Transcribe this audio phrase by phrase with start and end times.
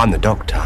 [0.00, 0.56] I'm the doctor.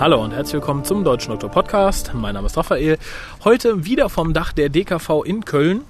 [0.00, 2.12] Hallo und herzlich willkommen zum Deutschen Doktor Podcast.
[2.14, 2.96] Mein Name ist Raphael.
[3.44, 5.84] Heute wieder vom Dach der DKV in Köln.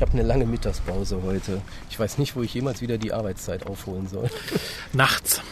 [0.00, 1.60] Ich habe eine lange Mittagspause heute.
[1.90, 4.30] Ich weiß nicht, wo ich jemals wieder die Arbeitszeit aufholen soll.
[4.94, 5.42] Nachts.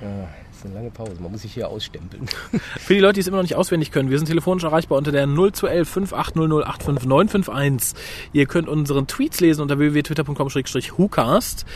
[0.00, 0.28] Ja,
[0.62, 1.16] ist eine lange Pause.
[1.20, 2.26] Man muss sich hier ausstempeln.
[2.78, 5.12] Für die Leute, die es immer noch nicht auswendig können, wir sind telefonisch erreichbar unter
[5.12, 8.02] der 0211 5800 85951.
[8.32, 11.66] Ihr könnt unseren Tweets lesen unter www.twitter.com-hucast.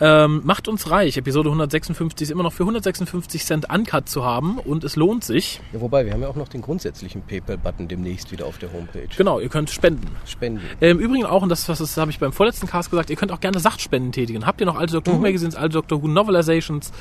[0.00, 1.16] Ähm, macht uns reich.
[1.16, 5.60] Episode 156 ist immer noch für 156 Cent Uncut zu haben und es lohnt sich.
[5.72, 9.08] Ja, wobei, wir haben ja auch noch den grundsätzlichen PayPal-Button demnächst wieder auf der Homepage.
[9.16, 10.08] Genau, ihr könnt spenden.
[10.24, 10.62] Spenden.
[10.80, 13.40] Im Übrigen auch, und das, das habe ich beim vorletzten Cast gesagt, ihr könnt auch
[13.40, 14.46] gerne Sachspenden tätigen.
[14.46, 16.92] Habt ihr noch alte Doctor Who Magazines, alte Doctor Who Novelizations,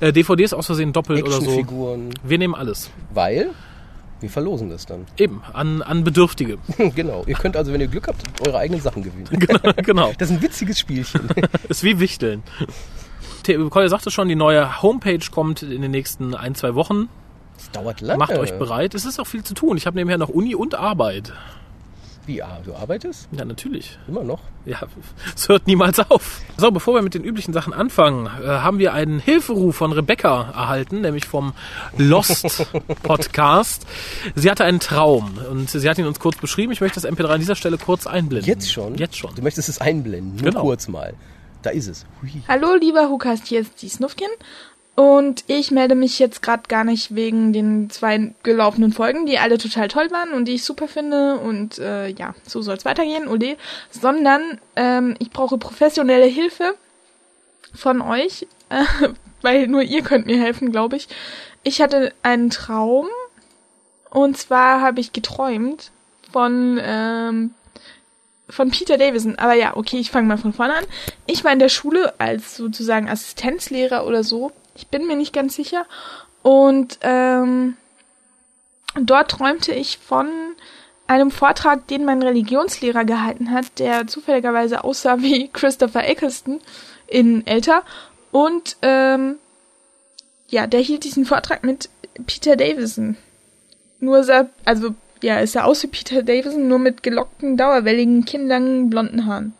[0.00, 1.64] äh, DVDs aus Versehen doppelt oder so?
[2.22, 2.90] Wir nehmen alles.
[3.12, 3.50] Weil
[4.20, 5.06] wir verlosen das dann.
[5.16, 6.58] Eben, an, an Bedürftige.
[6.94, 7.24] genau.
[7.26, 9.26] Ihr könnt also, wenn ihr Glück habt, eure eigenen Sachen gewinnen.
[9.30, 10.12] genau, genau.
[10.18, 11.28] Das ist ein witziges Spielchen.
[11.68, 12.42] Ist wie Wichteln.
[13.70, 17.08] Collier sagte schon, die neue Homepage kommt in den nächsten ein, zwei Wochen.
[17.56, 18.18] Das dauert lange.
[18.18, 18.94] Macht euch bereit.
[18.94, 19.76] Es ist auch viel zu tun.
[19.76, 21.32] Ich habe nebenher noch Uni und Arbeit.
[22.28, 23.26] Wie, ah, du arbeitest?
[23.32, 23.98] Ja, natürlich.
[24.06, 24.40] Immer noch?
[24.66, 24.82] Ja,
[25.34, 26.42] es hört niemals auf.
[26.58, 30.50] So, bevor wir mit den üblichen Sachen anfangen, äh, haben wir einen Hilferuf von Rebecca
[30.50, 31.54] erhalten, nämlich vom
[31.96, 32.68] Lost
[33.02, 33.86] Podcast.
[34.34, 36.70] Sie hatte einen Traum und sie hat ihn uns kurz beschrieben.
[36.70, 38.46] Ich möchte das MP3 an dieser Stelle kurz einblenden.
[38.46, 38.96] Jetzt schon?
[38.96, 39.34] Jetzt schon.
[39.34, 40.60] Du möchtest es einblenden, nur Genau.
[40.60, 41.14] kurz mal.
[41.62, 42.04] Da ist es.
[42.20, 42.42] Hui.
[42.46, 44.28] Hallo, lieber Hukast, hier ist die Snuffkin.
[44.98, 49.56] Und ich melde mich jetzt gerade gar nicht wegen den zwei gelaufenen Folgen, die alle
[49.56, 51.38] total toll waren und die ich super finde.
[51.38, 53.56] Und äh, ja, so soll es weitergehen, ole.
[53.90, 56.74] Sondern ähm, ich brauche professionelle Hilfe
[57.72, 58.82] von euch, äh,
[59.40, 61.06] weil nur ihr könnt mir helfen, glaube ich.
[61.62, 63.06] Ich hatte einen Traum
[64.10, 65.92] und zwar habe ich geträumt
[66.32, 67.54] von ähm,
[68.48, 69.38] von Peter Davison.
[69.38, 70.84] Aber ja, okay, ich fange mal von vorne an.
[71.26, 74.50] Ich war in der Schule als sozusagen Assistenzlehrer oder so.
[74.78, 75.86] Ich bin mir nicht ganz sicher.
[76.42, 77.76] Und ähm,
[78.94, 80.28] dort träumte ich von
[81.08, 86.60] einem Vortrag, den mein Religionslehrer gehalten hat, der zufälligerweise aussah wie Christopher Eccleston
[87.08, 87.82] in älter.
[88.30, 89.36] Und ähm,
[90.48, 91.90] ja, der hielt diesen Vortrag mit
[92.26, 93.16] Peter Davison.
[93.98, 98.90] Nur sah, also ja, es sah aus wie Peter Davison, nur mit gelockten, dauerwelligen, kinnlangen,
[98.90, 99.54] blonden Haaren.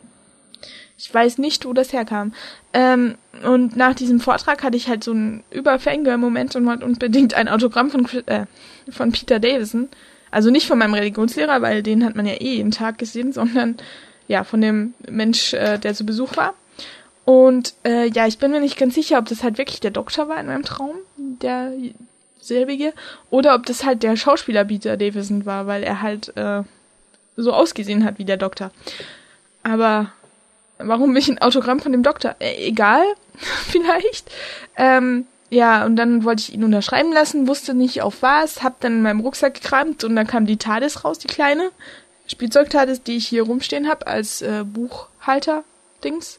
[0.98, 2.34] Ich weiß nicht, wo das herkam.
[2.72, 3.14] Ähm,
[3.44, 7.90] und nach diesem Vortrag hatte ich halt so einen Über-Fangirl-Moment und wollte unbedingt ein Autogramm
[7.90, 8.46] von, äh,
[8.90, 9.88] von Peter Davison.
[10.32, 13.76] Also nicht von meinem Religionslehrer, weil den hat man ja eh jeden Tag gesehen, sondern
[14.26, 16.54] ja, von dem Mensch, äh, der zu Besuch war.
[17.24, 20.28] Und äh, ja, ich bin mir nicht ganz sicher, ob das halt wirklich der Doktor
[20.28, 21.72] war in meinem Traum, der
[22.40, 22.92] selbige,
[23.30, 26.62] oder ob das halt der Schauspieler Peter Davison war, weil er halt äh,
[27.36, 28.72] so ausgesehen hat wie der Doktor.
[29.62, 30.12] Aber
[30.78, 32.36] warum will ich ein Autogramm von dem Doktor?
[32.38, 33.02] Äh, egal,
[33.68, 34.30] vielleicht.
[34.76, 38.94] Ähm, ja, und dann wollte ich ihn unterschreiben lassen, wusste nicht auf was, hab dann
[38.94, 41.70] in meinem Rucksack gekramt und dann kam die TARDIS raus, die kleine
[42.26, 46.38] Spielzeug-TARDIS, die ich hier rumstehen hab als äh, Buchhalter-Dings.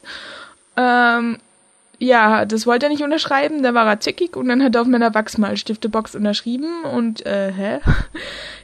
[0.76, 1.38] Ähm,
[2.02, 4.86] ja, das wollte er nicht unterschreiben, da war er zickig und dann hat er auf
[4.86, 7.80] meiner Wachsmalstiftebox unterschrieben und äh, hä?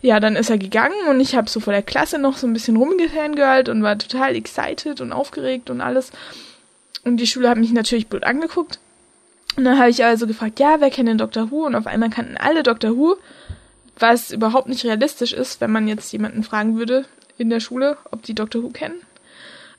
[0.02, 2.52] Ja, dann ist er gegangen und ich habe so vor der Klasse noch so ein
[2.52, 6.12] bisschen rumgefangirlt und war total excited und aufgeregt und alles.
[7.04, 8.78] Und die Schüler haben mich natürlich blöd angeguckt.
[9.56, 11.50] Und dann habe ich also gefragt, ja, wer kennt den Dr.
[11.50, 11.66] Who?
[11.66, 12.96] Und auf einmal kannten alle Dr.
[12.96, 13.16] Who,
[13.98, 17.04] was überhaupt nicht realistisch ist, wenn man jetzt jemanden fragen würde
[17.36, 18.62] in der Schule, ob die Dr.
[18.62, 19.00] Who kennen.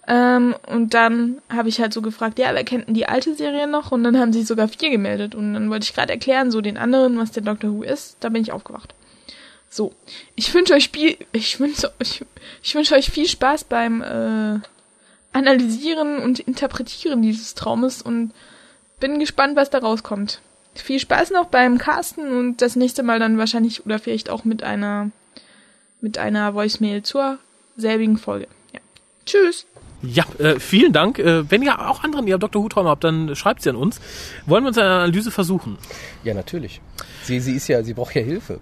[0.07, 3.67] Ähm, und dann habe ich halt so gefragt, ja, wer kennt denn die alte Serie
[3.67, 3.91] noch?
[3.91, 5.35] Und dann haben sich sogar vier gemeldet.
[5.35, 8.17] Und dann wollte ich gerade erklären, so den anderen, was der Doctor Who ist.
[8.21, 8.93] Da bin ich aufgewacht.
[9.69, 9.93] So,
[10.35, 12.23] ich wünsche euch Spiel, ich wünsche euch,
[12.63, 14.59] ich wünsche euch viel Spaß beim äh,
[15.33, 18.31] Analysieren und Interpretieren dieses Traumes und
[19.01, 20.39] bin gespannt, was da rauskommt.
[20.73, 24.63] Viel Spaß noch beim Casten und das nächste Mal dann wahrscheinlich oder vielleicht auch mit
[24.63, 25.11] einer
[25.99, 27.39] mit einer Voicemail zur
[27.75, 28.47] selbigen Folge.
[28.73, 28.79] Ja.
[29.25, 29.65] Tschüss.
[30.01, 31.19] Ja, äh, vielen Dank.
[31.19, 32.63] Äh, wenn ihr auch anderen ihr Dr.
[32.63, 33.99] Who-Träume habt, dann schreibt sie an uns.
[34.45, 35.77] Wollen wir uns eine Analyse versuchen?
[36.23, 36.81] Ja, natürlich.
[37.23, 38.59] Sie, sie ist ja, sie braucht ja Hilfe.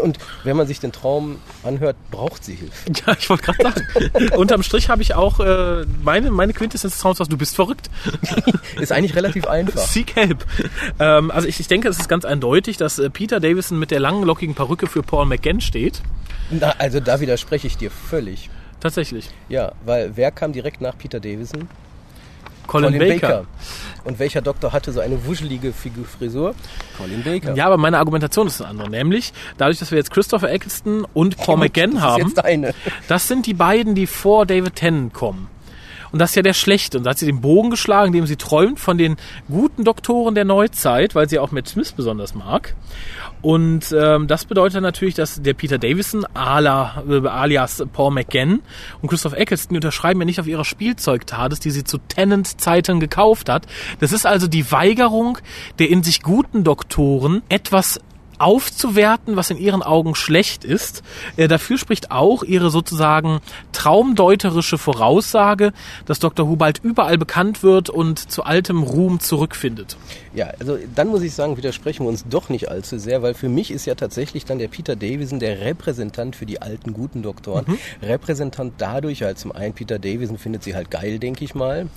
[0.00, 2.92] Und wenn man sich den Traum anhört, braucht sie Hilfe.
[3.06, 4.28] Ja, ich wollte gerade sagen.
[4.36, 7.88] Unterm Strich habe ich auch äh, meine, meine Quintessenz des Traums, was du bist verrückt.
[8.80, 9.80] Ist eigentlich relativ einfach.
[9.80, 10.44] Seek help.
[10.98, 14.00] Ähm, also ich, ich denke, es ist ganz eindeutig, dass äh, Peter Davison mit der
[14.00, 16.02] langen, lockigen Perücke für Paul McGann steht.
[16.50, 18.50] Na, also da widerspreche ich dir völlig.
[18.80, 19.28] Tatsächlich.
[19.48, 21.68] Ja, weil wer kam direkt nach Peter Davison?
[22.66, 23.46] Colin, Baker.
[24.04, 26.54] Und welcher Doktor hatte so eine wuschelige Frisur?
[26.96, 27.54] Colin Baker.
[27.54, 28.88] Ja, aber meine Argumentation ist eine andere.
[28.88, 32.32] Nämlich, dadurch, dass wir jetzt Christopher Eccleston und Paul McGann das haben,
[33.08, 35.48] das sind die beiden, die vor David Tennant kommen.
[36.12, 36.98] Und das ist ja der Schlechte.
[36.98, 39.16] Und da hat sie den Bogen geschlagen, indem sie träumt von den
[39.48, 42.74] guten Doktoren der Neuzeit, weil sie auch Matt Smith besonders mag.
[43.42, 48.60] Und ähm, das bedeutet natürlich, dass der Peter Davison ala, äh, alias Paul McGann
[49.00, 53.66] und Christoph Eccleston unterschreiben ja nicht auf ihrer Spielzeugtades, die sie zu Tennant-Zeiten gekauft hat.
[54.00, 55.38] Das ist also die Weigerung
[55.78, 58.00] der in sich guten Doktoren, etwas
[58.40, 61.02] aufzuwerten, was in ihren Augen schlecht ist.
[61.36, 63.40] Äh, dafür spricht auch ihre sozusagen
[63.72, 65.72] traumdeuterische Voraussage,
[66.06, 66.48] dass Dr.
[66.48, 69.96] Who bald überall bekannt wird und zu altem Ruhm zurückfindet.
[70.34, 73.48] Ja, also dann muss ich sagen, widersprechen wir uns doch nicht allzu sehr, weil für
[73.48, 77.64] mich ist ja tatsächlich dann der Peter Davison der Repräsentant für die alten guten Doktoren.
[77.66, 77.78] Mhm.
[78.02, 81.88] Repräsentant dadurch, halt zum einen Peter Davison findet sie halt geil, denke ich mal.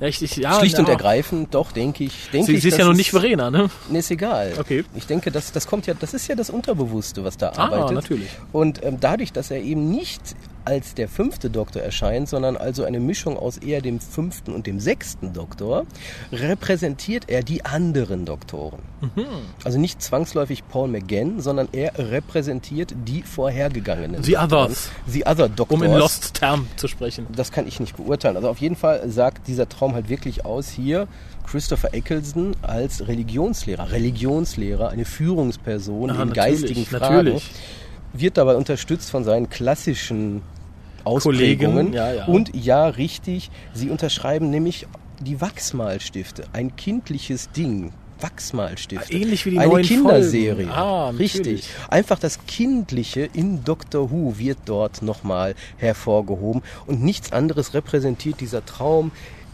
[0.00, 0.80] Ja, ich, ich, ja, Schlicht ja.
[0.80, 2.30] und ergreifend, doch, denke ich.
[2.32, 3.68] Denke Sie, ich, sie ist ja noch nicht Verena, ne?
[3.90, 4.54] Nee, ist egal.
[4.58, 4.84] Okay.
[4.94, 7.92] Ich denke, das, das kommt ja, das ist ja das Unterbewusste, was da Ah, arbeitet.
[7.96, 8.28] natürlich.
[8.52, 10.20] Und ähm, dadurch, dass er eben nicht
[10.68, 14.80] als der fünfte Doktor erscheint, sondern also eine Mischung aus eher dem fünften und dem
[14.80, 15.86] sechsten Doktor,
[16.30, 18.80] repräsentiert er die anderen Doktoren.
[19.00, 19.24] Mhm.
[19.64, 24.22] Also nicht zwangsläufig Paul McGann, sondern er repräsentiert die vorhergegangenen.
[24.22, 24.64] The Doktoren.
[24.66, 24.90] Others.
[25.06, 25.80] The Other Doctors.
[25.80, 27.26] Um in Lost Term zu sprechen.
[27.34, 28.36] Das kann ich nicht beurteilen.
[28.36, 31.08] Also auf jeden Fall sagt dieser Traum halt wirklich aus hier.
[31.46, 37.50] Christopher Eccleston als Religionslehrer, Religionslehrer, eine Führungsperson Ah, in geistigen Fragen, natürlich.
[38.12, 40.42] wird dabei unterstützt von seinen klassischen
[41.08, 41.92] Kollegen, Ausprägungen.
[41.92, 42.24] ja, ja.
[42.26, 44.86] Und ja, richtig, sie unterschreiben nämlich
[45.20, 47.92] die Wachsmalstifte, ein kindliches Ding.
[48.20, 49.12] Wachsmalstifte.
[49.12, 50.68] Ähnlich wie die Eine neuen Kinderserie.
[50.72, 51.10] Ah.
[51.10, 51.68] Richtig.
[51.88, 58.64] Einfach das Kindliche in Doctor Who wird dort nochmal hervorgehoben und nichts anderes repräsentiert dieser
[58.64, 59.12] Traum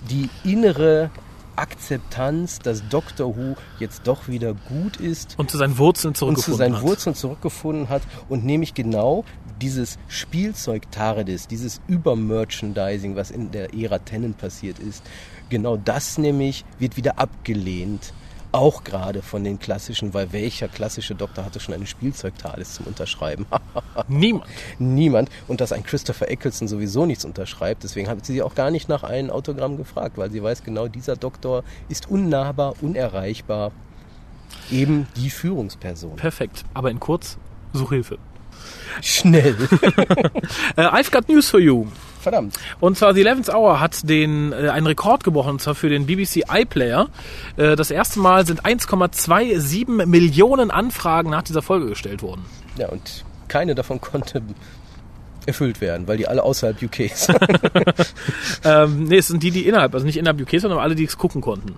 [0.09, 1.11] die innere
[1.57, 6.53] Akzeptanz, dass Doctor Who jetzt doch wieder gut ist Und zu seinen Wurzeln und zurückgefunden
[6.53, 6.83] zu seinen hat.
[6.83, 9.25] Wurzeln zurückgefunden hat und nämlich genau
[9.61, 15.03] dieses Spielzeug TARDIS, dieses Übermerchandising, was in der Ära Tennant passiert ist,
[15.49, 18.13] genau das nämlich wird wieder abgelehnt.
[18.53, 23.47] Auch gerade von den klassischen, weil welcher klassische Doktor hatte schon eine Spielzeug-TARDIS zum Unterschreiben?
[24.09, 24.47] Niemand.
[24.79, 25.29] Niemand.
[25.49, 27.83] Und dass ein Christopher Eccleston sowieso nichts unterschreibt.
[27.83, 31.17] Deswegen hat sie auch gar nicht nach einem Autogramm gefragt, weil sie weiß genau, dieser
[31.17, 33.73] Doktor ist unnahbar, unerreichbar.
[34.71, 36.15] Eben die Führungsperson.
[36.15, 36.65] Perfekt.
[36.75, 37.39] Aber in kurz,
[37.73, 38.19] Suchhilfe.
[39.03, 39.57] Schnell.
[40.77, 41.87] Äh, I've got news for you.
[42.21, 42.59] Verdammt.
[42.81, 46.07] Und zwar The 11th Hour hat den, äh, einen Rekord gebrochen, und zwar für den
[46.07, 47.09] BBC iPlayer.
[47.57, 52.45] Äh, das erste Mal sind 1,27 Millionen Anfragen nach dieser Folge gestellt worden.
[52.79, 54.43] Ja, und keine davon konnte
[55.47, 57.39] erfüllt werden, weil die alle außerhalb UK sind.
[58.65, 61.19] Ähm, nee, es sind die, die innerhalb, also nicht innerhalb UK, sondern alle, die es
[61.19, 61.75] gucken konnten.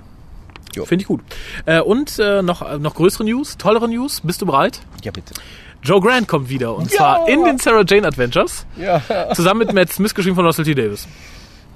[0.85, 1.23] Finde ich gut.
[1.65, 4.21] Äh, und äh, noch, äh, noch größere News, tollere News.
[4.23, 4.81] Bist du bereit?
[5.03, 5.35] ja, bitte.
[5.83, 6.75] Joe Grant kommt wieder.
[6.75, 6.97] Und Ja!
[6.99, 8.67] zwar in den Sarah Jane Adventures.
[8.77, 9.03] Ja,
[9.35, 10.75] Zusammen mit Matt Smith, geschrieben von Russell T.
[10.75, 11.07] Davis.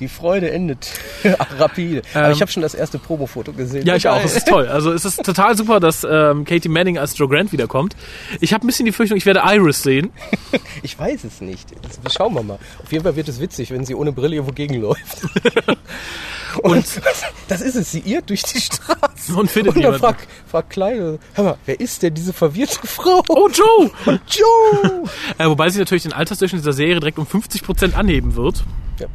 [0.00, 0.91] die Freude endet
[1.58, 2.00] rapide.
[2.14, 3.85] Aber Ähm, ich habe schon das erste Promofoto gesehen.
[3.87, 4.25] Ja, ich auch.
[4.25, 4.67] Es ist toll.
[4.67, 7.94] Also es ist total super, dass ähm, Katie Manning als Joe Grant wiederkommt.
[8.41, 10.11] Ich habe ein bisschen die Fürchtung, ich werde Iris sehen.
[10.82, 11.69] Ich weiß es nicht.
[12.02, 12.58] Das schauen wir mal.
[12.82, 15.19] Auf jeden Fall wird es witzig, wenn sie ohne Brille irgendwo gegenläuft.
[16.62, 16.84] Und
[17.48, 17.92] das ist es.
[17.92, 19.34] Sie irrt durch die Straße.
[19.34, 20.00] Und findet Und dann niemanden.
[20.00, 23.23] fragt, fragt Kleine, hör mal, wer ist denn diese verwirrte Frau?
[23.28, 23.90] Oh, Joe!
[24.26, 25.04] Joe!
[25.38, 28.64] Äh, wobei sie natürlich den Altersdurchschnitt dieser Serie direkt um 50% anheben wird.
[28.99, 29.06] Ja.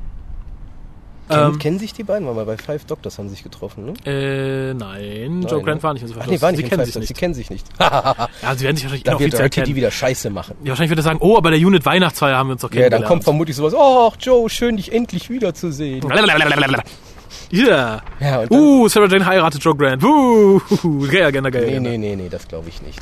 [1.28, 2.28] Ähm, kennen, kennen sich die beiden?
[2.36, 3.94] Weil bei Five Doctors haben sie sich getroffen, ne?
[4.06, 5.84] Äh, nein, Joe Nein, Grant ne?
[5.84, 7.08] war nicht in so Ach nee, war nicht Sie kennen sich Doctors.
[7.08, 7.20] Sie nicht.
[7.20, 7.68] kennen sich nicht.
[7.80, 9.76] Ja, sie werden sich wahrscheinlich Da wird RTD kennen.
[9.76, 10.56] wieder Scheiße machen.
[10.64, 12.74] Ja, wahrscheinlich wird er sagen, oh, bei der Unit Weihnachtsfeier haben wir uns doch Ja,
[12.76, 13.08] dann kennengelernt.
[13.08, 16.02] kommt vermutlich sowas, oh, Joe, schön, dich endlich wiederzusehen.
[17.64, 18.02] Blablabla.
[18.20, 18.40] Ja.
[18.42, 20.04] Und dann, Uh, Sarah Jane heiratet Joe Grant.
[20.04, 20.60] Uh,
[21.10, 21.90] gay Agenda, gay nee, Agenda.
[21.92, 23.00] nee, nee, nee, das glaube ich nicht.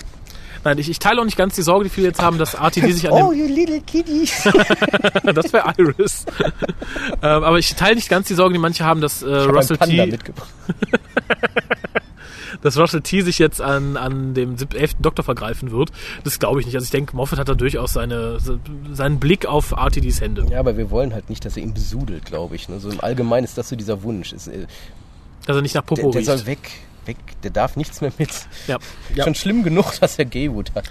[0.65, 2.93] Nein, ich, ich teile auch nicht ganz die Sorge, die viele jetzt haben, dass RTD
[2.93, 3.39] sich an Oh, dem...
[3.39, 4.43] you little kitties.
[5.23, 6.25] das wäre Iris.
[7.21, 10.05] ähm, aber ich teile nicht ganz die Sorge, die manche haben, dass äh, Russell T...
[10.05, 10.47] mitgebracht.
[12.61, 13.21] dass Russell T.
[13.21, 15.91] sich jetzt an, an dem sieb- elften Doktor vergreifen wird.
[16.23, 16.75] Das glaube ich nicht.
[16.75, 18.59] Also ich denke, Moffat hat da durchaus seine, se-
[18.93, 20.45] seinen Blick auf RTDs Hände.
[20.49, 22.69] Ja, aber wir wollen halt nicht, dass er ihn besudelt, glaube ich.
[22.69, 22.79] Ne?
[22.79, 24.33] So im Allgemeinen ist das so dieser Wunsch.
[24.33, 24.65] Ist, äh,
[25.45, 26.25] Dass er nicht nach der, Popo der riecht.
[26.27, 26.71] soll weg,
[27.05, 27.17] weg.
[27.43, 28.29] Der darf nichts mehr mit.
[28.67, 28.77] Ja,
[29.15, 30.85] ja, Schon schlimm genug, dass er Gaywood hat.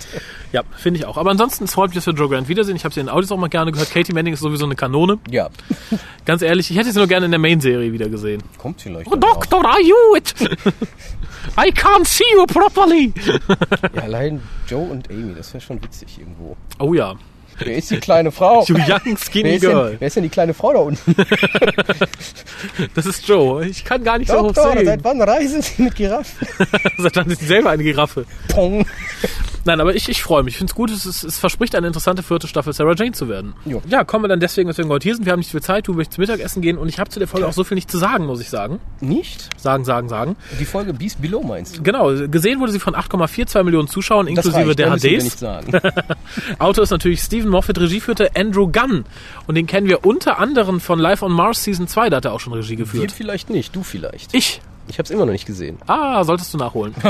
[0.52, 1.16] ja finde ich auch.
[1.16, 2.76] Aber ansonsten es freut mich, dass wir Joe Grant wiedersehen.
[2.76, 3.90] Ich habe sie in den Audios auch mal gerne gehört.
[3.90, 5.19] Katie Manning ist sowieso eine Kanone.
[5.31, 5.49] Ja,
[6.25, 8.42] Ganz ehrlich, ich hätte sie nur gerne in der Main-Serie wieder gesehen.
[8.59, 9.09] kommt vielleicht.
[9.09, 9.45] Oh, aber auch.
[11.57, 13.13] I can't see you properly.
[13.95, 16.57] Ja, allein Joe und Amy, das wäre schon witzig irgendwo.
[16.79, 17.17] Oh ja.
[17.64, 18.64] Wer ist die kleine Frau?
[18.69, 19.97] You young Wer skinny ist, denn, girl.
[19.99, 21.14] wer ist denn die kleine Frau da unten?
[22.95, 23.64] Das ist Joe.
[23.66, 24.87] Ich kann gar nicht so hoch Doktor, sehen.
[24.87, 26.47] seit wann reisen Sie mit Giraffen?
[26.99, 28.25] Seit wann ist sie selber eine Giraffe?
[28.49, 28.87] Pong.
[29.64, 30.54] Nein, aber ich, ich freue mich.
[30.54, 33.54] Ich finde es gut, es, es verspricht eine interessante vierte Staffel Sarah Jane zu werden.
[33.64, 33.81] Jo.
[33.88, 35.25] Ja, kommen wir dann deswegen, weswegen wir heute hier sind.
[35.25, 37.47] Wir haben nicht viel Zeit, du möchtest Mittagessen gehen und ich habe zu der Folge
[37.47, 38.81] auch so viel nicht zu sagen, muss ich sagen.
[39.00, 39.49] Nicht?
[39.61, 40.37] Sagen, sagen, sagen.
[40.59, 41.83] Die Folge Beast Below meinst du?
[41.83, 45.25] Genau, gesehen wurde sie von 8,42 Millionen Zuschauern, Das inklusive reicht, der HDs.
[45.25, 45.73] nicht sagen.
[46.59, 49.05] Autor ist natürlich Stephen Moffat, Regie führte Andrew Gunn.
[49.47, 52.33] Und den kennen wir unter anderem von Live on Mars Season 2, da hat er
[52.33, 53.13] auch schon Regie Wir geführt.
[53.13, 54.35] vielleicht nicht, du vielleicht.
[54.35, 54.61] Ich.
[54.89, 55.79] Ich habe es immer noch nicht gesehen.
[55.87, 56.93] Ah, solltest du nachholen.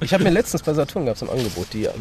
[0.00, 1.92] Ich habe mir letztens bei Saturn gab's im Angebot die ähm,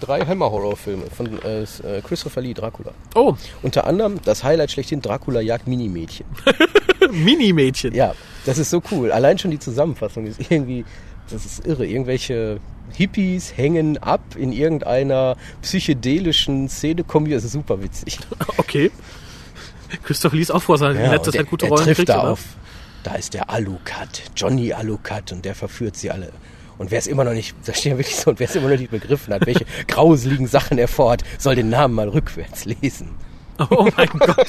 [0.00, 2.90] drei Hammer-Horror-Filme von äh, äh, Christopher Lee, Dracula.
[3.14, 6.26] Oh, Unter anderem das Highlight schlechthin, Dracula jagt Minimädchen.
[7.12, 7.94] Mini-Mädchen.
[7.94, 8.14] Ja,
[8.46, 9.12] das ist so cool.
[9.12, 10.84] Allein schon die Zusammenfassung ist irgendwie,
[11.30, 11.86] das ist irre.
[11.86, 12.58] Irgendwelche
[12.92, 17.30] Hippies hängen ab in irgendeiner psychedelischen Szene-Kombi.
[17.32, 18.18] Das ist super witzig.
[18.58, 18.90] Okay.
[20.04, 21.96] Christoph Lee ist auch vor, dass er in Ja, letzter Zeit gute er Rollen trifft
[21.98, 22.08] kriegt.
[22.08, 22.30] da oder?
[22.32, 22.40] auf.
[23.02, 26.32] Da ist der Alucard, Johnny Alucard und der verführt sie alle.
[26.78, 28.68] Und wer es immer noch nicht, da steht ja wirklich so, und wer es immer
[28.68, 33.10] noch nicht begriffen hat, welche grauseligen Sachen er vorhat, soll den Namen mal rückwärts lesen.
[33.70, 34.46] Oh mein Gott.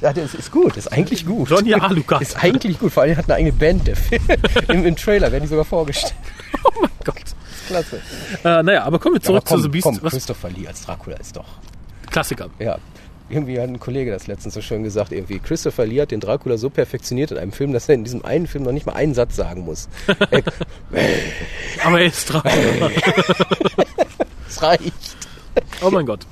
[0.00, 1.50] Ja, das ist gut, das ist eigentlich gut.
[1.50, 2.22] Johnny Alucard.
[2.22, 4.22] Ist eigentlich gut, vor allem hat eine eigene Band, der Film.
[4.68, 6.14] Im, Im Trailer werden die sogar vorgestellt.
[6.64, 7.16] Oh mein Gott.
[7.66, 8.00] Klasse.
[8.44, 9.84] Äh, naja, aber kommen wir zurück komm, zu The Beast.
[9.84, 10.12] komm, Was?
[10.12, 11.44] Christopher Lee als Dracula ist doch,
[12.10, 12.50] Klassiker.
[12.58, 12.78] ja.
[13.28, 16.58] Irgendwie hat ein Kollege das letztens so schön gesagt, irgendwie Christopher Lee hat den Dracula
[16.58, 19.14] so perfektioniert in einem Film, dass er in diesem einen Film noch nicht mal einen
[19.14, 19.88] Satz sagen muss.
[20.92, 22.42] Er, Aber er ist dran.
[24.48, 24.92] es reicht.
[25.82, 26.26] Oh mein Gott.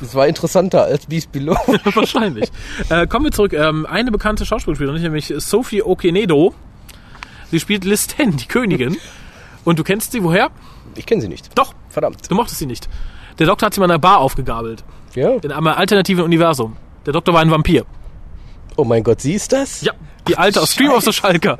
[0.00, 1.54] Das war interessanter als Beast Below.
[1.94, 2.50] Wahrscheinlich.
[2.88, 3.52] Äh, kommen wir zurück.
[3.52, 6.54] Ähm, eine bekannte Schauspielerin, nämlich Sophie Okenedo.
[7.50, 8.96] Sie spielt Liz Ten, die Königin.
[9.64, 10.50] Und du kennst sie woher?
[10.94, 11.50] Ich kenne sie nicht.
[11.56, 12.30] Doch, Verdammt.
[12.30, 12.88] du mochtest sie nicht.
[13.38, 14.84] Der Doktor hat sie mal in einer Bar aufgegabelt.
[15.14, 15.30] Ja?
[15.36, 16.76] In einem alternativen Universum.
[17.04, 17.84] Der Doktor war ein Vampir.
[18.76, 19.82] Oh mein Gott, sie ist das?
[19.82, 19.92] Ja,
[20.28, 21.58] die alte aus Stream of the Schalker.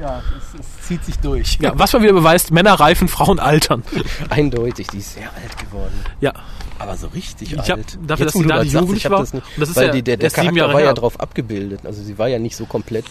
[0.00, 1.58] Ja, es, es zieht sich durch.
[1.60, 3.82] Ja, was mal wieder beweist, Männer reifen, Frauen altern.
[4.30, 5.94] Eindeutig, die ist sehr alt geworden.
[6.20, 6.32] Ja,
[6.78, 7.98] Aber so richtig Ich hab- alt.
[8.06, 9.20] dafür, dass wo sie du da das nicht jugendlich war.
[9.20, 11.20] Das nicht, Und das ist weil ja die, der, der Charakter Jahre war ja drauf
[11.20, 11.80] abgebildet.
[11.84, 13.04] Also sie war ja nicht so komplett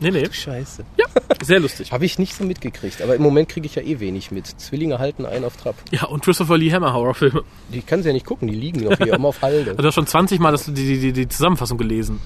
[0.00, 0.26] nee, nee.
[0.30, 0.84] scheiße.
[0.98, 1.06] Ja,
[1.42, 1.92] sehr lustig.
[1.92, 3.00] Habe ich nicht so mitgekriegt.
[3.02, 4.46] Aber im Moment kriege ich ja eh wenig mit.
[4.60, 5.76] Zwillinge halten einen auf Trab.
[5.92, 7.42] Ja, und Christopher Lee Hammer Horrorfilme.
[7.72, 9.74] Die kann sie ja nicht gucken, die liegen noch hier immer auf Halde.
[9.76, 12.20] Du hast schon 20 Mal das, die, die, die Zusammenfassung gelesen.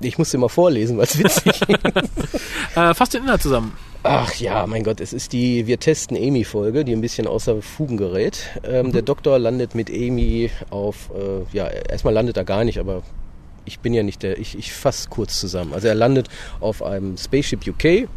[0.00, 2.76] Ich muss sie mal vorlesen, weil es witzig ist.
[2.76, 3.72] Äh, fass den Inhalt zusammen.
[4.04, 7.96] Ach ja, mein Gott, es ist die Wir testen Amy-Folge, die ein bisschen außer Fugen
[7.96, 8.38] gerät.
[8.62, 13.02] Ähm, Der Doktor landet mit Amy auf, äh, ja, erstmal landet er gar nicht, aber
[13.64, 15.74] ich bin ja nicht der, ich, ich fasse kurz zusammen.
[15.74, 16.28] Also er landet
[16.60, 18.08] auf einem Spaceship UK,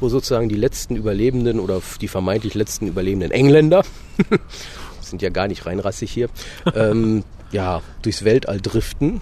[0.00, 3.84] wo sozusagen die letzten Überlebenden oder die vermeintlich letzten überlebenden Engländer,
[5.02, 6.28] sind ja gar nicht reinrassig hier,
[6.74, 7.22] ähm,
[7.52, 9.20] ja, durchs Weltall driften.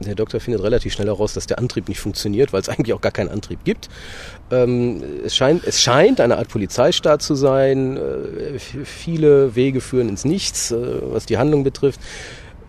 [0.00, 3.00] Der Doktor findet relativ schnell heraus, dass der Antrieb nicht funktioniert, weil es eigentlich auch
[3.00, 3.88] gar keinen Antrieb gibt.
[4.50, 7.96] Ähm, es, scheint, es scheint eine Art Polizeistaat zu sein.
[7.96, 12.00] Äh, viele Wege führen ins Nichts, äh, was die Handlung betrifft.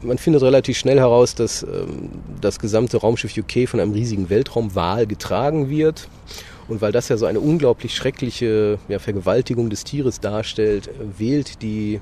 [0.01, 5.07] Man findet relativ schnell heraus, dass ähm, das gesamte Raumschiff UK von einem riesigen Weltraumwal
[5.07, 6.07] getragen wird.
[6.67, 11.61] Und weil das ja so eine unglaublich schreckliche ja, Vergewaltigung des Tieres darstellt, äh, wählt
[11.61, 11.99] die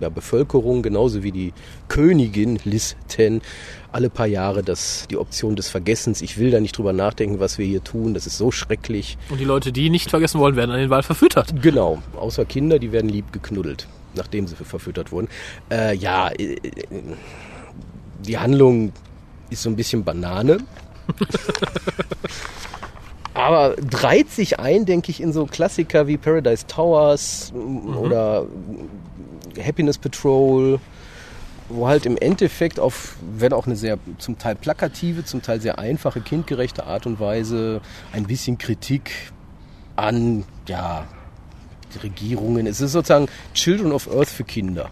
[0.00, 1.52] ja, Bevölkerung genauso wie die
[1.88, 3.40] Königin Liz Ten
[3.92, 6.20] alle paar Jahre das, die Option des Vergessens.
[6.20, 8.12] Ich will da nicht drüber nachdenken, was wir hier tun.
[8.12, 9.16] Das ist so schrecklich.
[9.30, 11.62] Und die Leute, die nicht vergessen wollen, werden an den Wal verfüttert.
[11.62, 15.28] Genau, außer Kinder, die werden lieb geknuddelt, nachdem sie verfüttert wurden.
[15.70, 16.56] Äh, ja, äh,
[18.26, 18.92] die Handlung
[19.48, 20.58] ist so ein bisschen Banane.
[23.34, 28.46] Aber reiht sich ein, denke ich, in so Klassiker wie Paradise Towers oder
[29.62, 30.80] Happiness Patrol,
[31.68, 35.78] wo halt im Endeffekt auf, wenn auch eine sehr zum Teil plakative, zum Teil sehr
[35.78, 37.80] einfache, kindgerechte Art und Weise
[38.12, 39.10] ein bisschen Kritik
[39.96, 41.06] an, ja,
[42.02, 42.66] Regierungen.
[42.66, 44.90] Es ist sozusagen Children of Earth für Kinder.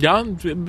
[0.00, 0.24] Ja,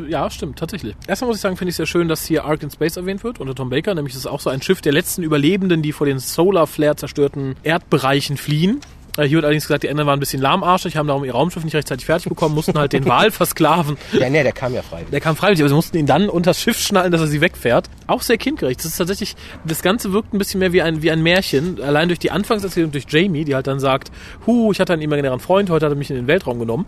[0.07, 0.95] ja, stimmt, tatsächlich.
[1.07, 3.39] Erstmal muss ich sagen, finde ich sehr schön, dass hier Ark in Space erwähnt wird
[3.39, 3.95] unter Tom Baker.
[3.95, 6.95] Nämlich ist es auch so ein Schiff der letzten Überlebenden, die vor den Solar Flare
[6.95, 8.81] zerstörten Erdbereichen fliehen.
[9.17, 11.63] Äh, Hier wird allerdings gesagt, die Engländer waren ein bisschen lahmarschig, haben darum ihr Raumschiff
[11.63, 13.97] nicht rechtzeitig fertig bekommen, mussten halt den Wal versklaven.
[14.13, 15.11] Ja, nee, der kam ja freiwillig.
[15.11, 17.89] Der kam freiwillig, aber sie mussten ihn dann unters Schiff schnallen, dass er sie wegfährt.
[18.07, 18.79] Auch sehr kindgerecht.
[18.79, 21.81] Das ist tatsächlich, das Ganze wirkt ein bisschen mehr wie ein, wie ein Märchen.
[21.81, 24.11] Allein durch die Anfangserzählung durch Jamie, die halt dann sagt,
[24.47, 26.85] hu, ich hatte einen imaginären Freund, heute hat er mich in den Weltraum genommen.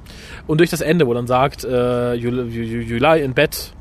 [0.47, 3.73] Und durch das Ende, wo dann sagt, äh, you, you, you, you lie in bed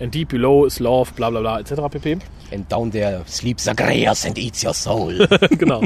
[0.00, 1.88] and deep below is love, bla bla bla, etc.
[1.88, 2.18] pp.
[2.52, 5.26] And down there sleeps Zagreus and eats your soul.
[5.50, 5.82] genau.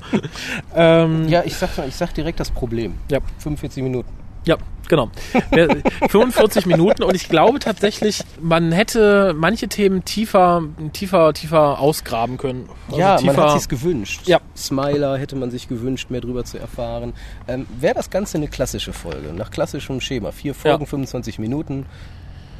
[0.74, 2.94] ähm, ja, ich sag, mal, ich sag direkt das Problem.
[3.10, 3.18] Ja.
[3.38, 4.08] 45 Minuten.
[4.46, 4.56] Ja,
[4.88, 5.10] genau.
[5.54, 5.78] Der-
[6.10, 12.68] 45 Minuten und ich glaube tatsächlich, man hätte manche Themen tiefer, tiefer, tiefer ausgraben können.
[12.88, 14.22] Also ja, tiefer, man hat sich's gewünscht.
[14.26, 14.40] Ja.
[14.54, 17.14] Smiler hätte man sich gewünscht, mehr drüber zu erfahren.
[17.48, 20.30] Ähm, Wäre das Ganze eine klassische Folge, nach klassischem Schema.
[20.30, 20.88] Vier Folgen, Ja.
[20.88, 21.86] 25 Minuten,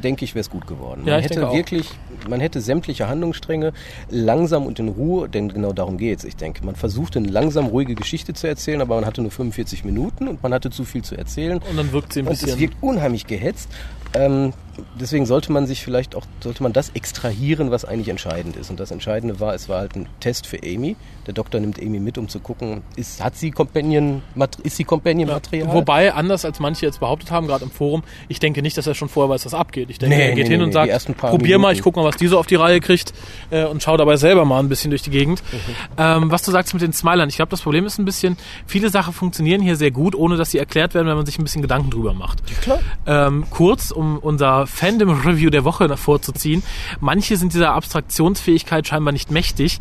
[0.03, 1.03] denke ich, wäre es gut geworden.
[1.07, 1.89] Ja, Man hätte wirklich,
[2.29, 3.73] man hätte sämtliche Handlungsstränge
[4.11, 6.25] langsam und in Ruhe, denn genau darum geht's.
[6.25, 9.85] Ich denke, man versuchte eine langsam ruhige Geschichte zu erzählen, aber man hatte nur 45
[9.85, 11.59] Minuten und man hatte zu viel zu erzählen.
[11.71, 12.59] und dann wirkt sie ein Und es bisschen.
[12.61, 13.69] wirkt unheimlich gehetzt.
[14.15, 14.53] Ähm,
[14.99, 18.71] deswegen sollte man sich vielleicht auch, sollte man das extrahieren, was eigentlich entscheidend ist.
[18.71, 20.97] Und das Entscheidende war, es war halt ein Test für Amy.
[21.27, 24.23] Der Doktor nimmt Amy mit, um zu gucken, ist, hat sie Companion,
[24.63, 25.73] ist sie Companion-Material?
[25.73, 28.95] Wobei, anders als manche jetzt behauptet haben, gerade im Forum, ich denke nicht, dass er
[28.95, 29.91] schon vorher weiß, was abgeht.
[29.91, 31.77] Ich denke, Nee, er geht nee, hin nee, und sagt, probier mal, Minuten.
[31.77, 33.13] ich guck mal, was die so auf die Reihe kriegt
[33.51, 35.43] äh, und schau dabei selber mal ein bisschen durch die Gegend.
[35.53, 35.59] Mhm.
[35.99, 38.91] Ähm, was du sagst mit den Smilern, ich glaube, das Problem ist ein bisschen, viele
[38.91, 41.63] Sachen funktionieren hier sehr gut, ohne dass sie erklärt werden, wenn man sich ein bisschen
[41.63, 42.43] Gedanken drüber macht.
[42.63, 42.79] Klar.
[43.07, 46.63] Ähm, kurz, um unser Fandom-Review der Woche vorzuziehen.
[47.01, 49.79] Manche sind dieser Abstraktionsfähigkeit scheinbar nicht mächtig.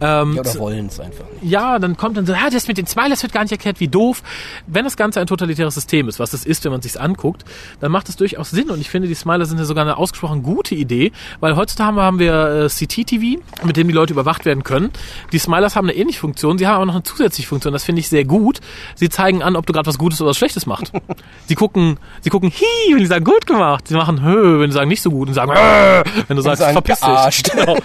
[0.00, 1.50] Ähm, Ja, oder wollen es einfach nicht.
[1.50, 3.88] ja, dann kommt dann so, ah, das mit den Smilers wird gar nicht erklärt, wie
[3.88, 4.22] doof.
[4.66, 7.44] Wenn das Ganze ein totalitäres System ist, was es ist, wenn man sich's anguckt,
[7.80, 8.70] dann macht es durchaus Sinn.
[8.70, 11.96] Und ich finde, die Smiler sind ja sogar eine ausgesprochen gute Idee, weil heutzutage haben
[11.96, 14.90] wir, haben wir äh, CT-TV, mit dem die Leute überwacht werden können.
[15.32, 18.00] Die Smilers haben eine ähnliche Funktion, sie haben aber noch eine zusätzliche Funktion, das finde
[18.00, 18.60] ich sehr gut.
[18.94, 20.92] Sie zeigen an, ob du gerade was Gutes oder was Schlechtes machst.
[21.46, 23.88] sie gucken, sie gucken, hi, wenn die sagen, gut gemacht.
[23.88, 26.62] Sie machen, hö, wenn die sagen, nicht so gut und sagen, äh, wenn du sagst,
[26.62, 27.42] verpiss dich.
[27.52, 27.76] Genau.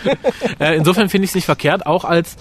[0.59, 2.35] äh, insofern finde ich es nicht verkehrt, auch als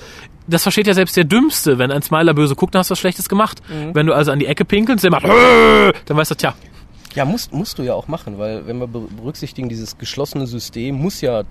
[0.49, 1.78] das versteht ja selbst der Dümmste.
[1.78, 3.61] Wenn ein Smiler böse guckt, dann hast du was Schlechtes gemacht.
[3.92, 6.54] Wenn du also an die Ecke pinkelst, der macht, dann weißt du, tja,
[7.16, 10.95] Ja, musst, musst du ja auch machen, weil wenn wir be- berücksichtigen, dieses geschlossene System
[10.95, 11.42] muss ja,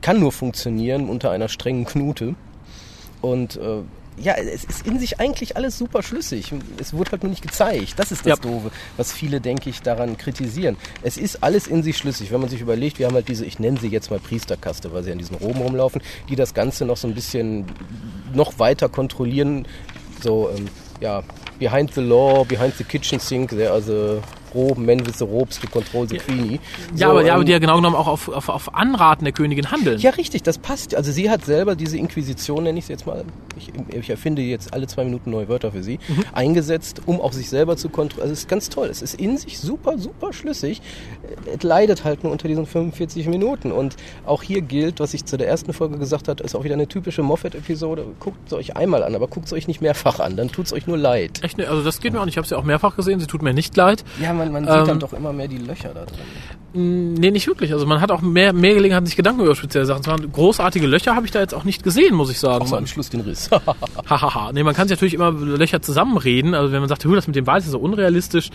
[0.00, 2.36] kann nur funktionieren unter einer strengen Knute.
[3.20, 3.80] Und äh,
[4.16, 6.52] ja, es ist in sich eigentlich alles super schlüssig.
[6.78, 7.94] Es wurde halt nur nicht gezeigt.
[7.96, 8.36] Das ist das Ja.
[8.36, 10.76] Doofe, was viele, denke ich, daran kritisieren.
[11.02, 12.30] Es ist alles in sich schlüssig.
[12.30, 15.02] Wenn man sich überlegt, wir haben halt diese, ich nenne sie jetzt mal Priesterkaste, weil
[15.02, 17.64] sie an diesen Roben rumlaufen, die das Ganze noch so ein bisschen
[18.32, 19.66] noch weiter kontrollieren.
[20.22, 20.68] So, ähm,
[21.00, 21.22] ja,
[21.58, 24.20] behind the law, behind the kitchen sink, there are the
[24.54, 26.60] Roben, men with the robes to control the queenie.
[26.94, 29.24] ja, So, aber, ja, aber ähm, die ja genau genommen auch auf, auf, auf Anraten
[29.24, 29.98] der Königin handeln.
[29.98, 30.94] ja, richtig, das passt.
[30.94, 33.24] Also sie hat selber diese Inquisition, nenne ich sie jetzt mal,
[33.56, 36.24] ich, ich erfinde jetzt alle zwei Minuten neue Wörter für sie, Mhm.
[36.32, 38.22] eingesetzt, um auch sich selber zu kontrollieren.
[38.22, 38.88] Also es ist ganz toll.
[38.88, 40.82] Es ist in sich super, super schlüssig.
[41.56, 43.72] Es leidet halt nur unter diesen 45 Minuten.
[43.72, 46.74] Und auch hier gilt, was ich zu der ersten Folge gesagt habe, ist auch wieder
[46.74, 48.04] eine typische Moffat-Episode.
[48.20, 50.36] Guckt es euch einmal an, aber guckt es euch nicht mehrfach an.
[50.36, 51.40] Dann tut es euch nur leid.
[51.42, 51.68] Echt, ne?
[51.68, 52.34] Also das geht mir auch nicht.
[52.34, 53.20] Ich habe sie auch mehrfach gesehen.
[53.20, 54.04] Sie tut mir nicht leid.
[54.20, 56.18] Ja, man, man Ähm, sieht dann doch immer mehr die Löcher da drin.
[56.74, 57.72] Mm, Nee, nicht wirklich.
[57.72, 60.30] Also man hat auch mehr, mehr Gelegenheit, sich Gedanken über spezielle Sachen zu machen.
[60.32, 62.62] Großartige Löcher habe ich da jetzt auch nicht gesehen, muss ich sagen.
[62.64, 63.48] Außer am Schluss den Riss.
[64.10, 64.52] Hahaha.
[64.52, 66.54] nee, man kann sich natürlich immer Löcher zusammenreden.
[66.54, 68.50] Also wenn man sagt, "Huh, das mit dem Wal ist so unrealistisch.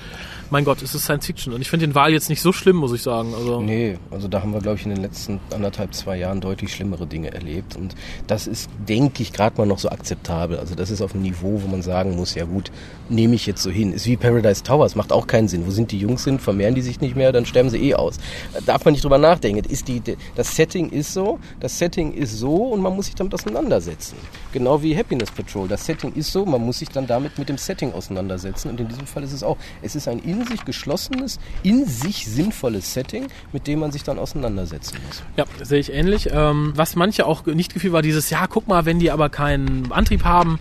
[0.49, 1.53] Mein Gott, es ist Science Fiction.
[1.53, 3.33] Und ich finde den Wal jetzt nicht so schlimm, muss ich sagen.
[3.35, 6.73] Also Nee, also da haben wir, glaube ich, in den letzten anderthalb, zwei Jahren deutlich
[6.73, 7.75] schlimmere Dinge erlebt.
[7.77, 7.95] Und
[8.27, 10.57] das ist, denke ich, gerade mal noch so akzeptabel.
[10.59, 12.71] Also das ist auf einem Niveau, wo man sagen muss, ja gut,
[13.07, 13.93] nehme ich jetzt so hin.
[13.93, 15.65] Ist wie Paradise Towers, macht auch keinen Sinn.
[15.65, 18.17] Wo sind die Jungs sind, vermehren die sich nicht mehr, dann sterben sie eh aus.
[18.53, 19.63] Da darf man nicht drüber nachdenken.
[19.69, 20.01] Ist die,
[20.35, 24.17] das Setting ist so, das Setting ist so und man muss sich damit auseinandersetzen.
[24.51, 25.67] Genau wie Happiness Patrol.
[25.67, 28.69] Das Setting ist so, man muss sich dann damit mit dem Setting auseinandersetzen.
[28.69, 32.25] Und in diesem Fall ist es auch, es ist ein in sich geschlossenes, in sich
[32.25, 35.23] sinnvolles Setting, mit dem man sich dann auseinandersetzen muss.
[35.37, 36.29] Ja, sehe ich ähnlich.
[36.31, 39.91] Ähm, was manche auch nicht gefiel, war dieses, ja, guck mal, wenn die aber keinen
[39.93, 40.59] Antrieb haben,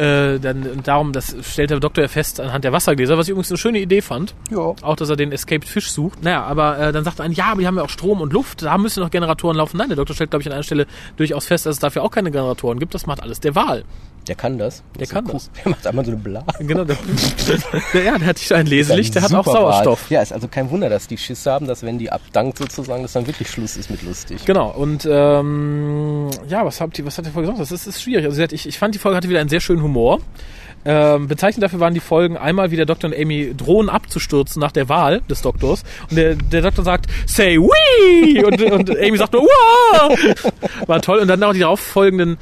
[0.00, 3.32] äh, dann und darum, das stellt der Doktor ja fest anhand der Wassergläser, was ich
[3.32, 4.34] übrigens eine schöne Idee fand.
[4.50, 4.58] Ja.
[4.58, 6.22] Auch, dass er den Escaped Fish sucht.
[6.22, 8.62] Naja, aber äh, dann sagt er, ja, aber die haben ja auch Strom und Luft,
[8.62, 9.76] da müssen noch Generatoren laufen.
[9.76, 10.86] Nein, der Doktor stellt, glaube ich, an einer Stelle
[11.16, 12.94] durchaus fest, dass es dafür auch keine Generatoren gibt.
[12.94, 13.84] Das macht alles der Wal.
[14.28, 14.82] Der kann das.
[14.98, 15.50] Der kann das.
[15.64, 16.46] Der macht einmal so eine Blase.
[16.60, 16.96] Genau, der,
[17.94, 19.44] der, ja, der hat ein Leselicht, der hat auch.
[19.44, 20.10] Sauerstoff.
[20.10, 23.12] Ja, ist also kein Wunder, dass die Schiss haben, dass wenn die abdankt sozusagen, dass
[23.12, 24.44] dann wirklich Schluss ist mit lustig.
[24.44, 27.62] Genau, und ähm, ja, was habt ihr, was hat der Folge gesagt?
[27.62, 28.24] Das ist, ist schwierig.
[28.26, 30.20] Also ich, ich fand die Folge hatte wieder einen sehr schönen Humor.
[30.84, 34.72] Ähm, bezeichnend dafür waren die Folgen einmal, wie der Doktor und Amy drohen abzustürzen nach
[34.72, 35.82] der Wahl des Doktors.
[36.08, 38.46] Und der, der Doktor sagt, say we!
[38.46, 40.16] Und, und Amy sagt nur, Wah!
[40.86, 41.18] War toll.
[41.18, 42.38] Und dann auch die darauffolgenden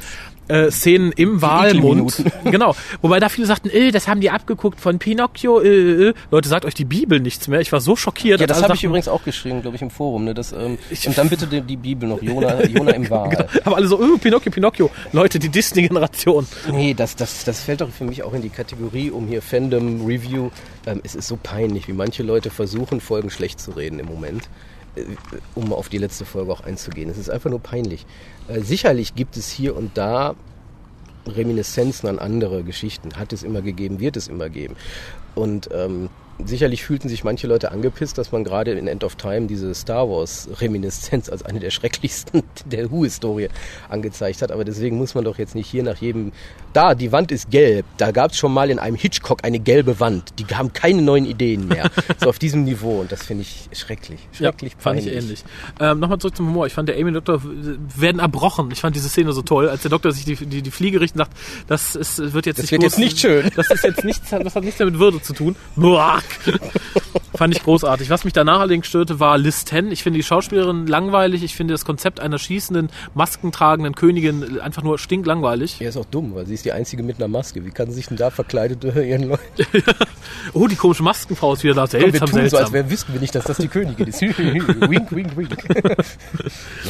[0.48, 2.24] äh, Szenen im Wahlmund.
[2.44, 2.74] Genau.
[3.02, 5.60] Wobei da viele sagten, äh, das haben die abgeguckt von Pinocchio.
[5.60, 6.14] Äh, äh.
[6.30, 7.60] Leute, sagt euch die Bibel nichts mehr.
[7.60, 8.40] Ich war so schockiert.
[8.40, 10.24] Ja, das habe ich übrigens auch geschrieben, glaube ich, im Forum.
[10.24, 10.34] Ne?
[10.34, 13.30] Das, ähm, Ich- und dann bitte die, die Bibel noch, Jona, Jona im Wahl.
[13.30, 13.44] Genau.
[13.64, 14.90] Aber alle so, oh, Pinocchio, Pinocchio.
[15.12, 16.46] Leute, die Disney-Generation.
[16.72, 20.06] Nee, das, das, das fällt doch für mich auch in die Kategorie um hier Fandom
[20.06, 20.50] Review.
[20.86, 24.44] Ähm, es ist so peinlich, wie manche Leute versuchen, Folgen schlecht zu reden im Moment,
[24.44, 24.77] äh,
[25.54, 27.10] um auf die letzte Folge auch einzugehen.
[27.10, 28.06] Es ist einfach nur peinlich.
[28.48, 30.34] Äh, sicherlich gibt es hier und da
[31.26, 33.16] Reminiszenzen an andere Geschichten.
[33.16, 34.76] Hat es immer gegeben, wird es immer geben.
[35.34, 36.08] Und ähm,
[36.44, 40.08] sicherlich fühlten sich manche Leute angepisst, dass man gerade in End of Time diese Star
[40.08, 43.48] Wars Reminiszenz als eine der schrecklichsten der Who-Historie
[43.88, 44.52] angezeigt hat.
[44.52, 46.32] Aber deswegen muss man doch jetzt nicht hier nach jedem,
[46.78, 49.98] da, die Wand ist gelb, da gab es schon mal in einem Hitchcock eine gelbe
[49.98, 50.32] Wand.
[50.38, 51.90] Die haben keine neuen Ideen mehr.
[52.22, 54.20] so auf diesem Niveau und das finde ich schrecklich.
[54.30, 55.42] Schrecklich ja, fand ich ähnlich.
[55.80, 56.68] Ähm, Nochmal zurück zum Humor.
[56.68, 57.42] Ich fand der Amy und Doktor
[57.96, 58.70] werden erbrochen.
[58.70, 61.20] Ich fand diese Szene so toll, als der Doktor sich die, die, die Fliege richtet
[61.20, 61.36] und sagt,
[61.66, 63.50] das ist, wird jetzt das nicht wird jetzt nicht schön.
[63.56, 65.56] Das ist jetzt nichts, das hat nichts mehr mit Würde zu tun.
[67.34, 68.10] Fand ich großartig.
[68.10, 69.90] Was mich danach allerdings störte, war Liz Ten.
[69.90, 71.42] Ich finde die Schauspielerin langweilig.
[71.42, 75.80] Ich finde das Konzept einer schießenden, maskentragenden Königin einfach nur stinklangweilig.
[75.80, 77.64] Ja, ist auch dumm, weil sie ist die einzige mit einer Maske.
[77.64, 79.42] Wie kann sie sich denn da verkleidet ihren Leuten?
[80.52, 81.86] oh, die komische Maskenfrau ist wieder da.
[81.86, 82.58] Seltsam, wir tun seltsam.
[82.58, 84.20] so, als wer wüssten wir nicht, dass das die Königin ist.
[84.22, 85.68] wink, wink, wink.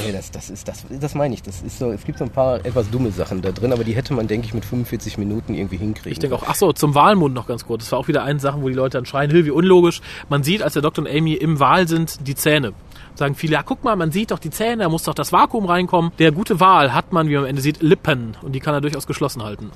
[0.05, 1.43] nee, das, das, ist, das, das meine ich.
[1.43, 3.95] Das ist so, es gibt so ein paar etwas dumme Sachen da drin, aber die
[3.95, 6.13] hätte man, denke ich, mit 45 Minuten irgendwie hinkriegen.
[6.13, 7.85] Ich denke auch, ach so, zum Wahlmund noch ganz kurz.
[7.85, 10.01] Das war auch wieder eine Sache, wo die Leute dann schreien, wie unlogisch.
[10.29, 12.73] Man sieht, als der Doktor und Amy im Wal sind, die Zähne.
[13.19, 15.65] Sagen viele, ja, guck mal, man sieht doch die Zähne, da muss doch das Vakuum
[15.67, 16.13] reinkommen.
[16.21, 18.81] Der gute Wal hat man, wie man am Ende sieht, Lippen und die kann er
[18.81, 19.73] durchaus geschlossen halten.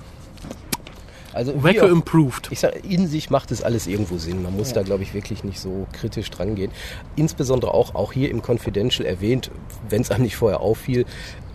[1.32, 2.52] Also Wacker improved.
[2.52, 4.44] Ich sage, in sich macht es alles irgendwo Sinn.
[4.44, 4.74] Man muss ja.
[4.74, 6.70] da, glaube ich, wirklich nicht so kritisch dran gehen.
[7.16, 9.50] Insbesondere auch, auch hier im Confidential erwähnt,
[9.88, 11.04] wenn es einem nicht vorher auffiel,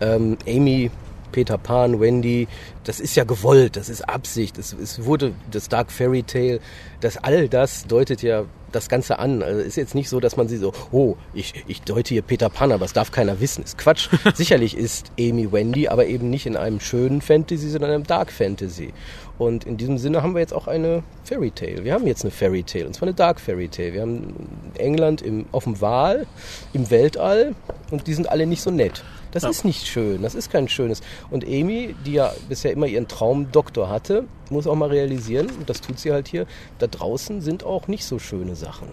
[0.02, 0.90] ähm, Amy
[1.32, 2.48] Peter Pan, Wendy,
[2.84, 6.60] das ist ja gewollt, das ist Absicht, es, es wurde das Dark Fairy Tale,
[7.00, 9.42] das all das deutet ja das Ganze an.
[9.42, 12.48] Also ist jetzt nicht so, dass man sie so, oh, ich, ich deute hier Peter
[12.48, 13.64] Pan, aber es darf keiner wissen.
[13.64, 14.08] Ist Quatsch.
[14.34, 18.32] Sicherlich ist Amy Wendy, aber eben nicht in einem schönen Fantasy, sondern in einem Dark
[18.32, 18.92] Fantasy.
[19.38, 21.84] Und in diesem Sinne haben wir jetzt auch eine Fairy Tale.
[21.84, 23.94] Wir haben jetzt eine Fairy Tale, und zwar eine Dark Fairy Tale.
[23.94, 24.34] Wir haben
[24.76, 26.26] England im, auf dem Wal,
[26.72, 27.54] im Weltall,
[27.90, 29.04] und die sind alle nicht so nett.
[29.38, 29.50] Das ja.
[29.50, 31.00] ist nicht schön, das ist kein schönes.
[31.30, 35.80] Und Amy, die ja bisher immer ihren Traumdoktor hatte, muss auch mal realisieren, und das
[35.80, 36.46] tut sie halt hier,
[36.80, 38.88] da draußen sind auch nicht so schöne Sachen.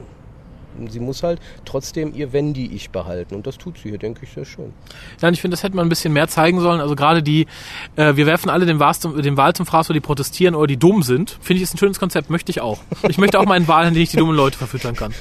[0.90, 3.34] Sie muss halt trotzdem ihr Wendy-Ich behalten.
[3.34, 4.74] Und das tut sie hier, denke ich, sehr schön.
[5.22, 6.82] Ja, und ich finde, das hätte man ein bisschen mehr zeigen sollen.
[6.82, 7.48] Also gerade die,
[7.96, 10.68] äh, wir werfen alle den, Wahl zum, den Wahl zum Fraß, wo die protestieren oder
[10.68, 11.38] die dumm sind.
[11.42, 12.30] Finde ich, ist ein schönes Konzept.
[12.30, 12.80] Möchte ich auch.
[13.08, 15.14] Ich möchte auch meinen Wahl, in den ich die dummen Leute verfüttern kann.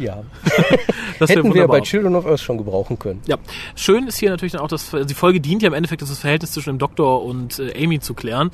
[0.00, 0.22] Ja.
[1.18, 3.20] das Hätten wir bei Children of Earth schon gebrauchen können.
[3.26, 3.36] Ja.
[3.76, 6.52] Schön ist hier natürlich dann auch, dass die Folge dient ja im Endeffekt, das Verhältnis
[6.52, 8.50] zwischen dem Doktor und äh, Amy zu klären.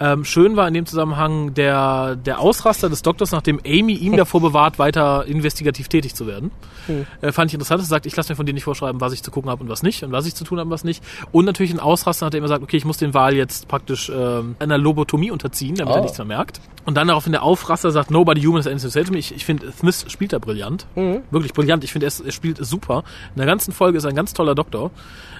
[0.00, 4.40] Ähm, schön war in dem Zusammenhang der, der Ausraster des Doktors, nachdem Amy ihm davor
[4.40, 6.50] bewahrt, weiter investigativ tätig zu werden.
[6.86, 7.06] Hm.
[7.20, 7.82] Äh, fand ich interessant.
[7.82, 9.68] Er sagt, ich lasse mir von dir nicht vorschreiben, was ich zu gucken habe und
[9.68, 11.02] was nicht und was ich zu tun habe und was nicht.
[11.32, 14.42] Und natürlich ein Ausraster, nachdem er sagt, okay, ich muss den Wahl jetzt praktisch äh,
[14.58, 15.96] einer Lobotomie unterziehen, damit oh.
[15.96, 16.60] er nichts mehr merkt.
[16.84, 19.18] Und dann daraufhin der Aufraster sagt, nobody human is anything to say to me.
[19.18, 20.83] Ich, ich finde, Smith spielt da brillant.
[20.94, 21.22] Mhm.
[21.30, 21.84] Wirklich brillant.
[21.84, 23.04] Ich finde, er, er, spielt super.
[23.34, 24.90] In der ganzen Folge ist er ein ganz toller Doktor.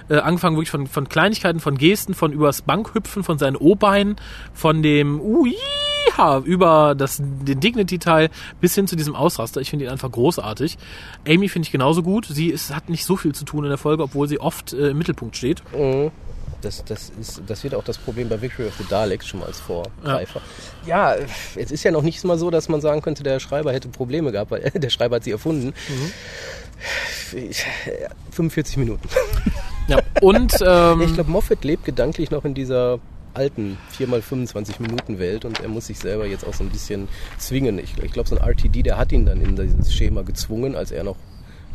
[0.09, 4.17] Äh, angefangen wirklich von, von Kleinigkeiten, von Gesten, von übers Bankhüpfen, von seinen O-Beinen,
[4.53, 8.29] von dem Uiha über das, den Dignity-Teil
[8.61, 9.61] bis hin zu diesem Ausraster.
[9.61, 10.77] Ich finde ihn einfach großartig.
[11.27, 12.27] Amy finde ich genauso gut.
[12.29, 14.89] Sie ist, hat nicht so viel zu tun in der Folge, obwohl sie oft äh,
[14.89, 15.63] im Mittelpunkt steht.
[15.73, 16.11] Mhm
[16.65, 19.47] das, das, ist, das wird auch das Problem bei Victory of the Daleks schon mal
[19.47, 20.41] als Vorgreifer.
[20.85, 21.15] Ja.
[21.15, 21.25] ja,
[21.55, 24.31] es ist ja noch nicht mal so, dass man sagen könnte, der Schreiber hätte Probleme
[24.31, 25.73] gehabt, weil der Schreiber hat sie erfunden.
[25.87, 26.11] Mhm.
[28.31, 29.07] 45 Minuten.
[29.87, 32.97] Ja, und ähm, ich glaube, Moffat lebt gedanklich noch in dieser
[33.35, 37.77] alten 4x25 Minuten Welt und er muss sich selber jetzt auch so ein bisschen zwingen.
[37.77, 40.89] Ich, ich glaube, so ein RTD, der hat ihn dann in dieses Schema gezwungen, als
[40.89, 41.17] er noch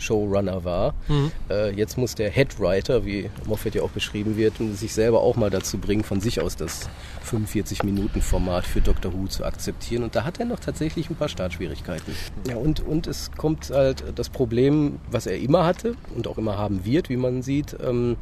[0.01, 0.95] Showrunner war.
[1.09, 1.33] Mhm.
[1.49, 5.51] Äh, jetzt muss der Headwriter, wie Moffat ja auch beschrieben wird, sich selber auch mal
[5.51, 6.89] dazu bringen, von sich aus das
[7.31, 10.03] 45-Minuten-Format für Doctor Who zu akzeptieren.
[10.03, 12.15] Und da hat er noch tatsächlich ein paar Startschwierigkeiten.
[12.49, 16.57] Ja, und, und es kommt halt das Problem, was er immer hatte und auch immer
[16.57, 17.77] haben wird, wie man sieht.
[17.83, 18.17] Ähm,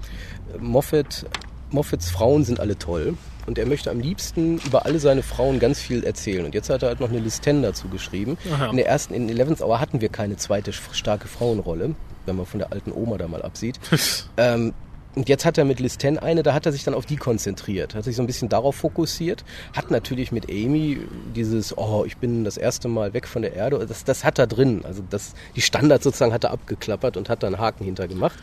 [0.59, 1.27] Moffat,
[1.71, 5.81] Moffats Frauen sind alle toll und er möchte am liebsten über alle seine Frauen ganz
[5.81, 6.45] viel erzählen.
[6.45, 8.37] Und jetzt hat er halt noch eine Listen dazu geschrieben.
[8.53, 8.71] Aha.
[8.71, 11.95] In der ersten, in Eleventh Hour hatten wir keine zweite starke Frauenrolle,
[12.27, 13.81] wenn man von der alten Oma da mal absieht.
[14.37, 14.75] ähm,
[15.15, 17.95] und jetzt hat er mit Listen eine, da hat er sich dann auf die konzentriert,
[17.95, 20.99] hat sich so ein bisschen darauf fokussiert, hat natürlich mit Amy
[21.35, 24.47] dieses, oh, ich bin das erste Mal weg von der Erde, das, das hat er
[24.47, 24.83] drin.
[24.85, 28.39] Also das, die Standards sozusagen hat er abgeklappert und hat da einen Haken hintergemacht.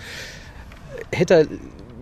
[1.11, 1.47] Hätte er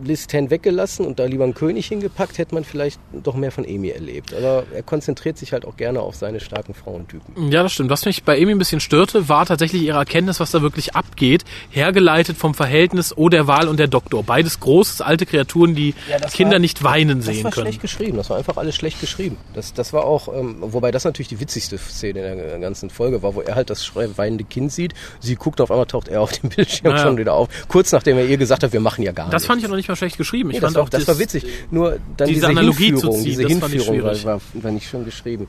[0.04, 3.66] Liz Ten weggelassen und da lieber einen König hingepackt, hätte man vielleicht doch mehr von
[3.66, 4.34] Amy erlebt.
[4.34, 7.52] Aber er konzentriert sich halt auch gerne auf seine starken Frauentypen.
[7.52, 7.90] Ja, das stimmt.
[7.90, 11.44] Was mich bei Amy ein bisschen störte, war tatsächlich ihre Erkenntnis, was da wirklich abgeht,
[11.70, 14.24] hergeleitet vom Verhältnis O der Wahl und der Doktor.
[14.24, 17.44] Beides große, alte Kreaturen, die ja, Kinder war, nicht weinen sehen können.
[17.44, 18.18] Das war schlecht geschrieben.
[18.18, 19.38] Das war einfach alles schlecht geschrieben.
[19.54, 23.22] Das, das war auch, ähm, wobei das natürlich die witzigste Szene in der ganzen Folge
[23.24, 24.94] war, wo er halt das weinende Kind sieht.
[25.20, 27.04] Sie guckt auf einmal, taucht er auf dem Bildschirm naja.
[27.04, 27.50] schon wieder auf.
[27.68, 29.34] Kurz nachdem er ihr gesagt hat, wir machen ja gar nichts.
[29.34, 30.50] Das fand ich aber nicht mal schlecht geschrieben.
[30.50, 31.46] Ich nee, fand das, auch das, das war witzig.
[31.72, 35.06] Nur dann diese, diese Analogie Hinführung, zu ziehen, diese Hinführung war, war, war, nicht schön
[35.06, 35.48] geschrieben.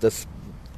[0.00, 0.26] Das,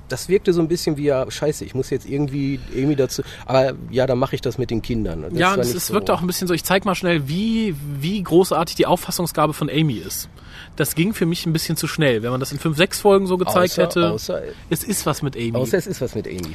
[0.08, 3.74] das wirkte so ein bisschen wie, ja, scheiße, ich muss jetzt irgendwie, irgendwie dazu, aber
[3.90, 5.22] ja, dann mache ich das mit den Kindern.
[5.22, 6.94] Das ja, und war es, es so- wirkt auch ein bisschen so, ich zeig mal
[6.94, 10.28] schnell, wie, wie großartig die Auffassungsgabe von Amy ist.
[10.76, 12.22] Das ging für mich ein bisschen zu schnell.
[12.22, 15.22] Wenn man das in fünf, sechs Folgen so gezeigt außer, hätte, Außer, es ist was
[15.22, 15.54] mit Amy.
[15.54, 16.54] außer es ist was mit Amy.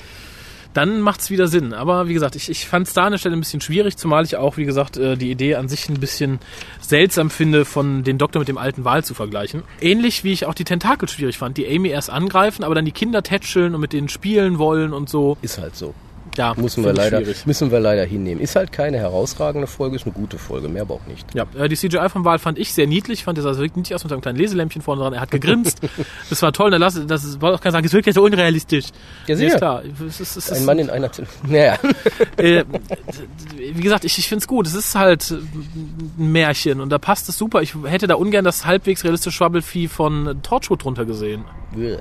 [0.74, 1.74] Dann macht's wieder Sinn.
[1.74, 4.24] Aber wie gesagt, ich, ich fand es da an der Stelle ein bisschen schwierig, zumal
[4.24, 6.40] ich auch, wie gesagt, äh, die Idee an sich ein bisschen
[6.80, 9.64] seltsam finde, von den Doktor mit dem alten Wal zu vergleichen.
[9.82, 12.92] Ähnlich wie ich auch die Tentakel schwierig fand, die Amy erst angreifen, aber dann die
[12.92, 15.38] Kinder tätscheln und mit denen spielen wollen und so.
[15.42, 15.94] Ist halt so.
[16.40, 17.46] Ja, Müssen wir, leider, schwierig.
[17.46, 18.40] müssen wir leider hinnehmen.
[18.40, 21.28] Ist halt keine herausragende Folge, ist eine gute Folge, mehr aber auch nicht.
[21.36, 23.94] Ja, äh, die CGI vom Wal fand ich sehr niedlich, fand das also wirklich niedlich
[23.94, 25.12] aus mit seinem kleinen Leselämpchen vorne dran.
[25.12, 25.82] Er hat gegrinst.
[26.30, 26.72] das war toll.
[26.72, 28.86] Da lass, das ist- wollte auch keiner sagen, es wirkt ja so unrealistisch.
[29.28, 29.48] Ja, sicher.
[29.50, 29.84] ist klar.
[30.08, 31.12] Es ist, es Ein Mann in einer...
[31.46, 31.78] Naja,
[32.38, 32.64] äh,
[33.58, 34.66] wie gesagt, ich, ich finde es gut.
[34.66, 37.62] Es ist halt ein Märchen und da passt es super.
[37.62, 41.44] Ich hätte da ungern das halbwegs realistische Schwabbelvieh von Torchwood drunter gesehen.
[41.76, 41.98] nee.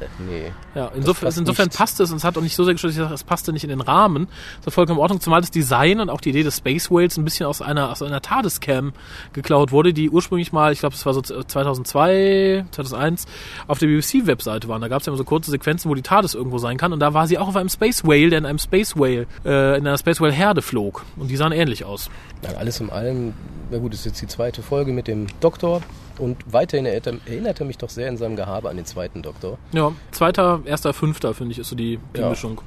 [0.75, 2.97] Ja, insofern, passt insofern passt es und es hat auch nicht so sehr gestört, dass
[2.97, 4.28] ich sage, es passte nicht in den Rahmen.
[4.59, 7.17] Das war vollkommen in Ordnung, zumal das Design und auch die Idee des Space Whales
[7.17, 8.93] ein bisschen aus einer, aus einer TARDIS-Cam
[9.33, 13.27] geklaut wurde, die ursprünglich mal, ich glaube, es war so 2002, 2001,
[13.67, 14.81] auf der BBC-Webseite waren.
[14.81, 17.01] Da gab es ja immer so kurze Sequenzen, wo die TARDIS irgendwo sein kann und
[17.01, 19.87] da war sie auch auf einem Space Whale, der in einem Space Whale, äh, in
[19.87, 22.11] einer Space Whale Herde flog und die sahen ähnlich aus.
[22.43, 23.35] Nein, alles in allem,
[23.71, 25.83] na gut, das ist jetzt die zweite Folge mit dem Doktor
[26.19, 29.23] und weiterhin erinnert er, erinnert er mich doch sehr in seinem Gehabe an den zweiten
[29.23, 29.59] Doktor.
[29.73, 32.29] Ja, zweiter, erster, fünfter, finde ich, ist so die, die Ja.
[32.31, 32.61] Mischung.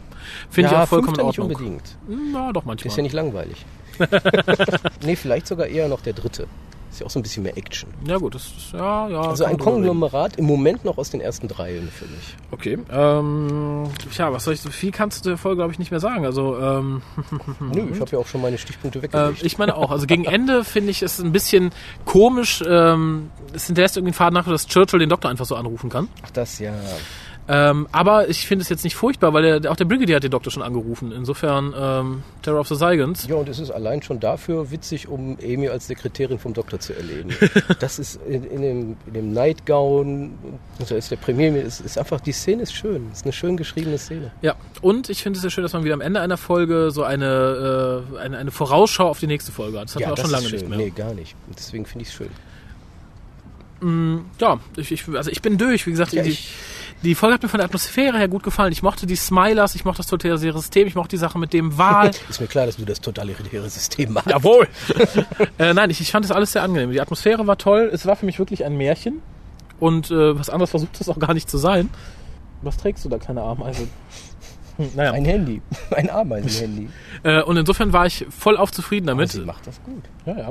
[0.50, 1.78] Finde ich auch vollkommen in fünfter nicht Ordnung.
[2.08, 2.34] unbedingt.
[2.34, 2.92] Ja, doch manchmal.
[2.92, 3.66] ist ja nicht langweilig.
[5.06, 6.48] nee, vielleicht sogar eher noch der dritte.
[6.92, 7.90] Ist ja auch so ein bisschen mehr Action.
[8.06, 9.22] Ja gut, das ist, ja, ja.
[9.22, 9.58] Also ein.
[9.58, 12.36] Konglomerat im Moment noch aus den ersten dreien für mich.
[12.52, 13.86] Okay, ähm,
[14.18, 16.26] ja, was soll ich, so viel kannst du der Folge, glaube ich, nicht mehr sagen.
[16.26, 17.02] Also, ähm,
[17.62, 19.42] Nö, ich habe ja auch schon meine Stichpunkte äh, weggelegt.
[19.42, 21.72] ich meine auch, also gegen Ende finde ich es ein bisschen
[22.04, 25.90] komisch, ähm, es hinterlässt irgendwie einen Faden nach, dass Churchill den Doktor einfach so anrufen
[25.90, 26.10] kann.
[26.24, 26.74] Ach, das ja.
[27.48, 30.32] Ähm, aber ich finde es jetzt nicht furchtbar, weil der, auch der Brigadier hat den
[30.32, 31.12] Doktor schon angerufen.
[31.12, 33.28] Insofern, ähm, Terror of the Zygons.
[33.28, 36.94] Ja, und es ist allein schon dafür witzig, um Amy als Sekretärin vom Doktor zu
[36.94, 37.30] erleben.
[37.80, 40.34] Das ist in, in, dem, in dem Nightgown,
[40.88, 43.08] da ist der Premier, es ist einfach, die Szene ist schön.
[43.12, 44.32] Es ist eine schön geschriebene Szene.
[44.42, 47.04] Ja, und ich finde es sehr schön, dass man wieder am Ende einer Folge so
[47.04, 49.86] eine, äh, eine, eine Vorausschau auf die nächste Folge hat.
[49.86, 50.78] Das hat ja, man auch schon lange ist nicht mehr.
[50.78, 51.36] Nee, gar nicht.
[51.48, 52.30] Und deswegen finde ich es schön.
[54.40, 55.88] Ja, ich, ich, also ich bin durch.
[55.88, 56.54] Wie gesagt, Ja, die, ich-
[57.04, 58.72] die Folge hat mir von der Atmosphäre her gut gefallen.
[58.72, 61.78] Ich mochte die Smilers, ich mochte das totalitäre System, ich mochte die Sache mit dem
[61.78, 62.12] Wal.
[62.30, 64.30] Ist mir klar, dass du das totalitäre System machst.
[64.30, 64.68] Jawohl!
[65.58, 66.92] äh, nein, ich, ich fand das alles sehr angenehm.
[66.92, 67.90] Die Atmosphäre war toll.
[67.92, 69.22] Es war für mich wirklich ein Märchen.
[69.80, 71.90] Und äh, was anderes versucht es auch gar nicht zu sein.
[72.62, 73.88] Was trägst du da, kleine Ameise?
[74.78, 75.12] Hm, naja.
[75.12, 75.62] Ein Handy.
[75.96, 76.90] Ein Ameisenhandy.
[77.24, 79.32] Äh, und insofern war ich voll auf zufrieden Aber damit.
[79.32, 80.04] sie macht das gut.
[80.26, 80.50] Ja, ja.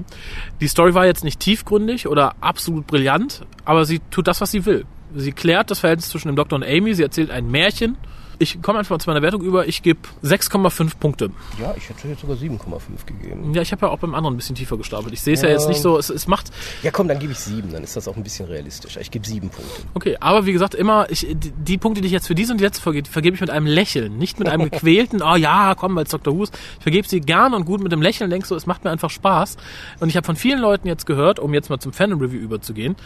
[0.60, 4.66] Die Story war jetzt nicht tiefgründig oder absolut brillant, aber sie tut das, was sie
[4.66, 4.84] will.
[5.14, 7.96] Sie klärt das Verhältnis zwischen dem Doktor und Amy, sie erzählt ein Märchen.
[8.42, 11.30] Ich komme einfach mal zu meiner Wertung über, ich gebe 6,5 Punkte.
[11.60, 13.52] Ja, ich hätte jetzt sogar 7,5 gegeben.
[13.52, 15.12] Ja, ich habe ja auch beim anderen ein bisschen tiefer gestapelt.
[15.12, 15.48] Ich sehe es ja.
[15.48, 15.54] Ja.
[15.54, 16.50] jetzt nicht so, es, es macht,
[16.82, 17.70] Ja, komm, dann gebe ich 7.
[17.70, 19.02] Dann ist das auch ein bisschen realistischer.
[19.02, 19.82] Ich gebe 7 Punkte.
[19.92, 22.58] okay, aber wie gesagt, immer, ich, die, die Punkte, die ich jetzt für diese und
[22.58, 25.94] die letzte Folge, vergebe ich mit einem Lächeln, nicht mit einem gequälten, oh ja, komm,
[25.96, 26.34] weil es Dr.
[26.34, 26.56] Who ist.
[26.78, 29.10] Ich vergebe sie gern und gut mit dem Lächeln, denk so, es macht mir einfach
[29.10, 29.58] Spaß.
[30.00, 32.96] Und ich habe von vielen Leuten jetzt gehört, um jetzt mal zum Fan-Review überzugehen,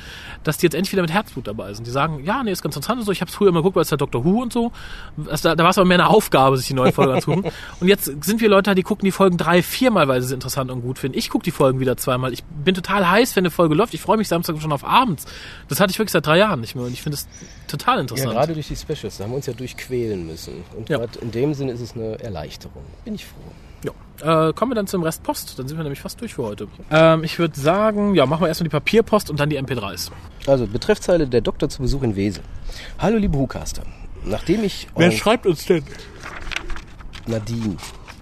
[0.45, 1.89] dass die jetzt endlich wieder mit Herzblut dabei sind.
[1.89, 3.11] Die sagen, ja, nee, ist ganz interessant und so.
[3.11, 4.25] Ich habe es früher immer geguckt, weil es ja Dr.
[4.25, 4.71] Who und so.
[5.29, 7.51] Also da da war es aber mehr eine Aufgabe, sich die neuen Folgen anzugucken.
[7.81, 10.71] Und jetzt sind wir Leute, die gucken die Folgen drei, viermal, weil sie sie interessant
[10.71, 11.19] und gut finden.
[11.19, 12.33] Ich gucke die Folgen wieder zweimal.
[12.33, 13.95] Ich bin total heiß, wenn eine Folge läuft.
[13.95, 15.25] Ich freue mich Samstag schon auf abends.
[15.69, 17.27] Das hatte ich wirklich seit drei Jahren nicht mehr und ich finde es
[17.69, 18.33] total Ja, interessant.
[18.33, 19.19] gerade durch die Specials.
[19.19, 20.65] Da haben wir uns ja durchquälen müssen.
[20.77, 21.01] Und Ja.
[21.21, 22.83] in dem Sinne ist es eine Erleichterung.
[23.05, 23.41] Bin ich froh.
[24.23, 24.49] Ja.
[24.49, 25.59] Äh, kommen wir dann zum Rest Post.
[25.59, 26.69] Dann sind wir nämlich fast durch für heute.
[26.91, 30.11] Ähm, ich würde sagen, ja, machen wir erstmal die Papierpost und dann die MP3s.
[30.47, 32.43] Also, Betreffzeile der Doktor zu Besuch in Wesel.
[32.99, 33.83] Hallo, liebe Hucaster.
[34.25, 35.85] Nachdem ich euren schreibt uns denn?
[37.27, 37.77] Nadine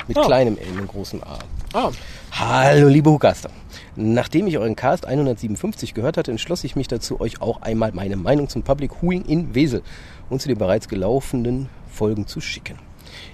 [0.08, 0.22] mit Ah.
[0.24, 1.38] kleinem L und großem A.
[1.74, 1.90] Ah,
[2.32, 3.50] Hallo, liebe Hucaster.
[3.94, 8.16] Nachdem ich euren Cast 157 gehört hatte, entschloss ich mich dazu, euch auch einmal meine
[8.16, 9.82] Meinung zum Public Huing in Wesel
[10.30, 12.78] und zu den bereits gelaufenen Folgen zu schicken.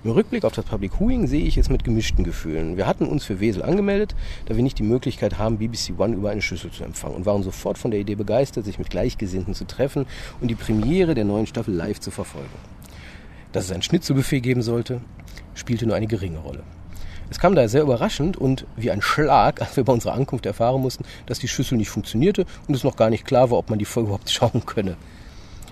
[0.04, 2.76] Im Rückblick auf das Public Huing sehe ich es mit gemischten Gefühlen.
[2.76, 4.14] Wir hatten uns für Wesel angemeldet,
[4.46, 7.42] da wir nicht die Möglichkeit haben, BBC One über eine Schüssel zu empfangen und waren
[7.42, 10.06] sofort von der Idee begeistert, sich mit Gleichgesinnten zu treffen
[10.40, 12.48] und die Premiere der neuen Staffel live zu verfolgen.
[13.50, 15.00] Dass es ein Schnitzelbuffet geben sollte,
[15.54, 16.62] spielte nur eine geringe Rolle.
[17.30, 20.80] Es kam daher sehr überraschend und wie ein Schlag, als wir bei unserer Ankunft erfahren
[20.80, 23.80] mussten, dass die Schüssel nicht funktionierte und es noch gar nicht klar war, ob man
[23.80, 24.96] die Folge überhaupt schauen könne.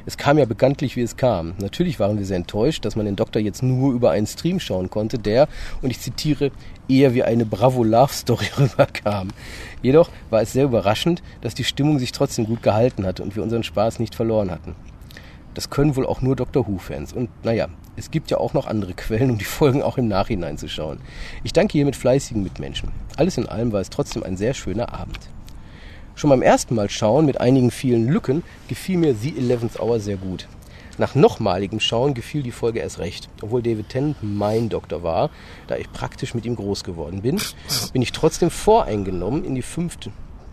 [0.09, 1.55] Es kam ja bekanntlich, wie es kam.
[1.59, 4.89] Natürlich waren wir sehr enttäuscht, dass man den Doktor jetzt nur über einen Stream schauen
[4.89, 5.49] konnte, der,
[5.83, 6.53] und ich zitiere,
[6.89, 9.31] eher wie eine Bravo-Love-Story rüberkam.
[9.83, 13.43] Jedoch war es sehr überraschend, dass die Stimmung sich trotzdem gut gehalten hatte und wir
[13.43, 14.77] unseren Spaß nicht verloren hatten.
[15.55, 17.13] Das können wohl auch nur Doctor Who-Fans.
[17.13, 20.59] Und naja, Es gibt ja auch noch andere Quellen, um die Folgen auch im Nachhinein
[20.59, 20.99] zu schauen.
[21.45, 22.91] Ich danke hiermit fleißigen Mitmenschen.
[23.17, 25.19] Alles in allem war es trotzdem ein sehr schöner Abend.
[26.17, 30.17] Schon beim ersten Mal schauen mit einigen vielen Lücken gefiel mir The Eleventh Hour sehr
[30.17, 30.49] gut.
[30.97, 33.29] Nach nochmaligem Schauen gefiel die Folge erst recht.
[33.43, 35.29] Obwohl David Tennant mein Doktor war,
[35.67, 37.39] da ich praktisch mit ihm groß geworden bin,
[37.93, 40.11] bin ich trotzdem voreingenommen in die fünfte,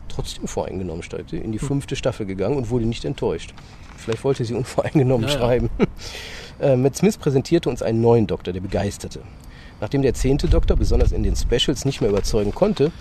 [0.09, 3.53] trotzdem voreingenommen, steigte, in die fünfte Staffel gegangen und wurde nicht enttäuscht.
[3.95, 5.39] Vielleicht wollte sie unvoreingenommen Ja, ja.
[5.39, 5.69] schreiben.
[6.59, 9.21] Äh, Matt Smith präsentierte uns einen neuen Doktor, der begeisterte.
[9.79, 12.91] Nachdem der zehnte Doktor besonders in den Specials nicht mehr überzeugen konnte,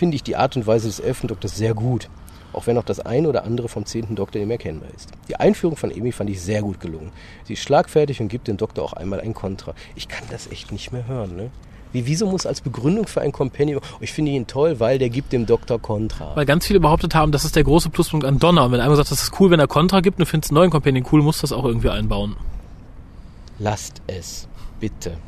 [0.00, 2.08] finde ich die Art und Weise des elften Doktors sehr gut.
[2.54, 5.10] Auch wenn auch das eine oder andere vom zehnten Doktor nicht mehr erkennbar ist.
[5.28, 7.12] Die Einführung von Amy fand ich sehr gut gelungen.
[7.44, 9.74] Sie ist schlagfertig und gibt dem Doktor auch einmal ein Kontra.
[9.94, 11.50] Ich kann das echt nicht mehr hören, ne?
[11.92, 15.34] Wie, wieso muss als Begründung für ein Companion, ich finde ihn toll, weil der gibt
[15.34, 16.34] dem Doktor Kontra.
[16.34, 18.64] Weil ganz viele behauptet haben, das ist der große Pluspunkt an Donner.
[18.64, 20.60] Und wenn einer sagt, das ist cool, wenn er Kontra gibt und du findest einen
[20.60, 22.36] neuen Companion cool, musst du das auch irgendwie einbauen.
[23.58, 24.48] Lasst es,
[24.80, 25.18] bitte.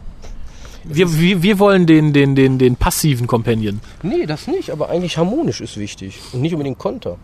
[0.85, 3.81] Wir, wir, wir wollen den, den, den, den passiven Companion.
[4.03, 6.19] Nee, das nicht, aber eigentlich harmonisch ist wichtig.
[6.33, 7.19] Und nicht unbedingt Konter.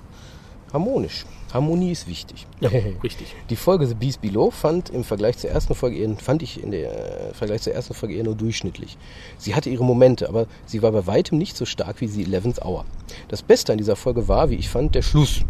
[0.73, 1.25] Harmonisch.
[1.53, 2.47] Harmonie ist wichtig.
[3.03, 3.35] Richtig.
[3.49, 6.71] Die Folge The Beast Below fand im Vergleich zur ersten Folge eher, fand ich in
[6.73, 8.99] der äh, Vergleich zur ersten Folge eher nur durchschnittlich.
[9.39, 12.63] Sie hatte ihre Momente, aber sie war bei weitem nicht so stark wie The Eleventh
[12.63, 12.85] Hour.
[13.29, 15.41] Das Beste an dieser Folge war, wie ich fand, der Schluss.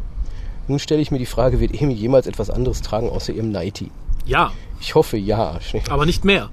[0.68, 3.90] Nun stelle ich mir die Frage, wird Amy jemals etwas anderes tragen außer ihrem Nighty?
[4.24, 5.58] Ja, Ich hoffe ja.
[5.90, 6.50] aber nicht mehr.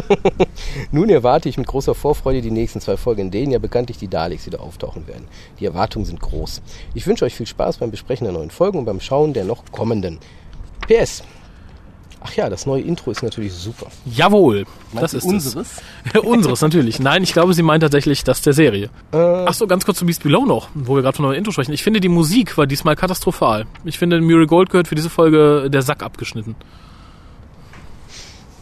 [0.92, 4.08] Nun erwarte ich mit großer Vorfreude die nächsten zwei Folgen, in denen ja bekanntlich die
[4.08, 5.26] Daleks wieder auftauchen werden.
[5.58, 6.62] Die Erwartungen sind groß.
[6.94, 9.64] Ich wünsche euch viel Spaß beim Besprechen der neuen Folgen und beim Schauen der noch
[9.72, 10.18] kommenden.
[10.86, 11.22] PS.
[12.20, 13.86] Ach ja, das neue Intro ist natürlich super.
[14.04, 15.80] Jawohl, Meinst das ist unseres?
[16.12, 16.20] es.
[16.24, 16.98] unseres, natürlich.
[16.98, 18.90] Nein, ich glaube, sie meint tatsächlich das der Serie.
[19.12, 21.72] Ach so, ganz kurz zu Beast Below noch, wo wir gerade von neuen Intro sprechen.
[21.72, 23.66] Ich finde, die Musik war diesmal katastrophal.
[23.84, 26.56] Ich finde, Muriel Gold gehört für diese Folge der Sack abgeschnitten.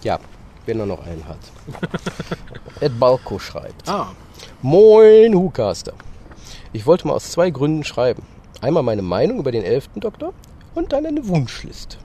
[0.06, 0.20] Ja,
[0.66, 1.40] wenn er noch einen hat.
[2.80, 3.88] Ed Balko schreibt.
[3.88, 4.12] Ah.
[4.62, 5.94] Moin, Hucaster.
[6.72, 8.22] Ich wollte mal aus zwei Gründen schreiben.
[8.60, 10.32] Einmal meine Meinung über den elften Doktor
[10.76, 11.96] und dann eine Wunschliste.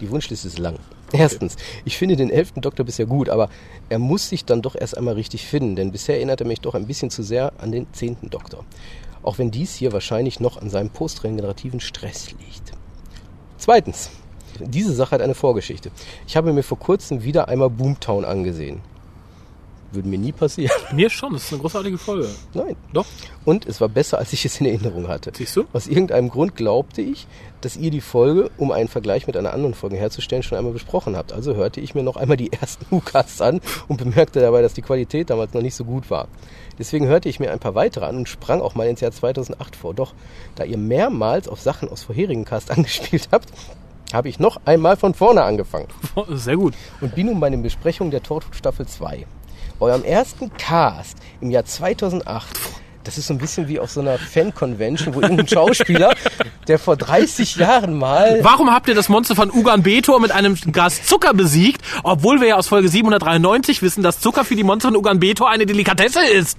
[0.00, 0.78] Die Wunschliste ist lang.
[1.12, 3.48] Erstens, ich finde den elften Doktor bisher gut, aber
[3.88, 6.76] er muss sich dann doch erst einmal richtig finden, denn bisher erinnert er mich doch
[6.76, 8.64] ein bisschen zu sehr an den zehnten Doktor.
[9.24, 12.70] Auch wenn dies hier wahrscheinlich noch an seinem postregenerativen Stress liegt.
[13.58, 14.10] Zweitens,
[14.66, 15.90] diese Sache hat eine Vorgeschichte.
[16.26, 18.80] Ich habe mir vor kurzem wieder einmal Boomtown angesehen.
[19.92, 20.70] Würde mir nie passieren.
[20.92, 22.28] Mir schon, das ist eine großartige Folge.
[22.54, 22.76] Nein.
[22.92, 23.06] Doch,
[23.44, 25.32] Und es war besser, als ich es in Erinnerung hatte.
[25.34, 25.64] siehst du?
[25.72, 27.26] Aus irgendeinem Grund glaubte ich,
[27.60, 31.16] dass ihr die Folge, um einen Vergleich mit einer anderen Folge herzustellen, schon einmal besprochen
[31.16, 31.32] habt.
[31.32, 34.82] Also hörte ich mir noch einmal die ersten Ucasts an und bemerkte dabei, dass die
[34.82, 36.28] Qualität damals noch nicht so gut war.
[36.78, 39.74] Deswegen hörte ich mir ein paar weitere an und sprang auch mal ins Jahr 2008
[39.74, 39.92] vor.
[39.92, 40.14] Doch,
[40.54, 43.48] da ihr mehrmals auf Sachen aus vorherigen Casts angespielt habt,
[44.14, 45.88] habe ich noch einmal von vorne angefangen
[46.30, 46.74] Sehr gut.
[47.00, 49.26] und bin nun bei den Besprechungen der Torchwood Staffel 2.
[49.78, 52.58] Bei eurem ersten Cast im Jahr 2008,
[53.04, 56.14] das ist so ein bisschen wie auf so einer Fan-Convention, wo irgendein Schauspieler,
[56.68, 58.40] der vor 30 Jahren mal...
[58.42, 62.48] Warum habt ihr das Monster von Ugan Betor mit einem Glas Zucker besiegt, obwohl wir
[62.48, 66.26] ja aus Folge 793 wissen, dass Zucker für die Monster von Ugan Betor eine Delikatesse
[66.26, 66.58] ist?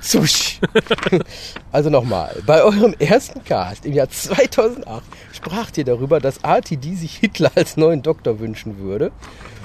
[0.00, 0.58] Sushi.
[1.72, 7.16] Also nochmal, bei eurem ersten Cast im Jahr 2008 spracht ihr darüber, dass RTD sich
[7.16, 9.12] Hitler als neuen Doktor wünschen würde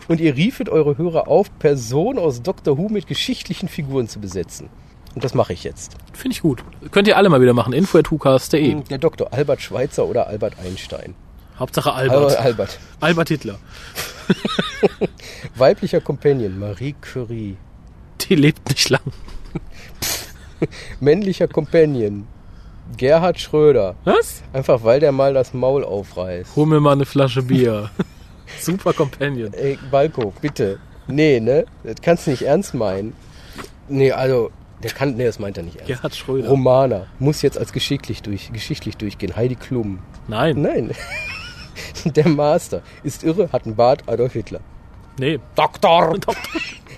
[0.07, 4.69] und ihr riefet eure Hörer auf, Personen aus Doctor Who mit geschichtlichen Figuren zu besetzen.
[5.15, 5.95] Und das mache ich jetzt.
[6.13, 6.63] Finde ich gut.
[6.91, 7.71] Könnt ihr alle mal wieder machen.
[7.71, 8.81] Info at hucast.de.
[8.83, 11.15] Der Doktor Albert Schweitzer oder Albert Einstein.
[11.59, 12.37] Hauptsache Albert.
[12.37, 12.39] Albert.
[12.39, 12.79] Albert.
[12.99, 13.59] Albert Hitler.
[15.55, 17.57] Weiblicher Companion Marie Curie.
[18.21, 19.01] Die lebt nicht lang.
[20.99, 22.27] Männlicher Companion
[22.97, 23.95] Gerhard Schröder.
[24.03, 24.43] Was?
[24.51, 26.55] Einfach weil der mal das Maul aufreißt.
[26.55, 27.89] Hol mir mal eine Flasche Bier.
[28.59, 29.53] Super Companion.
[29.53, 30.79] Ey, Balko, bitte.
[31.07, 31.65] Nee, ne?
[31.83, 33.13] Das kannst du nicht ernst meinen.
[33.87, 35.87] Nee, also, der kann, nee, das meint er nicht ernst.
[35.87, 36.49] Gerhard Schröder.
[36.49, 39.35] Romana muss jetzt als geschichtlich, durch, geschichtlich durchgehen.
[39.35, 39.99] Heidi Klum.
[40.27, 40.61] Nein.
[40.61, 40.91] Nein.
[42.05, 44.59] Der Master ist irre, hat einen Bart, Adolf Hitler.
[45.19, 45.39] Nee.
[45.55, 46.15] Doktor!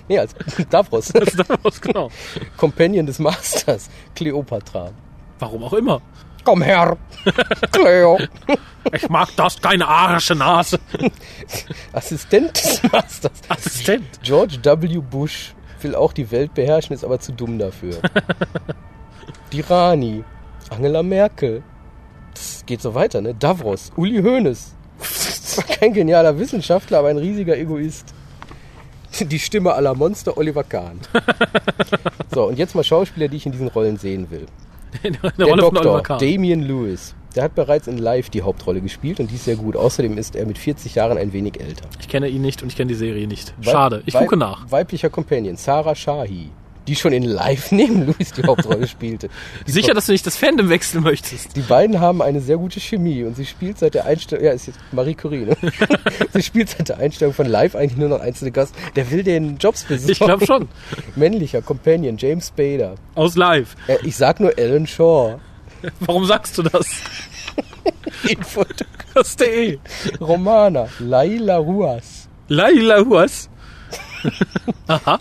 [0.08, 0.34] Nee, als
[0.70, 1.08] Davros.
[1.08, 2.10] Das ist was genau.
[2.56, 3.88] Companion des Masters.
[4.14, 4.90] Kleopatra.
[5.38, 6.00] Warum auch immer.
[6.44, 6.96] Komm her!
[7.72, 8.18] Cleo!
[8.92, 10.78] Ich mag das, keine arische Nase.
[11.92, 13.32] Assistent des Masters.
[13.48, 14.20] Assistent.
[14.22, 14.98] George W.
[15.00, 17.98] Bush will auch die Welt beherrschen, ist aber zu dumm dafür.
[19.52, 20.22] Die Rani.
[20.70, 21.64] Angela Merkel.
[22.32, 23.34] Das geht so weiter, ne?
[23.34, 23.90] Davros.
[23.96, 24.74] Uli Hoeneß.
[25.80, 28.14] Kein genialer Wissenschaftler, aber ein riesiger Egoist.
[29.28, 31.00] Die Stimme aller Monster Oliver Kahn.
[32.34, 34.44] So, und jetzt mal Schauspieler, die ich in diesen Rollen sehen will.
[35.02, 36.18] In der Der Rolle Doktor, Kahn.
[36.18, 37.14] Damian Lewis.
[37.34, 39.76] Der hat bereits in Live die Hauptrolle gespielt und die ist sehr gut.
[39.76, 41.84] Außerdem ist er mit 40 Jahren ein wenig älter.
[42.00, 43.54] Ich kenne ihn nicht und ich kenne die Serie nicht.
[43.60, 44.02] Schade.
[44.06, 44.70] Ich Weib- gucke nach.
[44.70, 46.50] Weiblicher Companion, Sarah Shahi,
[46.86, 49.28] die schon in Live neben Louis die Hauptrolle spielte.
[49.66, 51.56] Die Sicher, dass du nicht das Fandom wechseln möchtest.
[51.56, 54.66] Die beiden haben eine sehr gute Chemie und sie spielt seit der Einstellung, ja, ist
[54.68, 55.56] jetzt Marie Curie, ne?
[56.32, 58.74] sie spielt seit der Einstellung von Live eigentlich nur noch einzelne Gast.
[58.94, 60.12] Der will den Jobs besorgen.
[60.12, 60.68] Ich glaube schon.
[61.16, 62.94] Männlicher Companion, James Spader.
[63.14, 63.74] Aus live.
[63.88, 65.38] Äh, ich sag nur Alan Shaw.
[66.00, 66.86] Warum sagst du das?
[68.28, 68.64] Info-
[69.14, 69.78] Das ist der E.
[70.20, 72.28] Romana, Laila Ruas.
[72.48, 73.48] Laila Huas.
[74.86, 75.18] Aha.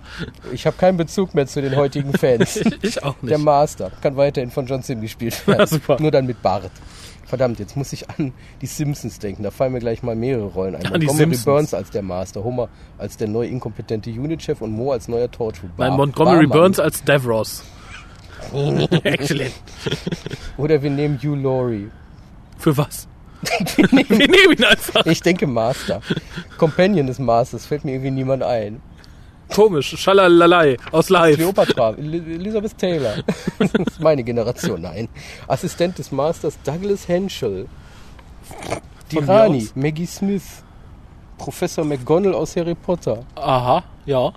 [0.53, 2.59] Ich habe keinen Bezug mehr zu den heutigen Fans.
[2.81, 3.45] Ich auch Der nicht.
[3.45, 5.59] Master kann weiterhin von John Sim gespielt werden.
[5.61, 5.97] Ja, super.
[5.99, 6.71] Nur dann mit Bart.
[7.25, 9.41] Verdammt, jetzt muss ich an die Simpsons denken.
[9.41, 10.85] Da fallen mir gleich mal mehrere Rollen ein.
[10.85, 11.45] An Montgomery Simpsons.
[11.45, 12.69] Burns als der Master, Homer
[12.99, 15.27] als der neu inkompetente Unit-Chef und Mo als neuer.
[15.39, 16.49] Nein, Bar- Montgomery Barmann.
[16.49, 17.63] Burns als Davros.
[19.03, 19.53] Excellent.
[20.57, 21.89] Oder wir nehmen Hugh Laurie.
[22.59, 23.07] Für was?
[23.75, 25.05] Wir nehmen ihn einfach.
[25.05, 26.01] Ich denke Master.
[26.57, 28.81] Companion des Masters fällt mir irgendwie niemand ein.
[29.53, 29.95] Komisch.
[29.97, 30.77] Schalalalai.
[30.91, 31.35] Aus live.
[31.35, 33.15] Cleopatra, El- Elizabeth Taylor.
[33.59, 35.07] Das ist meine Generation, nein.
[35.47, 37.67] Assistent des Masters Douglas Henschel.
[39.11, 39.75] Die Von mir Rani, aus.
[39.75, 40.63] Maggie Smith.
[41.37, 43.23] Professor McGonagall aus Harry Potter.
[43.35, 43.83] Aha.
[44.05, 44.31] Ja.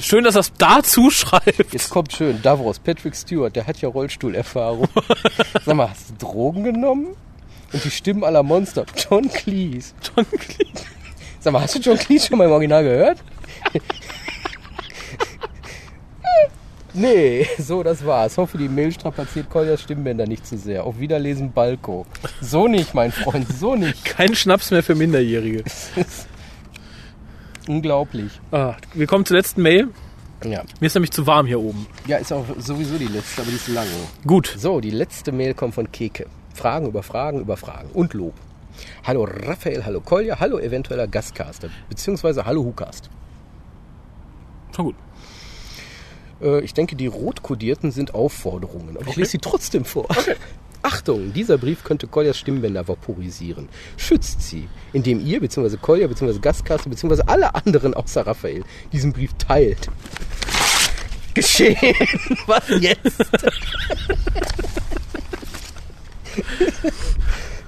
[0.00, 1.72] Schön, dass er es dazu schreibt.
[1.72, 4.88] Jetzt kommt schön, Davros, Patrick Stewart, der hat ja Rollstuhlerfahrung.
[5.64, 7.08] Sag mal, hast du Drogen genommen?
[7.76, 8.86] Und die Stimmen aller Monster.
[8.96, 9.92] John Cleese.
[10.16, 10.86] John Cleese.
[11.40, 13.18] Sag mal, hast du John Cleese schon mal im Original gehört?
[16.94, 18.38] nee, so, das war's.
[18.38, 20.84] Hoffe, die Mail strapaziert Koljas Stimmbänder nicht zu sehr.
[20.84, 22.06] Auf Wiederlesen, Balko.
[22.40, 24.06] So nicht, mein Freund, so nicht.
[24.06, 25.62] Kein Schnaps mehr für Minderjährige.
[27.68, 28.32] Unglaublich.
[28.52, 29.88] Ah, wir kommen zur letzten Mail.
[30.44, 30.62] Ja.
[30.80, 31.86] Mir ist nämlich zu warm hier oben.
[32.06, 33.86] ja, ist auch sowieso die letzte, aber die ist lang.
[34.26, 34.54] Gut.
[34.56, 36.24] So, die letzte Mail kommt von Keke.
[36.56, 38.34] Fragen über Fragen über Fragen und Lob.
[39.04, 43.08] Hallo Raphael, hallo Kolja, hallo eventueller Gastcaster, beziehungsweise hallo Hukast.
[44.74, 44.94] Schon gut.
[46.42, 49.20] Äh, ich denke, die rot kodierten sind Aufforderungen, aber ich Okay.
[49.20, 50.08] lese sie trotzdem vor.
[50.82, 53.68] Achtung, dieser Brief könnte Koljas Stimmbänder vaporisieren.
[53.96, 59.32] Schützt sie, indem ihr, beziehungsweise Kolja, beziehungsweise Gastcaster, beziehungsweise alle anderen außer Raphael diesen Brief
[59.34, 59.88] teilt.
[61.34, 61.76] Geschehen!
[62.46, 63.24] Was jetzt?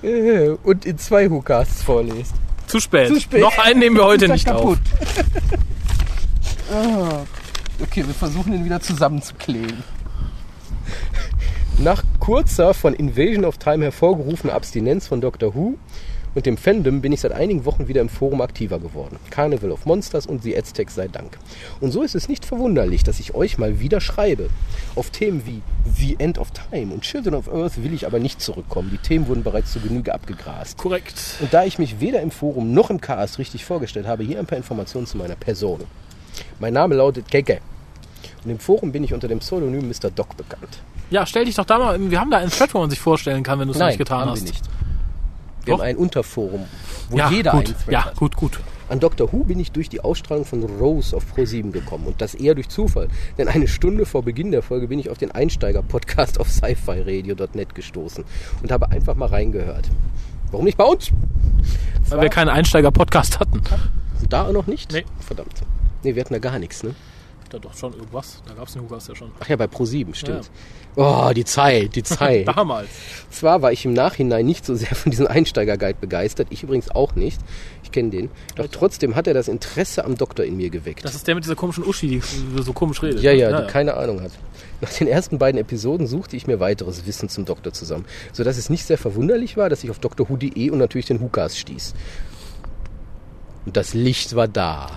[0.63, 2.35] Und in zwei Hukasts vorlest.
[2.67, 3.09] Zu spät.
[3.09, 3.41] Zu spät.
[3.41, 4.79] Noch einen nehmen wir heute Ist nicht kaputt.
[5.01, 5.25] auf.
[6.71, 7.23] Ah,
[7.83, 9.83] okay, wir versuchen ihn wieder zusammenzukleben.
[11.79, 15.79] Nach kurzer von Invasion of Time hervorgerufener Abstinenz von Doctor Who
[16.35, 19.19] und dem Fandom bin ich seit einigen Wochen wieder im Forum aktiver geworden.
[19.31, 21.39] Carnival of Monsters und The Aztecs sei Dank.
[21.81, 24.51] Und so ist es nicht verwunderlich, dass ich euch mal wieder schreibe.
[24.95, 25.63] Auf Themen wie
[25.97, 28.91] The End of Time und Children of Earth will ich aber nicht zurückkommen.
[28.93, 30.79] Die Themen wurden bereits zu Genüge abgegrast.
[30.79, 31.15] Korrekt.
[31.41, 34.47] Und da ich mich weder im Forum noch im Cast richtig vorgestellt habe, hier ein
[34.47, 35.81] paar Informationen zu meiner Person.
[36.61, 37.61] Mein Name lautet Keke.
[38.45, 40.11] Und im Forum bin ich unter dem Pseudonym Mr.
[40.11, 40.79] Doc bekannt.
[41.11, 42.11] Ja, stell dich doch da mal.
[42.11, 44.21] Wir haben da einen Thread, wo man sich vorstellen kann, wenn du es nicht getan
[44.21, 44.45] haben hast.
[44.45, 44.65] wir nicht.
[45.69, 45.81] Wir Doch.
[45.83, 46.65] haben ein Unterforum,
[47.11, 47.67] wo Ja, jeder gut.
[47.67, 48.17] einen Thread Ja, hat.
[48.17, 48.59] gut, gut.
[48.89, 49.31] An Dr.
[49.33, 52.71] Who bin ich durch die Ausstrahlung von Rose auf Pro7 gekommen und das eher durch
[52.71, 53.09] Zufall.
[53.37, 58.25] Denn eine Stunde vor Beginn der Folge bin ich auf den Einsteiger-Podcast auf sci-fi-radio.net gestoßen
[58.63, 59.91] und habe einfach mal reingehört.
[60.51, 61.11] Warum nicht bei uns?
[62.09, 63.61] Weil wir keinen Einsteiger-Podcast hatten.
[64.31, 64.91] Da noch nicht?
[64.93, 65.05] Nee.
[65.21, 65.63] Verdammt.
[66.03, 66.95] Nee, wir hatten da gar nichts, ne?
[67.51, 68.43] Da doch schon irgendwas.
[68.47, 69.31] Da gab es den Hugas ja schon.
[69.41, 70.51] Ach ja, bei Pro7, stimmt.
[70.97, 72.47] Oh, die Zeit, die Zeit.
[72.47, 72.89] Damals.
[73.31, 77.15] Zwar war ich im Nachhinein nicht so sehr von diesem Einsteiger-Guide begeistert, ich übrigens auch
[77.15, 77.41] nicht.
[77.85, 78.31] Ich kenne den.
[78.57, 81.05] Doch trotzdem hat er das Interesse am Doktor in mir geweckt.
[81.05, 82.23] Das ist der mit dieser komischen Uschi, die
[82.63, 83.23] so komisch redet.
[83.23, 83.65] Ja, ja, ne?
[83.65, 84.33] die keine Ahnung hat.
[84.81, 88.69] Nach den ersten beiden Episoden suchte ich mir weiteres Wissen zum Doktor zusammen, sodass es
[88.69, 91.95] nicht sehr verwunderlich war, dass ich auf drwho.de und natürlich den Hukas stieß.
[93.69, 94.91] Und das Licht war da.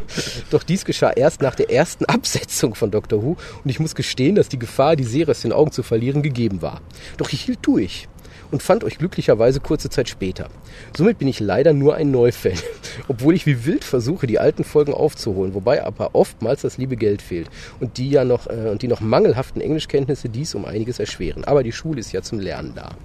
[0.50, 4.34] Doch dies geschah erst nach der ersten Absetzung von Doctor Who und ich muss gestehen,
[4.34, 6.80] dass die Gefahr, die Serie aus den Augen zu verlieren, gegeben war.
[7.18, 8.08] Doch ich hielt durch
[8.50, 10.48] und fand euch glücklicherweise kurze Zeit später.
[10.96, 12.54] Somit bin ich leider nur ein Neufan,
[13.08, 17.20] obwohl ich wie wild versuche, die alten Folgen aufzuholen, wobei aber oftmals das liebe Geld
[17.20, 21.44] fehlt und die ja noch äh, und die noch mangelhaften Englischkenntnisse dies um einiges erschweren.
[21.44, 22.96] Aber die Schule ist ja zum Lernen da.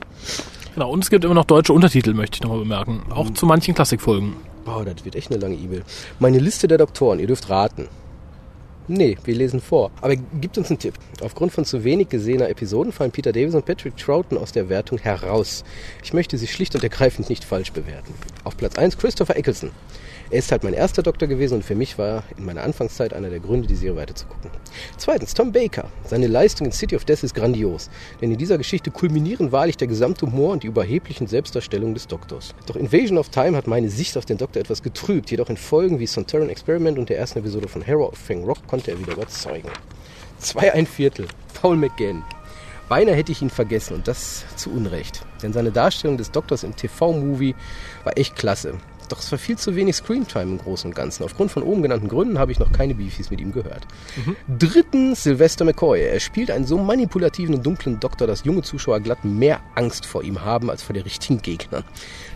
[0.80, 3.02] Genau, und es gibt immer noch deutsche Untertitel, möchte ich nochmal bemerken.
[3.10, 4.38] Auch zu manchen Klassikfolgen.
[4.64, 5.84] Boah, das wird echt eine lange E-Mail.
[6.20, 7.90] Meine Liste der Doktoren, ihr dürft raten.
[8.88, 9.92] Nee, wir lesen vor.
[10.00, 10.94] Aber gibt uns einen Tipp.
[11.22, 15.00] Aufgrund von zu wenig gesehener Episoden fallen Peter Davis und Patrick Troughton aus der Wertung
[15.00, 15.66] heraus.
[16.02, 18.14] Ich möchte sie schlicht und ergreifend nicht falsch bewerten.
[18.46, 19.72] Auf Platz 1 Christopher Eccleston.
[20.32, 23.32] Er ist halt mein erster Doktor gewesen und für mich war in meiner Anfangszeit einer
[23.32, 24.52] der Gründe, die Serie weiterzugucken.
[24.98, 25.86] Zweitens, Tom Baker.
[26.06, 27.90] Seine Leistung in City of Death ist grandios,
[28.22, 32.54] denn in dieser Geschichte kulminieren wahrlich der gesamte Humor und die überheblichen Selbstdarstellungen des Doktors.
[32.68, 35.98] Doch Invasion of Time hat meine Sicht auf den Doktor etwas getrübt, jedoch in Folgen
[35.98, 39.14] wie Sontaran Experiment und der ersten Episode von Hero of Fang Rock konnte er wieder
[39.14, 39.70] überzeugen.
[40.38, 41.28] Zwei ein Viertel.
[41.60, 42.24] Paul McGann.
[42.88, 45.24] Beinahe hätte ich ihn vergessen und das zu Unrecht.
[45.44, 47.56] Denn seine Darstellung des Doktors im TV-Movie
[48.04, 48.78] war echt klasse.
[49.10, 51.24] Doch es war viel zu wenig Screentime im Großen und Ganzen.
[51.24, 53.86] Aufgrund von oben genannten Gründen habe ich noch keine Beefies mit ihm gehört.
[54.48, 56.02] Drittens Sylvester McCoy.
[56.02, 60.24] Er spielt einen so manipulativen und dunklen Doktor, dass junge Zuschauer glatt mehr Angst vor
[60.24, 61.84] ihm haben als vor den richtigen Gegnern.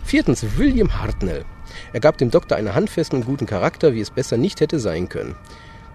[0.04, 1.44] Viertens William Hartnell.
[1.92, 5.08] Er gab dem Doktor einen handfesten und guten Charakter, wie es besser nicht hätte sein
[5.08, 5.36] können.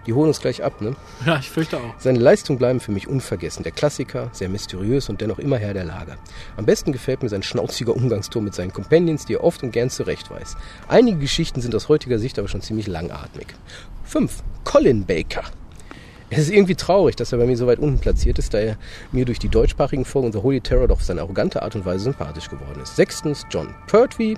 [0.06, 0.96] Die holen uns gleich ab, ne?
[1.26, 1.94] Ja, ich fürchte auch.
[1.98, 3.62] Seine Leistungen bleiben für mich unvergessen.
[3.62, 6.16] Der Klassiker, sehr mysteriös und dennoch immer Herr der Lage.
[6.56, 9.90] Am besten gefällt mir sein schnauziger Umgangston mit seinen Companions, die er oft und gern
[9.90, 10.56] zurecht weiß.
[10.88, 13.48] Einige Geschichten sind aus heutiger Sicht aber schon ziemlich langatmig.
[14.04, 14.42] 5.
[14.64, 15.44] Colin Baker.
[16.32, 18.76] Es ist irgendwie traurig, dass er bei mir so weit unten platziert ist, da er
[19.10, 22.04] mir durch die deutschsprachigen Folgen unserer Holy Terror doch auf seine arrogante Art und Weise
[22.04, 22.94] sympathisch geworden ist.
[22.94, 24.36] Sechstens John Pertwee.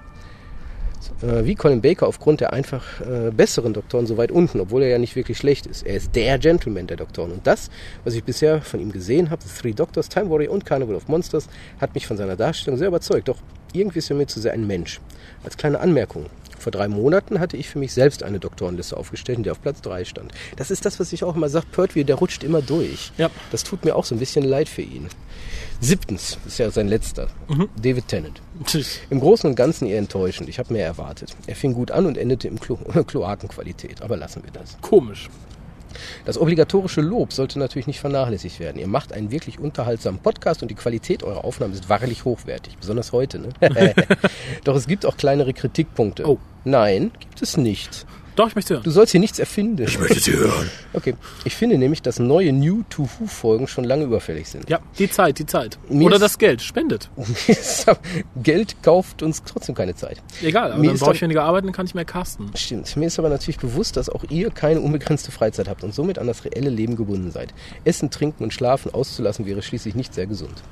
[1.22, 4.88] Äh, wie Colin Baker aufgrund der einfach äh, besseren Doktoren so weit unten, obwohl er
[4.88, 5.86] ja nicht wirklich schlecht ist.
[5.86, 7.32] Er ist der Gentleman der Doktoren.
[7.32, 7.70] Und das,
[8.04, 11.08] was ich bisher von ihm gesehen habe, The Three Doctors, Time Warrior und Carnival of
[11.08, 11.48] Monsters,
[11.80, 13.28] hat mich von seiner Darstellung sehr überzeugt.
[13.28, 13.38] Doch
[13.72, 15.00] irgendwie ist er mir zu sehr ein Mensch.
[15.44, 16.26] Als kleine Anmerkung.
[16.62, 19.80] Vor drei Monaten hatte ich für mich selbst eine Doktorenliste aufgestellt, in der auf Platz
[19.80, 20.30] 3 stand.
[20.54, 23.10] Das ist das, was ich auch immer sage, Pertwee, der rutscht immer durch.
[23.18, 23.30] Ja.
[23.50, 25.08] Das tut mir auch so ein bisschen leid für ihn.
[25.80, 27.26] Siebtens, das ist ja sein letzter,
[27.82, 28.40] David Tennant.
[29.10, 30.48] Im Großen und Ganzen eher enttäuschend.
[30.48, 31.34] Ich habe mehr erwartet.
[31.48, 34.00] Er fing gut an und endete im Klo Kloakenqualität.
[34.00, 34.76] Aber lassen wir das.
[34.82, 35.28] Komisch.
[36.24, 38.78] Das obligatorische Lob sollte natürlich nicht vernachlässigt werden.
[38.78, 42.76] Ihr macht einen wirklich unterhaltsamen Podcast und die Qualität eurer Aufnahmen ist wahrlich hochwertig.
[42.78, 43.48] Besonders heute, ne?
[44.64, 46.28] Doch es gibt auch kleinere Kritikpunkte.
[46.28, 46.38] Oh.
[46.64, 48.06] Nein, gibt es nicht.
[48.36, 48.82] Doch, ich möchte hören.
[48.82, 49.82] Du sollst hier nichts erfinden.
[49.86, 50.70] Ich möchte sie hören.
[50.94, 51.14] Okay.
[51.46, 54.68] Ich finde nämlich, dass neue New to Who Folgen schon lange überfällig sind.
[54.68, 55.78] Ja, die Zeit, die Zeit.
[55.88, 56.60] Mir Oder das Geld.
[56.60, 57.08] Spendet.
[58.42, 60.22] Geld kauft uns trotzdem keine Zeit.
[60.42, 62.50] Egal, aber Mir dann ist brauche ich weniger arbeiten, dann kann ich mehr casten.
[62.54, 62.94] Stimmt.
[62.96, 66.26] Mir ist aber natürlich bewusst, dass auch ihr keine unbegrenzte Freizeit habt und somit an
[66.26, 67.54] das reelle Leben gebunden seid.
[67.84, 70.62] Essen, Trinken und Schlafen auszulassen wäre schließlich nicht sehr gesund.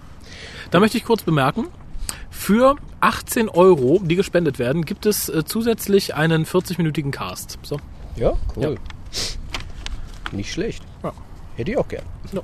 [0.70, 1.68] Da möchte ich kurz bemerken,
[2.30, 7.58] für 18 Euro, die gespendet werden, gibt es äh, zusätzlich einen 40-minütigen Cast.
[7.62, 7.78] So.
[8.16, 8.76] Ja, cool.
[10.32, 10.82] Nicht schlecht.
[11.02, 11.12] Ja.
[11.56, 12.04] Hätte ich auch gern.
[12.32, 12.42] Ja.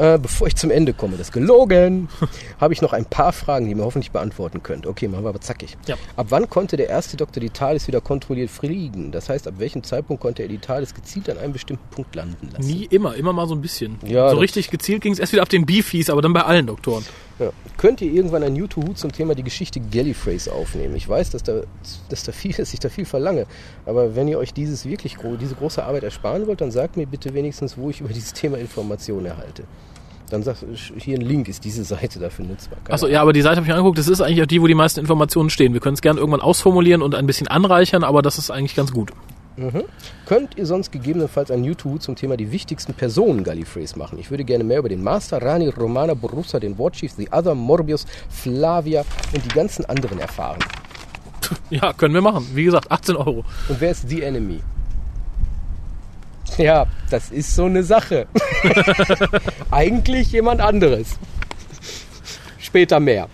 [0.00, 2.08] Äh, bevor ich zum Ende komme, das ist gelogen,
[2.60, 4.86] habe ich noch ein paar Fragen, die ihr mir hoffentlich beantworten könnt.
[4.86, 5.76] Okay, machen wir aber zackig.
[5.86, 5.96] Ja.
[6.16, 9.12] Ab wann konnte der erste Doktor die TARDIS wieder kontrolliert fliegen?
[9.12, 12.48] Das heißt, ab welchem Zeitpunkt konnte er die TARDIS gezielt an einem bestimmten Punkt landen
[12.50, 12.66] lassen?
[12.66, 13.98] Nie immer, immer mal so ein bisschen.
[14.06, 16.66] Ja, so richtig gezielt ging es erst wieder ab den Beefies, aber dann bei allen
[16.66, 17.04] Doktoren.
[17.40, 17.50] Ja.
[17.78, 20.94] Könnt ihr irgendwann ein New to Who zum Thema die Geschichte Gallifreys aufnehmen?
[20.94, 21.62] Ich weiß, dass, da,
[22.10, 23.46] dass, da viel, dass ich da viel verlange,
[23.86, 27.06] aber wenn ihr euch dieses wirklich gro diese große Arbeit ersparen wollt, dann sagt mir
[27.06, 29.64] bitte wenigstens, wo ich über dieses Thema Informationen erhalte.
[30.28, 30.64] Dann sagt
[30.98, 32.78] hier ein Link, ist diese Seite dafür nutzbar.
[32.88, 34.68] Achso, ja, aber die Seite habe ich mir angeguckt, das ist eigentlich auch die, wo
[34.68, 35.72] die meisten Informationen stehen.
[35.72, 38.92] Wir können es gerne irgendwann ausformulieren und ein bisschen anreichern, aber das ist eigentlich ganz
[38.92, 39.10] gut.
[40.26, 44.18] Könnt ihr sonst gegebenenfalls ein YouTube zum Thema die wichtigsten Personen Gallifreys machen?
[44.18, 48.06] Ich würde gerne mehr über den Master, Rani, Romana, Borussa, den Warchief, The Other, Morbius,
[48.30, 50.60] Flavia und die ganzen anderen erfahren.
[51.68, 52.46] Ja, können wir machen.
[52.54, 53.44] Wie gesagt, 18 Euro.
[53.68, 54.60] Und wer ist The Enemy?
[56.58, 58.28] Ja, das ist so eine Sache.
[59.70, 61.16] Eigentlich jemand anderes.
[62.58, 63.28] Später mehr.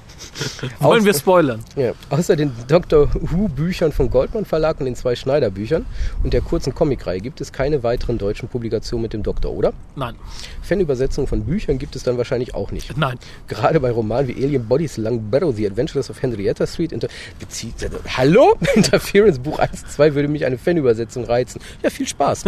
[0.81, 1.63] Wollen wir spoilern?
[1.77, 5.87] Ja, außer den Doctor Who Büchern vom Goldmann Verlag und den zwei Schneider Büchern
[6.23, 9.73] und der kurzen Comicreihe gibt es keine weiteren deutschen Publikationen mit dem Doktor, oder?
[9.95, 10.15] Nein.
[10.63, 12.97] Fanübersetzungen von Büchern gibt es dann wahrscheinlich auch nicht.
[12.97, 13.19] Nein.
[13.49, 17.09] Gerade bei Romanen wie Alien Bodies, Long Barrow, The Adventures of Henrietta Street, Inter
[17.39, 17.75] bezieht,
[18.17, 18.57] Hallo?
[18.75, 21.61] Interference Buch 1, 2 würde mich eine Fanübersetzung reizen.
[21.83, 22.45] Ja, viel Spaß.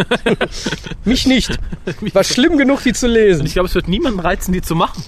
[1.05, 1.59] mich nicht.
[2.13, 3.47] War schlimm genug, die zu lesen.
[3.47, 5.03] Ich glaube, es wird niemanden reizen, die zu machen.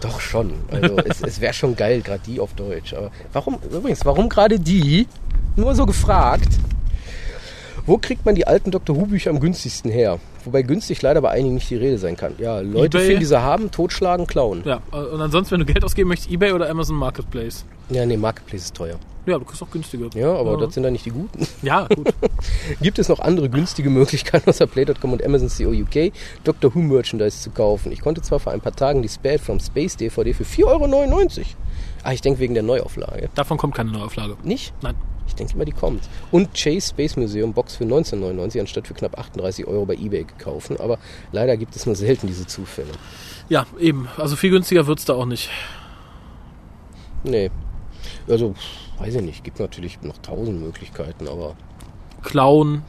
[0.00, 0.52] Doch schon.
[0.70, 2.94] Also es, es wäre schon geil, gerade die auf Deutsch.
[2.94, 5.06] Aber warum, übrigens, warum gerade die?
[5.56, 6.48] Nur so gefragt.
[7.86, 8.96] Wo kriegt man die alten Dr.
[8.96, 10.18] Who-Bücher am günstigsten her?
[10.44, 12.34] Wobei günstig leider bei einigen nicht die Rede sein kann.
[12.38, 13.06] Ja, Leute eBay.
[13.06, 14.62] finden, die sie haben, totschlagen, klauen.
[14.64, 17.64] Ja, und ansonsten, wenn du Geld ausgeben möchtest, Ebay oder Amazon Marketplace.
[17.90, 18.98] Ja, nee, Marketplace ist teuer.
[19.26, 20.10] Ja, du kriegst auch günstiger.
[20.14, 21.46] Ja, aber das sind dann nicht die guten.
[21.62, 22.12] Ja, gut.
[22.82, 26.12] Gibt es noch andere günstige Möglichkeiten außer Play.com und Amazon CO UK
[26.44, 27.90] Doctor Who Merchandise zu kaufen?
[27.90, 31.46] Ich konnte zwar vor ein paar Tagen die Spade from Space DVD für 4,99 Euro.
[32.02, 33.30] Ah, ich denke wegen der Neuauflage.
[33.34, 34.36] Davon kommt keine Neuauflage.
[34.42, 34.74] Nicht?
[34.82, 34.94] Nein.
[35.26, 36.02] Ich denke mal, die kommt.
[36.30, 40.78] Und Chase Space Museum Box für 19,99 anstatt für knapp 38 Euro bei eBay gekauft.
[40.80, 40.98] Aber
[41.32, 42.92] leider gibt es nur selten diese Zufälle.
[43.48, 44.08] Ja, eben.
[44.16, 45.50] Also viel günstiger wird's da auch nicht.
[47.24, 47.50] Nee.
[48.28, 48.54] Also,
[48.98, 49.44] weiß ich nicht.
[49.44, 51.56] Gibt natürlich noch tausend Möglichkeiten, aber
[52.22, 52.82] Klauen.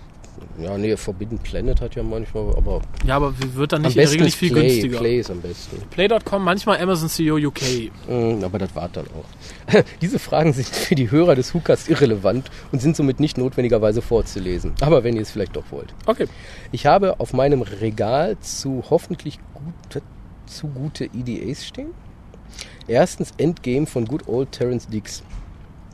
[0.62, 4.12] Ja, nee, Forbidden Planet hat ja manchmal, aber Ja, aber wird dann nicht in der
[4.12, 4.62] Regel nicht viel Play.
[4.68, 4.98] günstiger.
[5.00, 5.78] Play ist am besten.
[5.90, 7.92] Play.com, manchmal Amazon CEO UK.
[8.08, 9.84] Mm, Aber das war dann auch.
[10.02, 14.74] Diese Fragen sind für die Hörer des Hookers irrelevant und sind somit nicht notwendigerweise vorzulesen.
[14.82, 15.94] Aber wenn ihr es vielleicht doch wollt.
[16.06, 16.28] Okay.
[16.72, 20.02] Ich habe auf meinem Regal zu hoffentlich gute,
[20.46, 21.90] zu gute EDAs stehen.
[22.88, 25.24] Erstens Endgame von Good Old Terence Dix.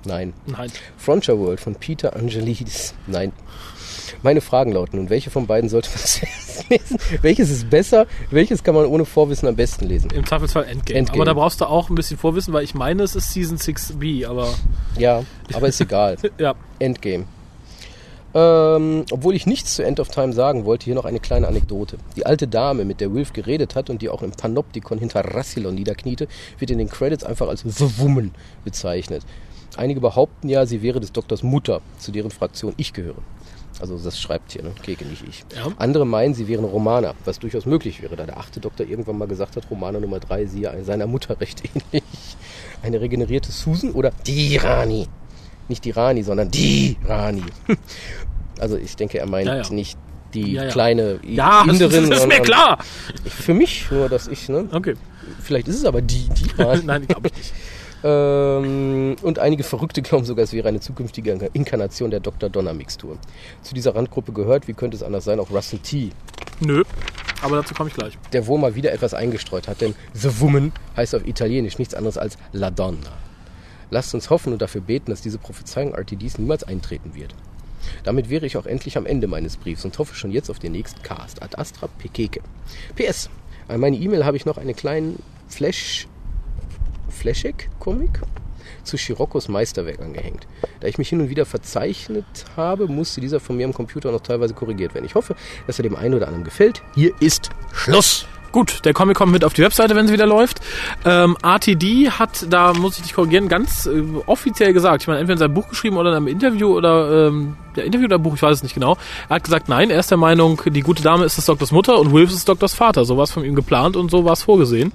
[0.05, 0.33] Nein.
[0.47, 0.71] Nein.
[0.97, 2.93] Frontier World von Peter Angelidis.
[3.07, 3.31] Nein.
[4.23, 6.97] Meine Fragen lauten nun, welche von beiden sollte man zuerst lesen?
[7.21, 8.07] Welches ist besser?
[8.29, 10.11] Welches kann man ohne Vorwissen am besten lesen?
[10.11, 10.99] Im Zweifelsfall Endgame.
[10.99, 11.21] Endgame.
[11.21, 14.27] Aber da brauchst du auch ein bisschen Vorwissen, weil ich meine, es ist Season 6b,
[14.27, 14.53] aber
[14.97, 15.23] Ja,
[15.53, 16.17] aber ist egal.
[16.37, 16.55] ja.
[16.79, 17.25] Endgame.
[18.33, 21.97] Ähm, obwohl ich nichts zu End of Time sagen wollte, hier noch eine kleine Anekdote.
[22.15, 25.75] Die alte Dame, mit der Wilf geredet hat und die auch im Panoptikon hinter Rassilon
[25.75, 26.27] niederkniete,
[26.57, 28.31] wird in den Credits einfach als The Woman
[28.63, 29.23] bezeichnet.
[29.75, 33.21] Einige behaupten ja, sie wäre des Doktors Mutter, zu deren Fraktion ich gehöre.
[33.81, 34.71] Also das schreibt hier, ne?
[34.83, 35.43] Keke, nicht ich.
[35.55, 35.67] Ja.
[35.77, 39.27] Andere meinen, sie wären Romaner, was durchaus möglich wäre, da der achte Doktor irgendwann mal
[39.27, 42.03] gesagt hat, Romaner Nummer drei siehe seiner Mutter recht ähnlich.
[42.83, 45.07] Eine regenerierte Susan oder die Rani.
[45.67, 47.43] Nicht die Rani, sondern die Rani.
[48.59, 49.69] Also ich denke, er meint Ja, ja.
[49.71, 49.97] nicht
[50.35, 50.69] die Ja, ja.
[50.69, 52.09] kleine Ja, das, Inderin.
[52.11, 52.77] das ist mir klar.
[53.25, 54.67] Für mich nur, dass ich, ne?
[54.71, 54.93] Okay.
[55.41, 56.81] Vielleicht ist es aber die, die Rani.
[56.85, 57.53] Nein, glaube ich nicht.
[58.03, 62.49] Ähm, und einige Verrückte glauben sogar, es wäre eine zukünftige Inkarnation der Dr.
[62.49, 63.17] Donner Mixtur.
[63.61, 66.11] Zu dieser Randgruppe gehört, wie könnte es anders sein, auch Russell T.,
[66.63, 66.83] Nö.
[67.41, 68.17] Aber dazu komme ich gleich.
[68.33, 72.17] der wohl mal wieder etwas eingestreut hat, denn The Woman heißt auf Italienisch nichts anderes
[72.17, 73.17] als La Donna.
[73.89, 77.33] Lasst uns hoffen und dafür beten, dass diese Prophezeiung RTDs niemals eintreten wird.
[78.03, 80.71] Damit wäre ich auch endlich am Ende meines Briefs und hoffe schon jetzt auf den
[80.71, 81.41] nächsten Cast.
[81.41, 82.41] Ad Astra Pekeke.
[82.95, 83.29] PS.
[83.67, 86.07] An meine E-Mail habe ich noch einen kleinen Flash
[87.11, 88.21] Flashek-Comic
[88.83, 90.47] zu Scirocco's Meisterwerk angehängt.
[90.79, 94.21] Da ich mich hin und wieder verzeichnet habe, musste dieser von mir am Computer noch
[94.21, 95.05] teilweise korrigiert werden.
[95.05, 95.35] Ich hoffe,
[95.67, 96.81] dass er dem einen oder anderen gefällt.
[96.95, 98.25] Hier ist Schluss.
[98.51, 100.59] Gut, der Comic kommt mit auf die Webseite, wenn sie wieder läuft.
[101.05, 105.35] Ähm, RTD hat, da muss ich dich korrigieren, ganz äh, offiziell gesagt, ich meine, entweder
[105.35, 108.41] in seinem Buch geschrieben oder in einem Interview oder ähm, der Interview oder Buch, ich
[108.41, 108.97] weiß es nicht genau.
[109.29, 111.97] Er hat gesagt, nein, er ist der Meinung, die gute Dame ist des Doktors Mutter
[111.97, 113.05] und Wilf ist Doktors Vater.
[113.05, 114.91] So war es von ihm geplant und so war es vorgesehen.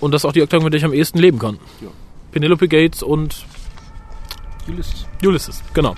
[0.00, 1.58] Und das ist auch die Erklärung, mit der ich am ehesten leben kann.
[1.80, 1.88] Ja.
[2.32, 3.44] Penelope Gates und
[4.68, 5.06] Ulysses.
[5.24, 5.96] Ulysses, genau.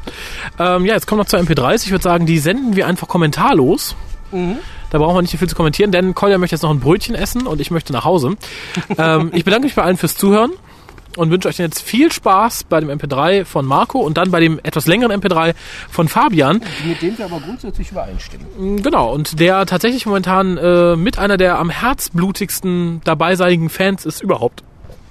[0.58, 1.84] Ähm, ja, jetzt kommen noch zwei MP3s.
[1.84, 3.94] Ich würde sagen, die senden wir einfach kommentarlos.
[4.90, 7.46] Da brauchen wir nicht viel zu kommentieren, denn Kolja möchte jetzt noch ein Brötchen essen
[7.46, 8.36] und ich möchte nach Hause.
[8.98, 10.52] ähm, ich bedanke mich bei allen fürs Zuhören
[11.16, 14.58] und wünsche euch jetzt viel Spaß bei dem MP3 von Marco und dann bei dem
[14.62, 15.54] etwas längeren MP3
[15.90, 16.60] von Fabian.
[16.86, 18.46] Mit dem wir aber grundsätzlich übereinstimmen.
[18.58, 24.22] Mm, Genau, und der tatsächlich momentan äh, mit einer der am herzblutigsten dabeiseinigen Fans ist
[24.22, 24.62] überhaupt.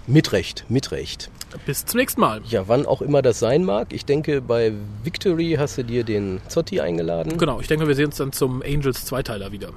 [0.08, 1.30] Mit Recht, mit Recht.
[1.66, 2.42] Bis zum nächsten Mal.
[2.50, 3.94] Ja, wann auch immer das sein mag.
[3.94, 4.74] Ich denke, bei
[5.04, 7.38] Victory hast du dir den Zotti eingeladen.
[7.38, 9.70] Genau, ich denke, wir sehen uns dann zum Angels Zweiteiler wieder.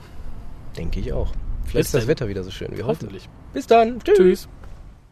[0.77, 1.33] Denke ich auch.
[1.65, 2.07] Vielleicht Bis ist das.
[2.07, 2.87] Wetter wieder so schön wie heute.
[2.87, 3.29] Hoffentlich.
[3.53, 4.01] Bis dann.
[4.03, 4.17] Tschüss.
[4.17, 4.49] Tschüss.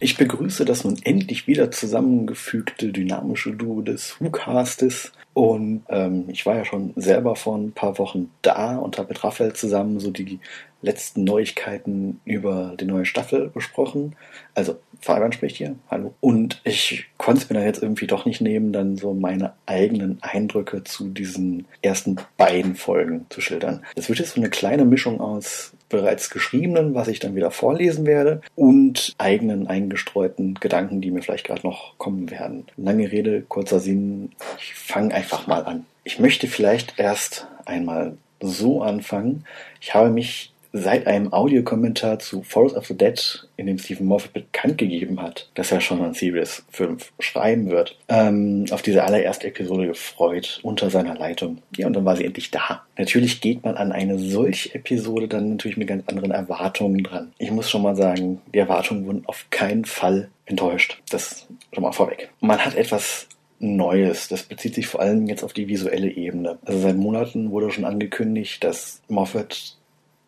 [0.00, 5.12] Ich begrüße das nun endlich wieder zusammengefügte dynamische Duo des WhoCastes.
[5.32, 9.24] Und ähm, ich war ja schon selber vor ein paar Wochen da und habe mit
[9.24, 10.38] Raphael zusammen so die
[10.80, 14.14] letzten Neuigkeiten über die neue Staffel besprochen.
[14.54, 16.14] Also Fabian spricht hier, hallo.
[16.20, 20.22] Und ich konnte es mir dann jetzt irgendwie doch nicht nehmen, dann so meine eigenen
[20.22, 23.82] Eindrücke zu diesen ersten beiden Folgen zu schildern.
[23.96, 28.06] Das wird jetzt so eine kleine Mischung aus bereits geschriebenen, was ich dann wieder vorlesen
[28.06, 32.66] werde, und eigenen eingestreuten Gedanken, die mir vielleicht gerade noch kommen werden.
[32.76, 35.86] Lange Rede, kurzer Sinn, ich fange einfach mal an.
[36.04, 39.44] Ich möchte vielleicht erst einmal so anfangen.
[39.80, 44.32] Ich habe mich seit einem Audiokommentar zu Forest of the Dead, in dem Stephen Moffat
[44.32, 49.46] bekannt gegeben hat, dass er schon an Series 5 schreiben wird, ähm, auf diese allererste
[49.46, 51.58] Episode gefreut, unter seiner Leitung.
[51.76, 52.82] Ja, und dann war sie endlich da.
[52.98, 57.32] Natürlich geht man an eine solche Episode dann natürlich mit ganz anderen Erwartungen dran.
[57.38, 61.00] Ich muss schon mal sagen, die Erwartungen wurden auf keinen Fall enttäuscht.
[61.08, 62.30] Das schon mal vorweg.
[62.40, 63.28] Man hat etwas
[63.60, 64.26] Neues.
[64.26, 66.58] Das bezieht sich vor allem jetzt auf die visuelle Ebene.
[66.64, 69.76] Also seit Monaten wurde schon angekündigt, dass Moffat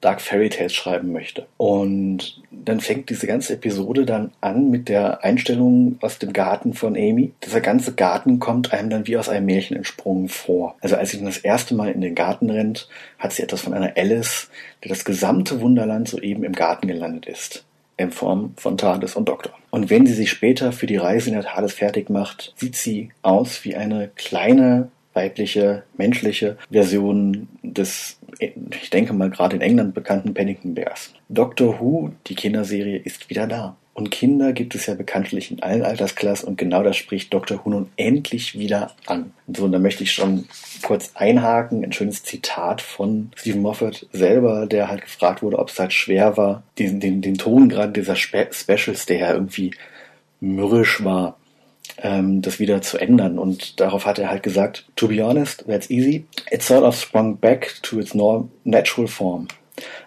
[0.01, 1.47] Dark Fairy Tales schreiben möchte.
[1.57, 6.97] Und dann fängt diese ganze Episode dann an mit der Einstellung aus dem Garten von
[6.97, 7.33] Amy.
[7.45, 10.77] Dieser ganze Garten kommt einem dann wie aus einem Märchen entsprungen vor.
[10.81, 12.89] Also als sie dann das erste Mal in den Garten rennt,
[13.19, 14.51] hat sie etwas von einer Alice,
[14.85, 17.65] der das gesamte Wunderland soeben im Garten gelandet ist.
[17.97, 19.55] in Form von TARDIS und Doktor.
[19.71, 23.11] Und wenn sie sich später für die Reise in der TARDIS fertig macht, sieht sie
[23.23, 30.35] aus wie eine kleine weibliche, menschliche Version des, ich denke mal gerade in England bekannten
[30.35, 31.13] Pennington Bears.
[31.29, 33.77] Doctor Who, die Kinderserie, ist wieder da.
[33.97, 37.65] Und Kinder gibt es ja bekanntlich in allen Altersklassen und genau das spricht Dr.
[37.65, 39.33] Who nun endlich wieder an.
[39.47, 40.45] So, und da möchte ich schon
[40.83, 45.79] kurz einhaken, ein schönes Zitat von Stephen Moffat selber, der halt gefragt wurde, ob es
[45.79, 49.71] halt schwer war, den, den, den Ton gerade dieser Spe Specials, der ja irgendwie
[50.41, 51.39] mürrisch war,
[52.03, 53.39] ähm, das wieder zu ändern.
[53.39, 56.27] Und darauf hat er halt gesagt, to be honest, that's easy.
[56.51, 58.15] It sort of sprung back to its
[58.65, 59.49] natural form.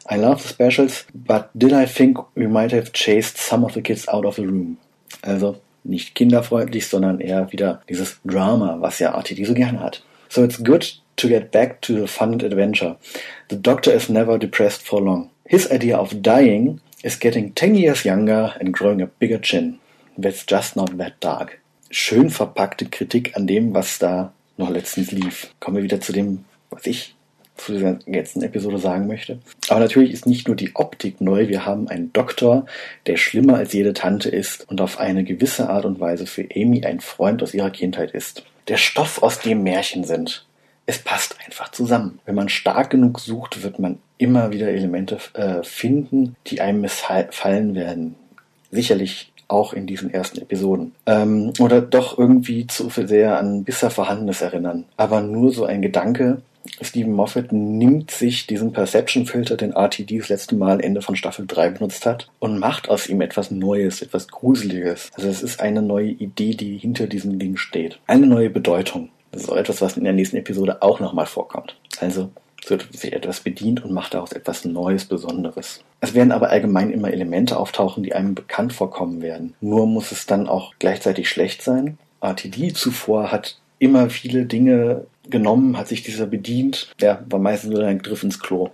[0.09, 3.81] I love the specials, but did I think we might have chased some of the
[3.81, 4.77] kids out of the room?
[5.21, 10.03] Also nicht kinderfreundlich, sondern eher wieder dieses Drama, was ja RTD so gerne hat.
[10.27, 12.97] So it's good to get back to the fun and adventure.
[13.49, 15.29] The doctor is never depressed for long.
[15.45, 19.79] His idea of dying is getting 10 years younger and growing a bigger chin.
[20.17, 21.59] That's just not that dark.
[21.91, 25.53] Schön verpackte Kritik an dem, was da noch letztens lief.
[25.59, 27.15] Kommen wir wieder zu dem, was ich
[27.59, 29.39] zu dieser letzten Episode sagen möchte.
[29.69, 32.65] Aber natürlich ist nicht nur die Optik neu, wir haben einen Doktor,
[33.05, 36.85] der schlimmer als jede Tante ist und auf eine gewisse Art und Weise für Amy
[36.85, 38.43] ein Freund aus ihrer Kindheit ist.
[38.67, 40.45] Der Stoff, aus dem Märchen sind.
[40.85, 42.19] Es passt einfach zusammen.
[42.25, 47.75] Wenn man stark genug sucht, wird man immer wieder Elemente äh, finden, die einem missfallen
[47.75, 48.15] werden.
[48.71, 50.93] Sicherlich auch in diesen ersten Episoden.
[51.05, 54.85] Ähm, oder doch irgendwie zu sehr an bisher Vorhandenes erinnern.
[54.95, 56.41] Aber nur so ein Gedanke,
[56.81, 61.71] Stephen Moffat nimmt sich diesen Perception-Filter, den RTD das letzte Mal Ende von Staffel 3
[61.71, 65.09] benutzt hat, und macht aus ihm etwas Neues, etwas Gruseliges.
[65.15, 67.99] Also es ist eine neue Idee, die hinter diesem Ding steht.
[68.07, 69.09] Eine neue Bedeutung.
[69.31, 71.75] Das ist auch etwas, was in der nächsten Episode auch nochmal vorkommt.
[71.99, 72.29] Also
[72.63, 75.83] es wird sich etwas bedient und macht daraus etwas Neues, Besonderes.
[76.01, 79.53] Es werden aber allgemein immer Elemente auftauchen, die einem bekannt vorkommen werden.
[79.59, 81.97] Nur muss es dann auch gleichzeitig schlecht sein.
[82.21, 86.93] RTD zuvor hat immer viele Dinge genommen, hat sich dieser bedient.
[86.99, 88.69] Ja, war meistens nur ein Griff ins Klo.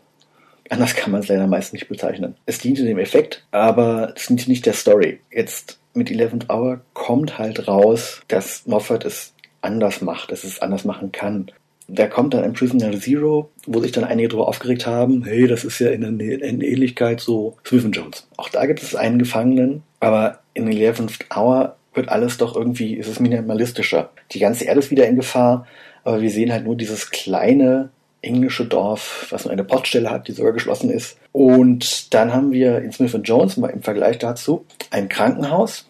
[0.69, 2.35] Anders kann man es leider meist nicht bezeichnen.
[2.45, 5.19] Es diente dem Effekt, aber es diente nicht der Story.
[5.31, 10.85] Jetzt mit 11th Hour kommt halt raus, dass Moffat es anders macht, dass es anders
[10.85, 11.51] machen kann.
[11.87, 15.63] Da kommt dann ein Prisoner Zero, wo sich dann einige darüber aufgeregt haben, hey, das
[15.63, 18.27] ist ja in der Ähnlichkeit so Smith Jones.
[18.37, 23.07] Auch da gibt es einen Gefangenen, aber in 11th Hour wird alles doch irgendwie, ist
[23.07, 24.09] es minimalistischer.
[24.31, 25.67] Die ganze Erde ist wieder in Gefahr,
[26.03, 27.89] aber wir sehen halt nur dieses kleine
[28.21, 31.17] englische Dorf, was nur eine Poststelle hat, die sogar geschlossen ist.
[31.31, 35.85] Und dann haben wir in Smith Jones mal im Vergleich dazu ein Krankenhaus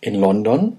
[0.00, 0.78] in London,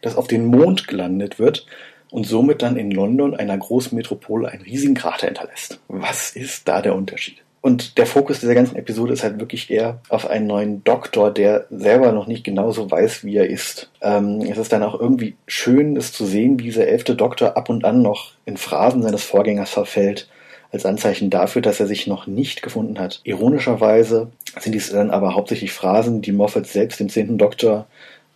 [0.00, 1.66] das auf den Mond gelandet wird
[2.12, 5.80] und somit dann in London, einer großen Metropole, einen riesigen Krater hinterlässt.
[5.88, 7.38] Was ist da der Unterschied?
[7.62, 11.66] Und der Fokus dieser ganzen Episode ist halt wirklich eher auf einen neuen Doktor, der
[11.70, 13.88] selber noch nicht genauso weiß, wie er ist.
[14.02, 17.70] Ähm, es ist dann auch irgendwie schön, es zu sehen, wie dieser elfte Doktor ab
[17.70, 20.28] und an noch in Phrasen seines Vorgängers verfällt,
[20.72, 23.20] als Anzeichen dafür, dass er sich noch nicht gefunden hat.
[23.24, 27.86] Ironischerweise sind dies dann aber hauptsächlich Phrasen, die Moffat selbst dem zehnten Doktor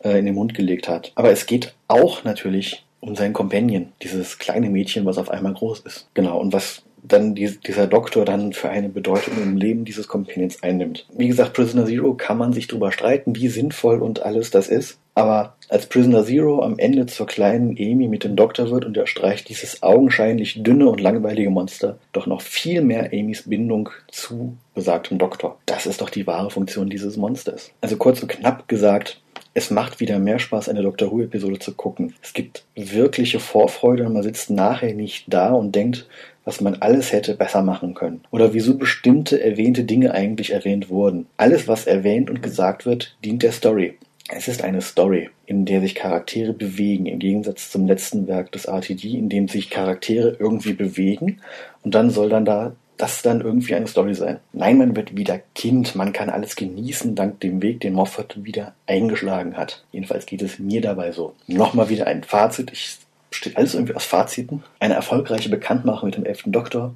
[0.04, 1.12] äh, in den Mund gelegt hat.
[1.14, 5.80] Aber es geht auch natürlich um seinen Companion, dieses kleine Mädchen, was auf einmal groß
[5.80, 6.08] ist.
[6.14, 10.62] Genau, und was dann die, dieser Doktor dann für eine Bedeutung im Leben dieses Companions
[10.62, 11.06] einnimmt.
[11.16, 14.98] Wie gesagt, Prisoner Zero kann man sich drüber streiten, wie sinnvoll und alles das ist.
[15.14, 19.06] Aber als Prisoner Zero am Ende zur kleinen Amy mit dem Doktor wird und er
[19.06, 25.18] streicht dieses augenscheinlich dünne und langweilige Monster doch noch viel mehr Amys Bindung zu besagtem
[25.18, 25.58] Doktor.
[25.64, 27.70] Das ist doch die wahre Funktion dieses Monsters.
[27.80, 29.20] Also kurz und knapp gesagt,
[29.56, 32.12] es macht wieder mehr Spaß, eine Doctor Who-Episode zu gucken.
[32.22, 36.06] Es gibt wirkliche Vorfreude und man sitzt nachher nicht da und denkt,
[36.44, 38.20] was man alles hätte besser machen können.
[38.30, 41.24] Oder wieso bestimmte erwähnte Dinge eigentlich erwähnt wurden.
[41.38, 43.96] Alles, was erwähnt und gesagt wird, dient der Story.
[44.28, 48.66] Es ist eine Story, in der sich Charaktere bewegen, im Gegensatz zum letzten Werk des
[48.66, 51.40] RTD, in dem sich Charaktere irgendwie bewegen
[51.82, 54.40] und dann soll dann da das dann irgendwie eine Story sein.
[54.52, 58.74] Nein, man wird wieder Kind, man kann alles genießen dank dem Weg, den Moffat wieder
[58.86, 59.84] eingeschlagen hat.
[59.92, 61.34] Jedenfalls geht es mir dabei so.
[61.46, 62.72] Nochmal wieder ein Fazit.
[62.72, 62.98] Ich
[63.30, 64.62] besteht alles irgendwie aus Faziten.
[64.80, 66.94] Eine erfolgreiche Bekanntmachung mit dem elften Doktor,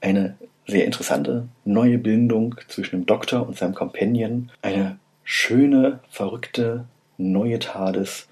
[0.00, 0.36] eine
[0.66, 6.86] sehr interessante neue Bindung zwischen dem Doktor und seinem Companion, eine schöne, verrückte
[7.18, 8.28] neue TARDIS,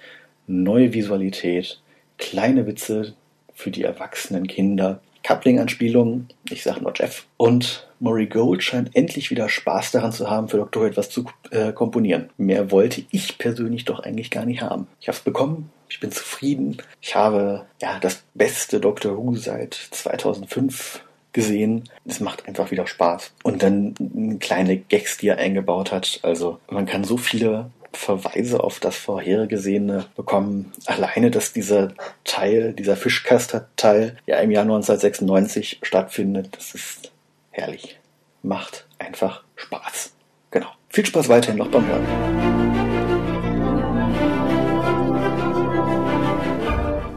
[0.47, 1.81] neue Visualität,
[2.19, 3.15] kleine Witze
[3.53, 7.27] für die erwachsenen Kinder, Coupling-Anspielungen, ich sage nur Jeff.
[7.37, 10.83] Und Murray Gold scheint endlich wieder Spaß daran zu haben, für Dr.
[10.83, 12.31] Who etwas zu äh, komponieren.
[12.37, 14.87] Mehr wollte ich persönlich doch eigentlich gar nicht haben.
[15.01, 16.79] Ich habe es bekommen, ich bin zufrieden.
[17.01, 21.03] Ich habe ja das beste Doctor Who seit 2005
[21.33, 21.85] gesehen.
[22.07, 23.33] Es macht einfach wieder Spaß.
[23.43, 26.21] Und dann kleine Gags, die er eingebaut hat.
[26.23, 30.73] Also man kann so viele Verweise auf das vorhergesehene bekommen.
[30.87, 31.93] Alleine, dass dieser
[32.25, 37.13] Teil, dieser Fischkaster-Teil ja im Jahr 1996 stattfindet, das ist
[37.51, 37.99] herrlich.
[38.43, 40.13] Macht einfach Spaß.
[40.51, 40.69] Genau.
[40.89, 42.07] Viel Spaß weiterhin noch beim Hören.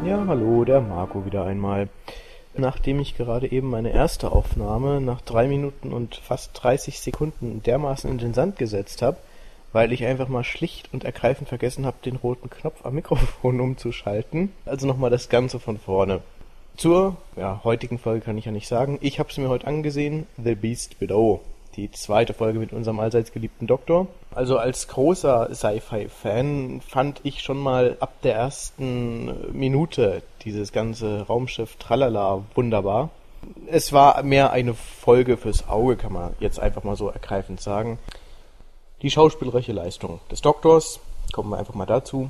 [0.06, 1.88] Ja, hallo, der Marco wieder einmal.
[2.56, 8.12] Nachdem ich gerade eben meine erste Aufnahme nach drei Minuten und fast 30 Sekunden dermaßen
[8.12, 9.18] in den Sand gesetzt habe,
[9.74, 14.54] weil ich einfach mal schlicht und ergreifend vergessen habe, den roten Knopf am Mikrofon umzuschalten.
[14.66, 16.22] Also nochmal das Ganze von vorne.
[16.78, 18.98] Zur ja, heutigen Folge kann ich ja nicht sagen.
[19.02, 21.42] Ich habe es mir heute angesehen, The Beast Below.
[21.76, 24.08] Die zweite Folge mit unserem allseits geliebten Doktor.
[24.34, 31.76] Also als großer Sci-Fi-Fan fand ich schon mal ab der ersten Minute dieses ganze Raumschiff
[31.78, 33.10] Tralala wunderbar.
[33.68, 37.98] Es war mehr eine Folge fürs Auge, kann man jetzt einfach mal so ergreifend sagen.
[39.04, 41.02] Die schauspielerische Leistung des Doktors,
[41.34, 42.30] kommen wir einfach mal dazu.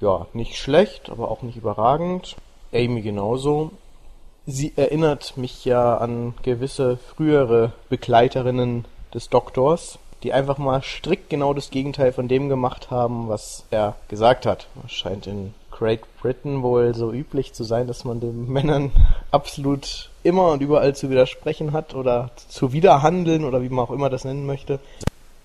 [0.00, 2.34] Ja, nicht schlecht, aber auch nicht überragend.
[2.72, 3.70] Amy genauso.
[4.44, 11.54] Sie erinnert mich ja an gewisse frühere Begleiterinnen des Doktors, die einfach mal strikt genau
[11.54, 14.66] das Gegenteil von dem gemacht haben, was er gesagt hat.
[14.84, 18.90] Es scheint in Great Britain wohl so üblich zu sein, dass man den Männern
[19.30, 24.10] absolut immer und überall zu widersprechen hat oder zu widerhandeln oder wie man auch immer
[24.10, 24.80] das nennen möchte.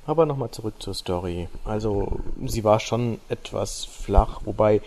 [0.09, 1.49] Aber nochmal zurück zur Story.
[1.65, 4.81] Also sie war schon etwas flach, wobei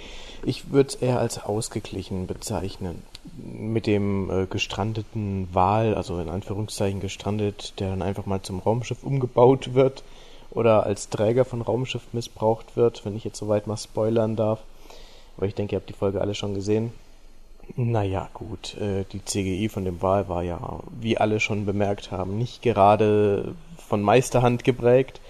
[0.45, 3.05] ich würde es eher als ausgeglichen bezeichnen.
[3.37, 9.05] Mit dem äh, gestrandeten Wal, also in Anführungszeichen gestrandet, der dann einfach mal zum Raumschiff
[9.05, 10.03] umgebaut wird
[10.51, 14.59] oder als Träger von Raumschiff missbraucht wird, wenn ich jetzt soweit mal spoilern darf.
[15.37, 16.93] Aber ich denke, ihr habt die Folge alle schon gesehen.
[17.77, 22.37] Naja, gut, äh, die CGI von dem Wal war ja, wie alle schon bemerkt haben,
[22.37, 25.21] nicht gerade von Meisterhand geprägt.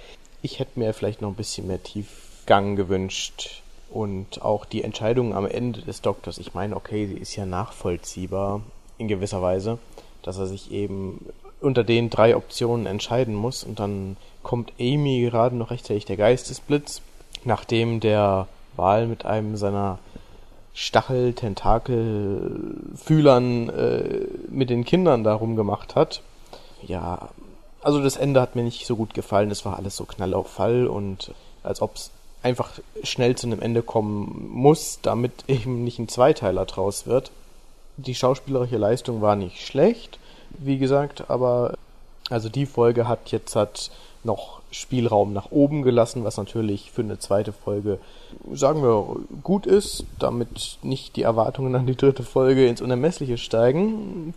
[0.43, 5.47] Ich hätte mir vielleicht noch ein bisschen mehr Tiefgang gewünscht und auch die Entscheidung am
[5.47, 6.39] Ende des Doktors.
[6.39, 8.63] Ich meine, okay, sie ist ja nachvollziehbar
[8.99, 9.79] in gewisser Weise,
[10.23, 11.25] dass er sich eben
[11.61, 17.03] unter den drei Optionen entscheiden muss und dann kommt Amy gerade noch rechtzeitig der Geistesblitz,
[17.45, 19.99] nachdem der Wal mit einem seiner
[20.75, 26.23] Stachel, Tentakel, Fühlern äh, mit den Kindern darum gemacht hat.
[26.83, 27.29] Ja,
[27.83, 29.51] also das Ende hat mir nicht so gut gefallen.
[29.51, 32.11] Es war alles so knall auf Fall und als ob es
[32.43, 32.71] einfach
[33.03, 37.31] schnell zu einem Ende kommen muss, damit eben nicht ein Zweiteiler draus wird.
[37.97, 40.19] Die schauspielerische Leistung war nicht schlecht,
[40.51, 41.75] wie gesagt, aber
[42.31, 43.91] also die Folge hat jetzt hat
[44.25, 47.99] noch Spielraum nach oben gelassen, was natürlich für eine zweite Folge,
[48.53, 54.35] sagen wir, gut ist, damit nicht die Erwartungen an die dritte Folge ins Unermessliche steigen.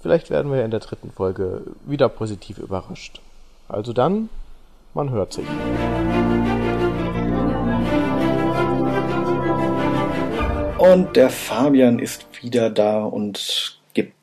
[0.00, 3.20] Vielleicht werden wir in der dritten Folge wieder positiv überrascht.
[3.68, 4.30] Also dann,
[4.94, 5.46] man hört sich.
[10.78, 13.78] Und der Fabian ist wieder da und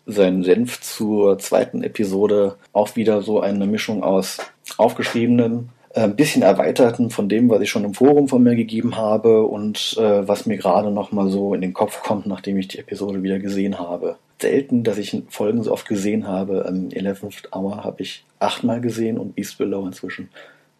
[0.06, 2.56] seinen Senf zur zweiten Episode.
[2.72, 4.38] Auch wieder so eine Mischung aus
[4.78, 8.95] aufgeschriebenem, ein äh, bisschen erweiterten von dem, was ich schon im Forum von mir gegeben
[8.97, 12.68] habe und äh, was mir gerade noch mal so in den Kopf kommt, nachdem ich
[12.68, 16.66] die Episode wieder gesehen habe selten, dass ich Folgen so oft gesehen habe.
[16.68, 20.30] Ähm, 11th Hour habe ich achtmal gesehen und Beast Below inzwischen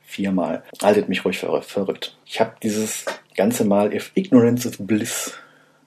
[0.02, 0.64] viermal.
[0.82, 2.18] Haltet mich ruhig ver verrückt.
[2.26, 3.06] Ich habe dieses
[3.36, 5.34] ganze Mal If Ignorance is Bliss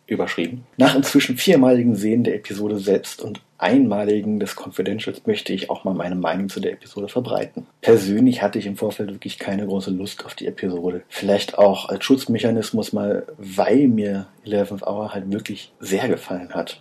[0.07, 0.65] überschrieben.
[0.77, 5.95] Nach inzwischen viermaligen Sehen der Episode selbst und einmaligen des Confidentials möchte ich auch mal
[5.95, 7.67] meine Meinung zu der Episode verbreiten.
[7.81, 11.03] Persönlich hatte ich im Vorfeld wirklich keine große Lust auf die Episode.
[11.09, 16.81] Vielleicht auch als Schutzmechanismus mal, weil mir 11th Hour halt wirklich sehr gefallen hat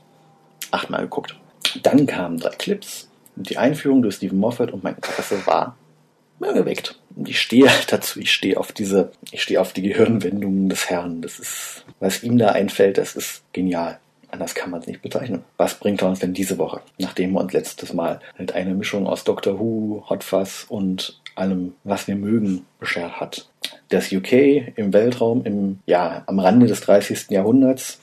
[0.71, 1.35] achtmal geguckt.
[1.83, 5.77] Dann kamen drei Clips, die Einführung durch Stephen Moffat und mein Interesse war
[6.39, 6.99] geweckt.
[7.15, 11.21] Und ich stehe dazu, ich stehe auf diese, ich stehe auf die Gehirnwendungen des Herrn.
[11.21, 13.99] Das ist, was ihm da einfällt, das ist genial.
[14.31, 15.43] Anders kann man es nicht bezeichnen.
[15.55, 16.81] Was bringt er uns denn diese Woche?
[16.97, 21.73] Nachdem wir uns letztes Mal halt eine Mischung aus Doctor Who, Hot Fuzz und allem,
[21.83, 23.47] was wir mögen, beschert hat.
[23.89, 24.33] Das UK
[24.75, 27.29] im Weltraum im, ja, am Rande des 30.
[27.29, 27.99] Jahrhunderts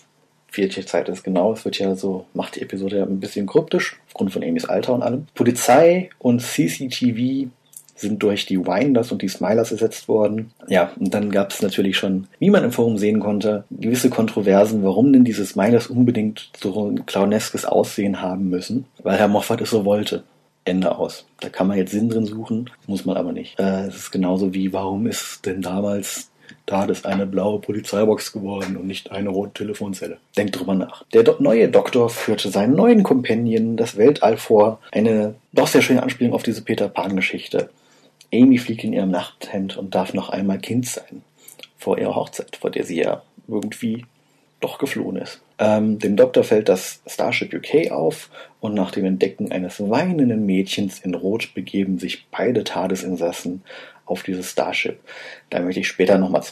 [0.54, 1.52] welche Zeit ist genau.
[1.52, 4.92] Es wird ja so, macht die Episode ja ein bisschen kryptisch, aufgrund von Amy's Alter
[4.94, 5.26] und allem.
[5.34, 7.48] Polizei und CCTV
[8.02, 10.50] sind durch die Winders und die Smilers ersetzt worden.
[10.68, 14.82] Ja, und dann gab es natürlich schon, wie man im Forum sehen konnte, gewisse Kontroversen,
[14.82, 19.70] warum denn diese Smilers unbedingt so ein clowneskes Aussehen haben müssen, weil Herr Moffat es
[19.70, 20.24] so wollte.
[20.64, 21.26] Ende aus.
[21.40, 23.58] Da kann man jetzt Sinn drin suchen, muss man aber nicht.
[23.58, 26.30] Äh, es ist genauso wie, warum ist denn damals
[26.66, 30.18] Da ist eine blaue Polizeibox geworden und nicht eine rote Telefonzelle.
[30.36, 31.04] Denkt drüber nach.
[31.12, 34.78] Der do neue Doktor führte seinen neuen Companion das Weltall vor.
[34.92, 37.70] Eine doch sehr schöne Anspielung auf diese Peter Pan-Geschichte.
[38.32, 41.22] Amy fliegt in ihrem Nachthemd und darf noch einmal Kind sein.
[41.76, 44.06] Vor ihrer Hochzeit, vor der sie ja irgendwie
[44.60, 45.42] doch geflohen ist.
[45.58, 48.30] Ähm, dem Doktor fällt das Starship UK auf
[48.60, 53.62] und nach dem Entdecken eines weinenden Mädchens in Rot begeben sich beide Tadesinsassen
[54.06, 55.00] auf dieses Starship.
[55.50, 56.42] Da möchte ich später nochmal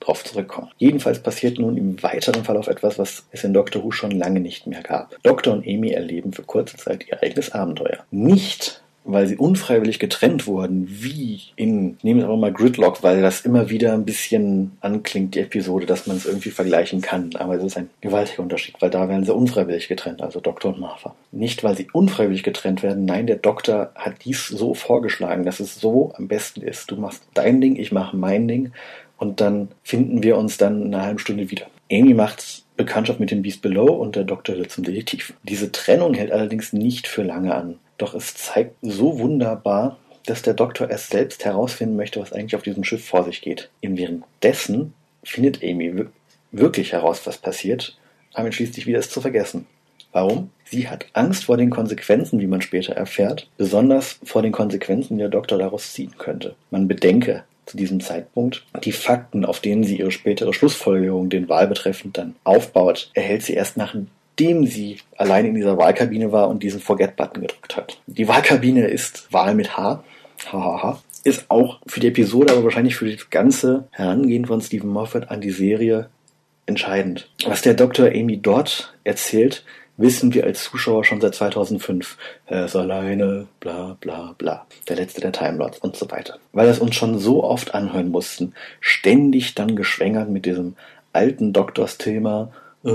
[0.00, 0.70] drauf zurückkommen.
[0.78, 4.66] Jedenfalls passiert nun im weiteren Verlauf etwas, was es in Doctor Who schon lange nicht
[4.66, 5.16] mehr gab.
[5.22, 8.04] Doktor und Amy erleben für kurze Zeit ihr eigenes Abenteuer.
[8.10, 13.40] Nicht weil sie unfreiwillig getrennt wurden, wie in, nehmen wir aber mal Gridlock, weil das
[13.42, 17.30] immer wieder ein bisschen anklingt, die Episode, dass man es irgendwie vergleichen kann.
[17.36, 20.80] Aber es ist ein gewaltiger Unterschied, weil da werden sie unfreiwillig getrennt, also Doktor und
[20.80, 21.14] Martha.
[21.32, 25.76] Nicht, weil sie unfreiwillig getrennt werden, nein, der Doktor hat dies so vorgeschlagen, dass es
[25.76, 26.90] so am besten ist.
[26.90, 28.72] Du machst dein Ding, ich mache mein Ding
[29.16, 31.66] und dann finden wir uns dann in einer halben Stunde wieder.
[31.90, 35.34] Amy macht Bekanntschaft mit dem Beast Below und der Doktor wird zum Detektiv.
[35.42, 37.78] Diese Trennung hält allerdings nicht für lange an.
[38.00, 42.62] Doch es zeigt so wunderbar, dass der Doktor erst selbst herausfinden möchte, was eigentlich auf
[42.62, 43.68] diesem Schiff vor sich geht.
[43.82, 46.06] Im währenddessen findet Amy
[46.50, 47.98] wirklich heraus, was passiert,
[48.34, 49.66] damit schließt sich wieder es zu vergessen.
[50.12, 50.48] Warum?
[50.64, 55.22] Sie hat Angst vor den Konsequenzen, wie man später erfährt, besonders vor den Konsequenzen, die
[55.22, 56.56] der Doktor daraus ziehen könnte.
[56.70, 61.66] Man bedenke zu diesem Zeitpunkt die Fakten, auf denen sie ihre spätere Schlussfolgerung, den Wahl
[61.66, 63.94] betreffend, dann aufbaut, erhält sie erst nach
[64.40, 67.98] nachdem sie allein in dieser Wahlkabine war und diesen Forget-Button gedrückt hat.
[68.06, 70.02] Die Wahlkabine ist Wahl mit H.
[70.50, 71.02] Hahaha.
[71.24, 75.42] Ist auch für die Episode, aber wahrscheinlich für das ganze Herangehen von Stephen Moffat an
[75.42, 76.08] die Serie
[76.64, 77.28] entscheidend.
[77.44, 78.06] Was der Dr.
[78.06, 79.62] Amy dort erzählt,
[79.98, 82.16] wissen wir als Zuschauer schon seit 2005.
[82.46, 84.66] Er ist alleine, bla bla bla.
[84.88, 86.38] Der letzte der Time Lords und so weiter.
[86.54, 90.76] Weil es uns schon so oft anhören mussten, ständig dann geschwängert mit diesem
[91.12, 92.50] alten Doktors-Thema
[92.82, 92.92] das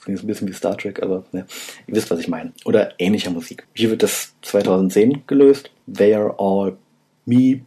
[0.00, 1.46] klingt ein bisschen wie Star Trek, aber ne,
[1.86, 2.52] ihr wisst, was ich meine.
[2.64, 3.66] Oder ähnlicher Musik.
[3.74, 5.70] Hier wird das 2010 gelöst.
[5.92, 6.76] They are all
[7.26, 7.60] me,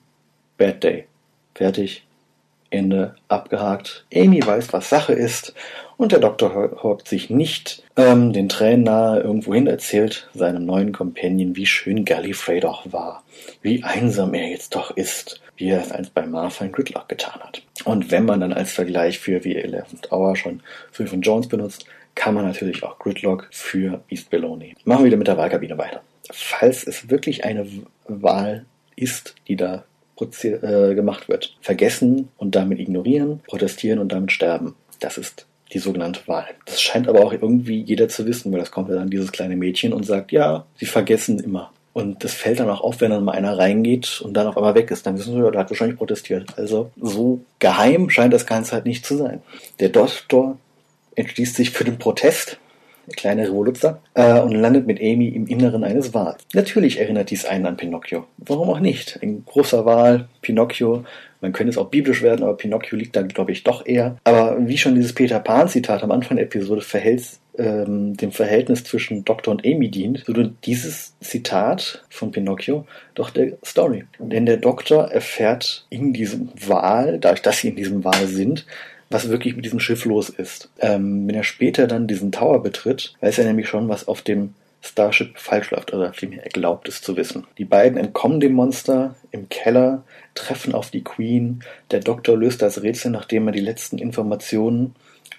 [0.57, 1.05] bad day.
[1.53, 2.03] Fertig.
[2.69, 4.05] Ende abgehakt.
[4.13, 5.53] Amy weiß, was Sache ist
[5.95, 11.55] und der Doktor hockt sich nicht ähm, den Tränen nahe irgendwohin erzählt seinem neuen Companion,
[11.55, 13.23] wie schön Gallifrey doch war,
[13.61, 17.39] wie einsam er jetzt doch ist, wie er es einst bei Martha in Gridlock getan
[17.39, 17.61] hat.
[17.87, 20.61] Und wenn man dann als Vergleich für wie 11th Hour schon
[20.91, 21.85] von Jones benutzt,
[22.15, 24.75] kann man natürlich auch Gridlock für East Beloni.
[24.83, 26.01] Machen wir wieder mit der Wahlkabine weiter.
[26.29, 27.65] Falls es wirklich eine
[28.05, 28.65] Wahl
[28.97, 29.85] ist, die da
[30.19, 31.55] äh, gemacht wird.
[31.61, 34.75] Vergessen und damit ignorieren, protestieren und damit sterben.
[34.99, 36.47] Das ist die sogenannte Wahl.
[36.65, 39.55] Das scheint aber auch irgendwie jeder zu wissen, weil das kommt ja dann dieses kleine
[39.55, 41.71] Mädchen und sagt, ja, sie vergessen immer.
[41.97, 44.75] Und das fällt dann auch auf, wenn dann mal einer reingeht und dann auf einmal
[44.75, 45.07] weg ist.
[45.07, 46.45] Dann wissen ja, der hat wahrscheinlich protestiert.
[46.55, 49.41] Also so geheim scheint das Ganze halt nicht zu sein.
[49.79, 50.59] Der Doktor
[51.15, 52.59] entschließt sich für den Protest
[53.15, 56.43] kleine Revoluzzer, äh, und landet mit Amy im Inneren eines Wals.
[56.53, 58.25] Natürlich erinnert dies einen an Pinocchio.
[58.37, 59.19] Warum auch nicht?
[59.21, 61.03] Ein großer Wal, Pinocchio,
[61.41, 64.17] man könnte es auch biblisch werden, aber Pinocchio liegt da, glaube ich, doch eher.
[64.23, 69.25] Aber wie schon dieses Peter Pan-Zitat am Anfang der Episode verhält ähm, dem Verhältnis zwischen
[69.25, 72.85] Doktor und Amy dient, so dient dieses Zitat von Pinocchio
[73.15, 74.05] doch der Story.
[74.19, 78.65] Denn der Doktor erfährt in diesem Wal, dadurch, dass sie in diesem Wal sind,
[79.09, 80.69] was wirklich mit diesem Schiff los ist.
[80.79, 84.53] Ähm, wenn er später dann diesen Tower betritt, weiß er nämlich schon, was auf dem
[84.81, 87.45] Starship falsch läuft, oder vielmehr er glaubt es zu wissen.
[87.57, 90.03] Die beiden entkommen dem Monster im Keller,
[90.35, 91.63] treffen auf die Queen.
[91.91, 94.95] Der Doktor löst das Rätsel, nachdem er die letzten Informationen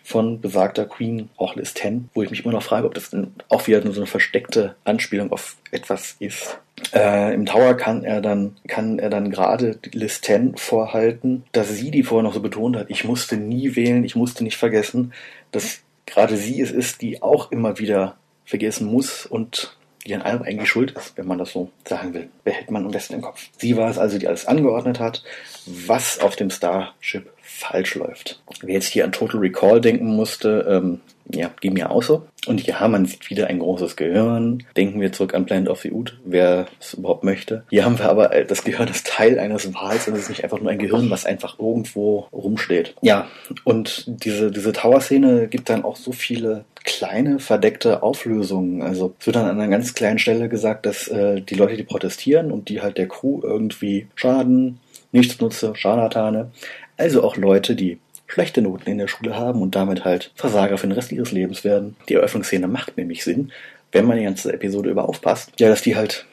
[0.09, 3.15] von besagter Queen auch Liz 10, wo ich mich immer noch frage, ob das
[3.51, 6.59] auch wieder nur so eine versteckte Anspielung auf etwas ist.
[6.95, 11.91] Äh, Im Tower kann er dann, kann er dann gerade Liz 10 vorhalten, dass sie,
[11.91, 15.13] die vorher noch so betont hat, ich musste nie wählen, ich musste nicht vergessen,
[15.53, 19.77] dass gerade sie es ist, die auch immer wieder vergessen muss und
[20.07, 22.91] die an allem eigentlich schuld ist, wenn man das so sagen will, behält man am
[22.91, 23.49] besten im Kopf.
[23.59, 25.23] Sie war es also, die alles angeordnet hat,
[25.67, 28.41] was auf dem Starship falsch läuft.
[28.63, 32.27] Wer jetzt hier an Total Recall denken musste, ähm, ja, ging mir auch so.
[32.47, 34.65] Und ja, man sieht wieder ein großes Gehirn.
[34.77, 37.65] Denken wir zurück an Planet of the Ood, wer es überhaupt möchte.
[37.69, 40.61] Hier haben wir aber, das Gehirn ist Teil eines Wals und es ist nicht einfach
[40.61, 42.95] nur ein Gehirn, was einfach irgendwo rumsteht.
[43.03, 43.29] Ja,
[43.65, 46.65] und diese, diese Tower-Szene gibt dann auch so viele
[46.99, 48.83] kleine verdeckte Auflösungen.
[48.83, 51.85] Also es wird dann an einer ganz kleinen Stelle gesagt, dass äh, die Leute, die
[51.85, 54.81] protestieren und die halt der Crew irgendwie schaden,
[55.13, 56.51] Nichtsnutze, Scharlatane,
[56.97, 60.89] also auch Leute, die schlechte Noten in der Schule haben und damit halt Versager für
[60.89, 61.95] den Rest ihres Lebens werden.
[62.09, 63.53] Die Eröffnungsszene macht nämlich Sinn,
[63.93, 65.53] wenn man die ganze Episode über aufpasst.
[65.61, 66.27] Ja, dass die halt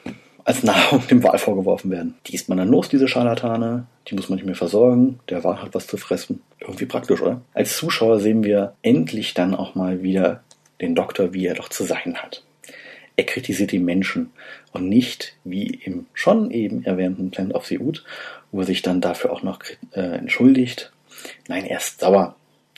[0.44, 2.16] als Nahrung dem Wal vorgeworfen werden.
[2.26, 3.86] Die isst man dann los, diese Scharlatane.
[4.08, 5.20] Die muss man nicht mehr versorgen.
[5.28, 6.42] Der Wal hat was zu fressen.
[6.60, 7.40] Irgendwie praktisch, oder?
[7.54, 10.42] Als Zuschauer sehen wir endlich dann auch mal wieder
[10.80, 12.44] den Doktor, wie er doch zu sein hat.
[13.16, 14.30] Er kritisiert die Menschen
[14.72, 18.04] und nicht wie im schon eben erwähnten Planet of the Ood,
[18.52, 19.60] wo er sich dann dafür auch noch
[19.92, 20.92] äh, entschuldigt.
[21.48, 22.36] Nein, er ist sauer.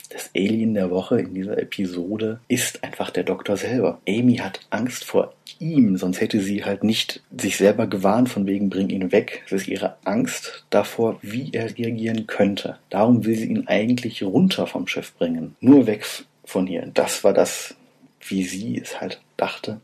[0.09, 4.01] Das Alien der Woche in dieser Episode ist einfach der Doktor selber.
[4.07, 8.69] Amy hat Angst vor ihm, sonst hätte sie halt nicht sich selber gewarnt von wegen
[8.69, 9.43] bring ihn weg.
[9.45, 12.79] Es ist ihre Angst davor, wie er reagieren könnte.
[12.89, 15.55] Darum will sie ihn eigentlich runter vom Schiff bringen.
[15.59, 16.07] Nur weg
[16.43, 16.89] von hier.
[16.91, 17.75] Das war das,
[18.21, 19.81] wie sie es halt dachte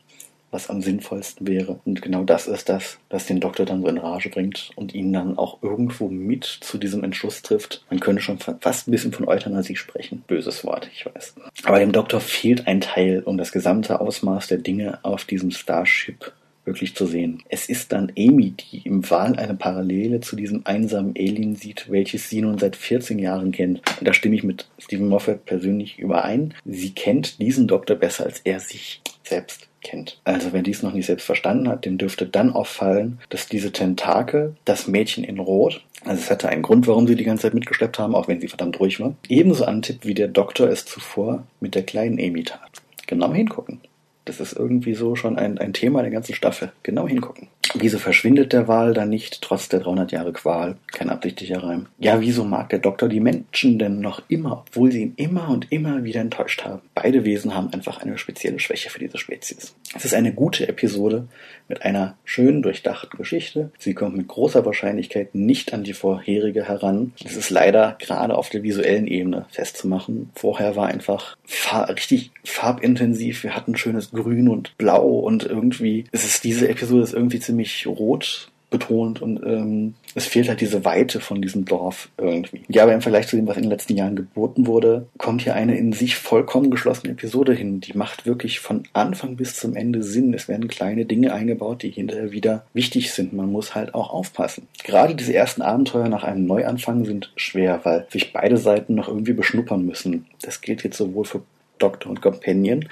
[0.55, 1.79] was am sinnvollsten wäre.
[1.85, 5.11] Und genau das ist das, was den Doktor dann so in Rage bringt und ihn
[5.11, 7.83] dann auch irgendwo mit zu diesem Entschluss trifft.
[7.89, 10.23] Man könnte schon fast ein bisschen von Euthanasie sprechen.
[10.27, 11.35] Böses Wort, ich weiß.
[11.65, 16.31] Aber dem Doktor fehlt ein Teil, um das gesamte Ausmaß der Dinge auf diesem Starship
[16.65, 17.43] wirklich zu sehen.
[17.49, 22.29] Es ist dann Amy, die im Wahl eine Parallele zu diesem einsamen Alien sieht, welches
[22.29, 23.81] sie nun seit 14 Jahren kennt.
[23.99, 26.53] Und da stimme ich mit Stephen Moffat persönlich überein.
[26.65, 30.19] Sie kennt diesen Doktor besser als er sich selbst kennt.
[30.23, 34.55] Also wer dies noch nicht selbst verstanden hat, dem dürfte dann auffallen, dass diese Tentakel
[34.65, 37.99] das Mädchen in Rot, also es hatte einen Grund, warum sie die ganze Zeit mitgeschleppt
[37.99, 41.75] haben, auch wenn sie verdammt ruhig war, ebenso antippt, wie der Doktor es zuvor mit
[41.75, 42.81] der kleinen Amy tat.
[43.07, 43.79] Genau hingucken.
[44.25, 46.71] Das ist irgendwie so schon ein, ein Thema der ganzen Staffel.
[46.83, 47.47] Genau hingucken.
[47.77, 50.77] Wieso verschwindet der Wal dann nicht, trotz der 300 Jahre Qual?
[50.93, 51.87] Kein absichtlicher Reim.
[51.99, 55.71] Ja, wieso mag der Doktor die Menschen denn noch immer, obwohl sie ihn immer und
[55.71, 56.81] immer wieder enttäuscht haben?
[56.93, 59.75] Beide Wesen haben einfach eine spezielle Schwäche für diese Spezies.
[59.93, 61.27] Es ist eine gute Episode
[61.67, 63.71] mit einer schön durchdachten Geschichte.
[63.77, 67.13] Sie kommt mit großer Wahrscheinlichkeit nicht an die vorherige heran.
[67.23, 70.29] Es ist leider gerade auf der visuellen Ebene festzumachen.
[70.35, 73.43] Vorher war einfach far richtig farbintensiv.
[73.43, 77.64] Wir hatten schönes Grün und Blau und irgendwie ist es diese Episode ist irgendwie ziemlich
[77.87, 82.63] rot betont und ähm, es fehlt halt diese Weite von diesem Dorf irgendwie.
[82.67, 85.55] Ja, aber im Vergleich zu dem, was in den letzten Jahren geboten wurde, kommt hier
[85.55, 87.79] eine in sich vollkommen geschlossene Episode hin.
[87.79, 90.33] Die macht wirklich von Anfang bis zum Ende Sinn.
[90.33, 93.33] Es werden kleine Dinge eingebaut, die hinterher wieder wichtig sind.
[93.33, 94.67] Man muss halt auch aufpassen.
[94.83, 99.33] Gerade diese ersten Abenteuer nach einem Neuanfang sind schwer, weil sich beide Seiten noch irgendwie
[99.33, 100.25] beschnuppern müssen.
[100.41, 101.41] Das gilt jetzt sowohl für
[101.77, 102.85] Doktor und Companion,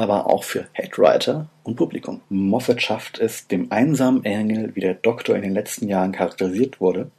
[0.00, 2.20] aber auch für Headwriter und Publikum.
[2.28, 7.10] Moffat schafft es, dem einsamen Engel, wie der Doktor in den letzten Jahren charakterisiert wurde,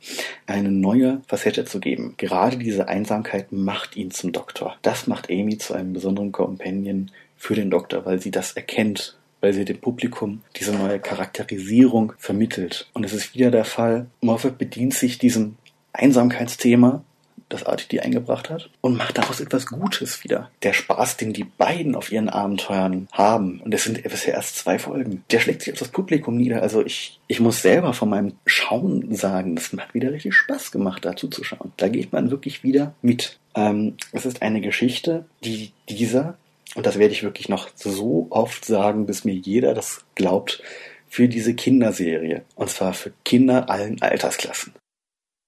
[0.46, 2.16] eine neue Facette zu geben.
[2.18, 4.78] Gerade diese Einsamkeit macht ihn zum Doktor.
[4.82, 9.54] Das macht Amy zu einem besonderen Companion für den Doktor, weil sie das erkennt, weil
[9.54, 12.90] sie dem Publikum diese neue Charakterisierung vermittelt.
[12.94, 15.56] Und es ist wieder der Fall, Moffat bedient sich diesem
[15.94, 17.04] Einsamkeitsthema
[17.50, 20.52] das RTD eingebracht hat und macht daraus etwas Gutes wieder.
[20.64, 24.80] Der Spaß, den die beiden auf ihren Abenteuern haben, und es sind bisher erst zwei
[24.80, 26.62] Folgen, der schlägt sich auf das Publikum nieder.
[26.62, 31.06] Also ich, ich muss selber von meinem Schauen sagen, das hat wieder richtig Spaß gemacht,
[31.06, 31.72] dazu zu schauen.
[31.78, 33.40] Da geht man wirklich wieder mit.
[33.56, 36.38] Ähm, es ist eine Geschichte, die dieser,
[36.76, 40.62] und das werde ich wirklich noch so oft sagen, bis mir jeder das glaubt,
[41.08, 42.44] für diese Kinderserie.
[42.56, 44.74] Und zwar für Kinder allen Altersklassen.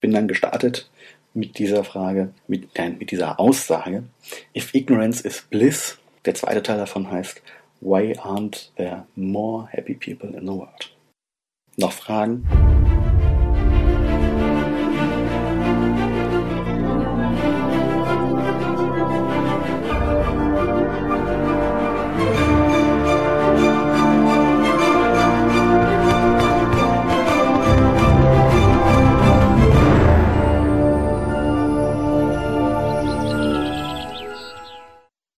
[0.01, 0.89] Bin dann gestartet
[1.33, 4.03] mit dieser Frage, mit, nein, mit dieser Aussage.
[4.55, 7.41] If ignorance is bliss, der zweite Teil davon heißt,
[7.81, 10.95] why aren't there more happy people in the world?
[11.77, 12.45] Noch Fragen?